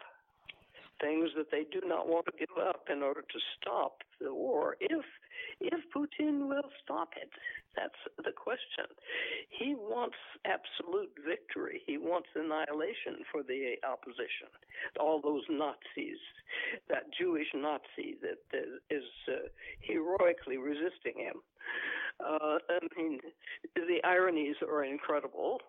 things 1.01 1.29
that 1.35 1.51
they 1.51 1.65
do 1.71 1.85
not 1.87 2.07
want 2.07 2.25
to 2.25 2.31
give 2.37 2.57
up 2.57 2.87
in 2.91 3.01
order 3.01 3.21
to 3.21 3.39
stop 3.57 4.01
the 4.21 4.33
war. 4.33 4.75
If 4.79 5.05
if 5.59 5.79
Putin 5.95 6.47
will 6.47 6.69
stop 6.83 7.09
it, 7.21 7.29
that's 7.75 7.99
the 8.17 8.31
question. 8.31 8.87
He 9.49 9.75
wants 9.75 10.15
absolute 10.45 11.11
victory. 11.27 11.81
He 11.85 11.97
wants 11.97 12.27
annihilation 12.35 13.23
for 13.31 13.43
the 13.43 13.75
opposition. 13.87 14.47
All 14.99 15.21
those 15.21 15.43
Nazis, 15.49 16.19
that 16.89 17.03
Jewish 17.17 17.47
Nazi 17.53 18.17
that 18.21 18.39
is 18.89 19.03
uh, 19.27 19.47
heroically 19.81 20.57
resisting 20.57 21.15
him. 21.17 21.41
Uh, 22.19 22.57
I 22.69 22.79
mean, 22.97 23.19
the 23.75 23.99
ironies 24.03 24.55
are 24.67 24.83
incredible, 24.83 25.59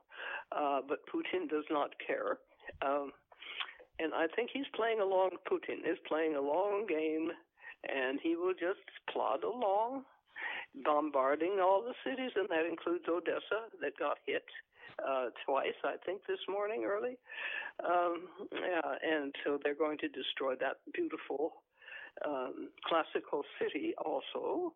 uh, 0.52 0.80
but 0.88 1.00
Putin 1.06 1.48
does 1.48 1.64
not 1.70 1.90
care. 2.04 2.38
Um, 2.82 3.12
and 3.98 4.14
I 4.14 4.26
think 4.34 4.50
he's 4.52 4.68
playing 4.74 5.00
along. 5.00 5.30
Putin 5.50 5.84
is 5.84 5.98
playing 6.08 6.34
a 6.34 6.40
long 6.40 6.86
game, 6.88 7.30
and 7.88 8.18
he 8.22 8.36
will 8.36 8.54
just 8.54 8.84
plod 9.12 9.44
along, 9.44 10.04
bombarding 10.84 11.58
all 11.62 11.82
the 11.82 11.94
cities, 12.04 12.32
and 12.36 12.48
that 12.48 12.66
includes 12.66 13.04
Odessa 13.08 13.70
that 13.80 13.98
got 13.98 14.18
hit 14.26 14.44
uh, 15.06 15.30
twice, 15.44 15.78
I 15.84 15.96
think, 16.04 16.22
this 16.26 16.40
morning 16.48 16.84
early. 16.84 17.16
Um, 17.84 18.28
yeah, 18.52 18.94
and 19.02 19.34
so 19.44 19.58
they're 19.62 19.74
going 19.74 19.98
to 19.98 20.08
destroy 20.08 20.54
that 20.56 20.76
beautiful 20.92 21.62
um, 22.26 22.68
classical 22.84 23.42
city 23.58 23.94
also. 24.04 24.74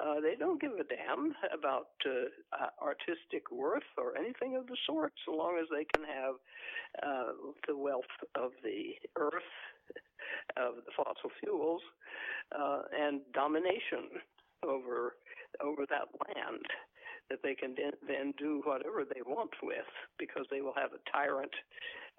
Uh, 0.00 0.20
they 0.20 0.34
don't 0.38 0.60
give 0.60 0.72
a 0.72 0.84
damn 0.84 1.34
about 1.52 1.88
uh, 2.06 2.66
artistic 2.82 3.50
worth 3.50 3.82
or 3.96 4.16
anything 4.16 4.56
of 4.56 4.66
the 4.66 4.76
sort, 4.86 5.12
so 5.24 5.34
long 5.34 5.58
as 5.60 5.66
they 5.70 5.84
can 5.94 6.04
have 6.04 6.34
uh, 7.02 7.32
the 7.66 7.76
wealth 7.76 8.04
of 8.34 8.52
the 8.62 8.94
earth, 9.16 9.52
of 10.56 10.76
the 10.84 10.92
fossil 10.96 11.30
fuels, 11.40 11.82
uh, 12.56 12.82
and 12.98 13.20
domination 13.32 14.20
over 14.64 15.14
over 15.60 15.84
that 15.86 16.08
land 16.26 16.64
that 17.30 17.40
they 17.42 17.54
can 17.54 17.74
then, 17.76 18.34
do 18.38 18.60
whatever 18.64 19.04
they 19.04 19.22
want 19.24 19.50
with 19.62 19.88
because 20.18 20.44
they 20.50 20.60
will 20.60 20.74
have 20.76 20.90
a 20.92 21.00
tyrant 21.10 21.52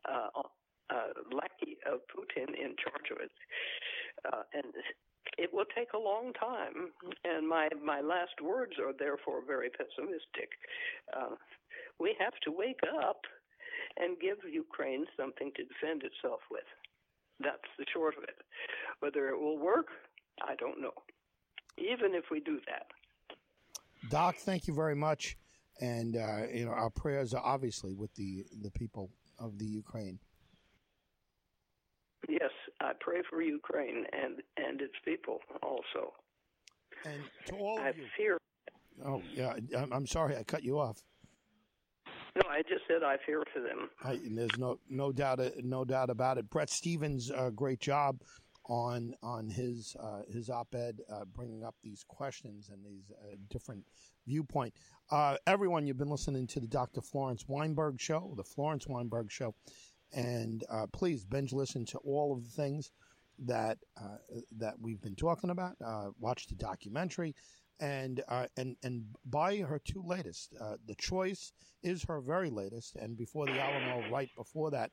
uh, 0.10 0.42
uh, 0.90 1.14
lackey 1.32 1.78
of 1.86 2.02
Putin 2.10 2.50
in 2.58 2.74
charge 2.82 3.10
of 3.12 3.18
it. 3.22 3.32
Uh, 4.26 4.44
and 4.54 4.74
it 5.38 5.54
will 5.54 5.70
take 5.76 5.94
a 5.94 5.98
long 5.98 6.34
time. 6.34 6.90
And 7.24 7.48
my, 7.48 7.70
my 7.84 8.02
last 8.02 8.42
words 8.42 8.74
are 8.80 8.94
therefore 8.98 9.42
very 9.46 9.70
pessimistic. 9.70 10.50
Uh, 11.16 11.36
we 12.00 12.16
have 12.20 12.34
to 12.44 12.52
wake 12.52 12.82
up 13.06 13.22
and 13.98 14.20
give 14.20 14.38
Ukraine 14.50 15.06
something 15.18 15.52
to 15.56 15.64
defend 15.64 16.04
itself 16.04 16.42
with. 16.50 16.68
That's 17.44 17.72
the 17.78 17.86
short 17.94 18.18
of 18.18 18.24
it. 18.24 18.36
Whether 19.00 19.30
it 19.30 19.40
will 19.40 19.58
work, 19.58 19.88
I 20.42 20.56
don't 20.56 20.82
know. 20.82 20.94
Even 21.78 22.14
if 22.14 22.26
we 22.32 22.40
do 22.40 22.60
that. 22.68 22.88
Doc, 24.10 24.36
thank 24.38 24.68
you 24.68 24.74
very 24.74 24.96
much. 24.96 25.38
And 25.82 26.16
uh, 26.16 26.48
you 26.54 26.66
know 26.66 26.72
our 26.72 26.90
prayers 26.90 27.34
are 27.34 27.44
obviously 27.44 27.94
with 27.94 28.14
the, 28.16 28.46
the 28.62 28.72
people 28.72 29.10
of 29.40 29.58
the 29.58 29.66
Ukraine. 29.66 30.20
Yes, 32.30 32.52
I 32.80 32.92
pray 33.00 33.22
for 33.30 33.42
Ukraine 33.42 34.06
and 34.14 34.42
and 34.58 34.82
its 34.82 34.94
people 35.04 35.40
also. 35.62 36.14
And 37.06 37.22
to 37.48 37.56
all 37.56 37.80
I 37.80 37.90
of 37.90 37.98
you. 37.98 38.06
fear. 38.16 38.38
Oh 39.04 39.22
yeah, 39.34 39.56
I'm 39.92 40.06
sorry 40.08 40.38
I 40.38 40.44
cut 40.44 40.64
you 40.64 40.80
off. 40.80 41.02
No, 42.36 42.50
I 42.50 42.64
just 42.64 42.82
said 42.88 43.04
I 43.04 43.18
fear 43.26 43.44
for 43.54 43.60
them. 43.60 43.90
I, 44.04 44.20
there's 44.24 44.58
no 44.58 44.80
no 44.90 45.12
doubt 45.12 45.40
no 45.64 45.86
doubt 45.86 46.10
about 46.10 46.38
it. 46.38 46.50
Bret 46.50 46.70
Stephens, 46.70 47.30
uh, 47.30 47.52
great 47.52 47.80
job 47.80 48.22
on 48.66 49.14
on 49.22 49.50
his 49.50 49.96
uh, 50.00 50.22
his 50.32 50.50
op-ed, 50.50 51.00
uh, 51.12 51.26
bringing 51.26 51.64
up 51.64 51.76
these 51.84 52.04
questions 52.08 52.70
and 52.72 52.84
these 52.86 53.12
uh, 53.12 53.36
different 53.50 53.84
viewpoint. 54.26 54.74
Uh, 55.12 55.36
everyone, 55.46 55.86
you've 55.86 55.98
been 55.98 56.10
listening 56.10 56.48
to 56.48 56.60
the 56.60 56.68
Dr. 56.68 57.02
Florence 57.02 57.46
Weinberg 57.48 58.00
Show, 58.00 58.34
the 58.36 58.44
Florence 58.44 58.88
Weinberg 58.88 59.30
Show. 59.32 59.54
And 60.12 60.64
uh, 60.72 60.88
please 60.94 61.26
binge 61.26 61.54
listen 61.54 61.86
to 61.88 61.98
all 62.00 62.34
of 62.34 62.44
the 62.44 62.50
things 62.50 62.92
that 63.40 63.80
uh, 64.00 64.18
that 64.58 64.76
we've 64.80 65.02
been 65.02 65.16
talking 65.16 65.50
about. 65.50 65.76
Uh, 65.84 66.10
watch 66.20 66.48
the 66.48 66.56
documentary, 66.56 67.36
and 67.84 68.24
uh, 68.30 68.46
and 68.56 68.78
and 68.84 69.04
buy 69.26 69.58
her 69.58 69.78
two 69.78 70.02
latest. 70.06 70.54
Uh, 70.60 70.76
the 70.88 70.96
Choice 70.96 71.52
is 71.84 72.04
her 72.04 72.22
very 72.22 72.50
latest, 72.50 72.96
and 72.96 73.18
before 73.18 73.46
the 73.46 73.60
Alamo, 73.60 74.10
right 74.10 74.30
before 74.38 74.72
that, 74.72 74.92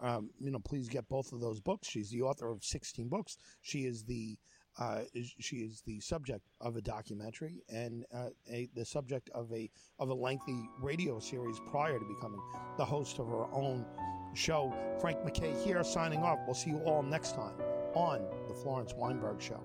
um, 0.00 0.30
you 0.40 0.50
know, 0.50 0.58
please 0.58 0.88
get 0.88 1.08
both 1.08 1.32
of 1.32 1.40
those 1.40 1.60
books. 1.60 1.88
She's 1.88 2.10
the 2.10 2.22
author 2.22 2.50
of 2.50 2.64
16 2.64 3.08
books. 3.08 3.38
She 3.62 3.84
is 3.84 4.02
the 4.02 4.36
uh, 4.80 5.02
she 5.38 5.58
is 5.58 5.82
the 5.86 6.00
subject 6.00 6.48
of 6.60 6.74
a 6.74 6.82
documentary 6.82 7.62
and 7.68 8.04
uh, 8.12 8.30
a, 8.50 8.68
the 8.74 8.84
subject 8.84 9.30
of 9.32 9.52
a 9.52 9.70
of 10.00 10.08
a 10.08 10.14
lengthy 10.14 10.68
radio 10.80 11.20
series 11.20 11.60
prior 11.70 12.00
to 12.00 12.04
becoming 12.16 12.40
the 12.76 12.84
host 12.84 13.20
of 13.20 13.28
her 13.28 13.46
own 13.52 13.86
show. 14.34 14.74
Frank 15.00 15.20
McKay 15.20 15.56
here, 15.62 15.84
signing 15.84 16.24
off. 16.24 16.40
We'll 16.46 16.54
see 16.54 16.70
you 16.70 16.78
all 16.78 17.04
next 17.04 17.36
time 17.36 17.54
on 17.94 18.26
the 18.48 18.54
Florence 18.54 18.92
Weinberg 18.96 19.40
Show. 19.40 19.62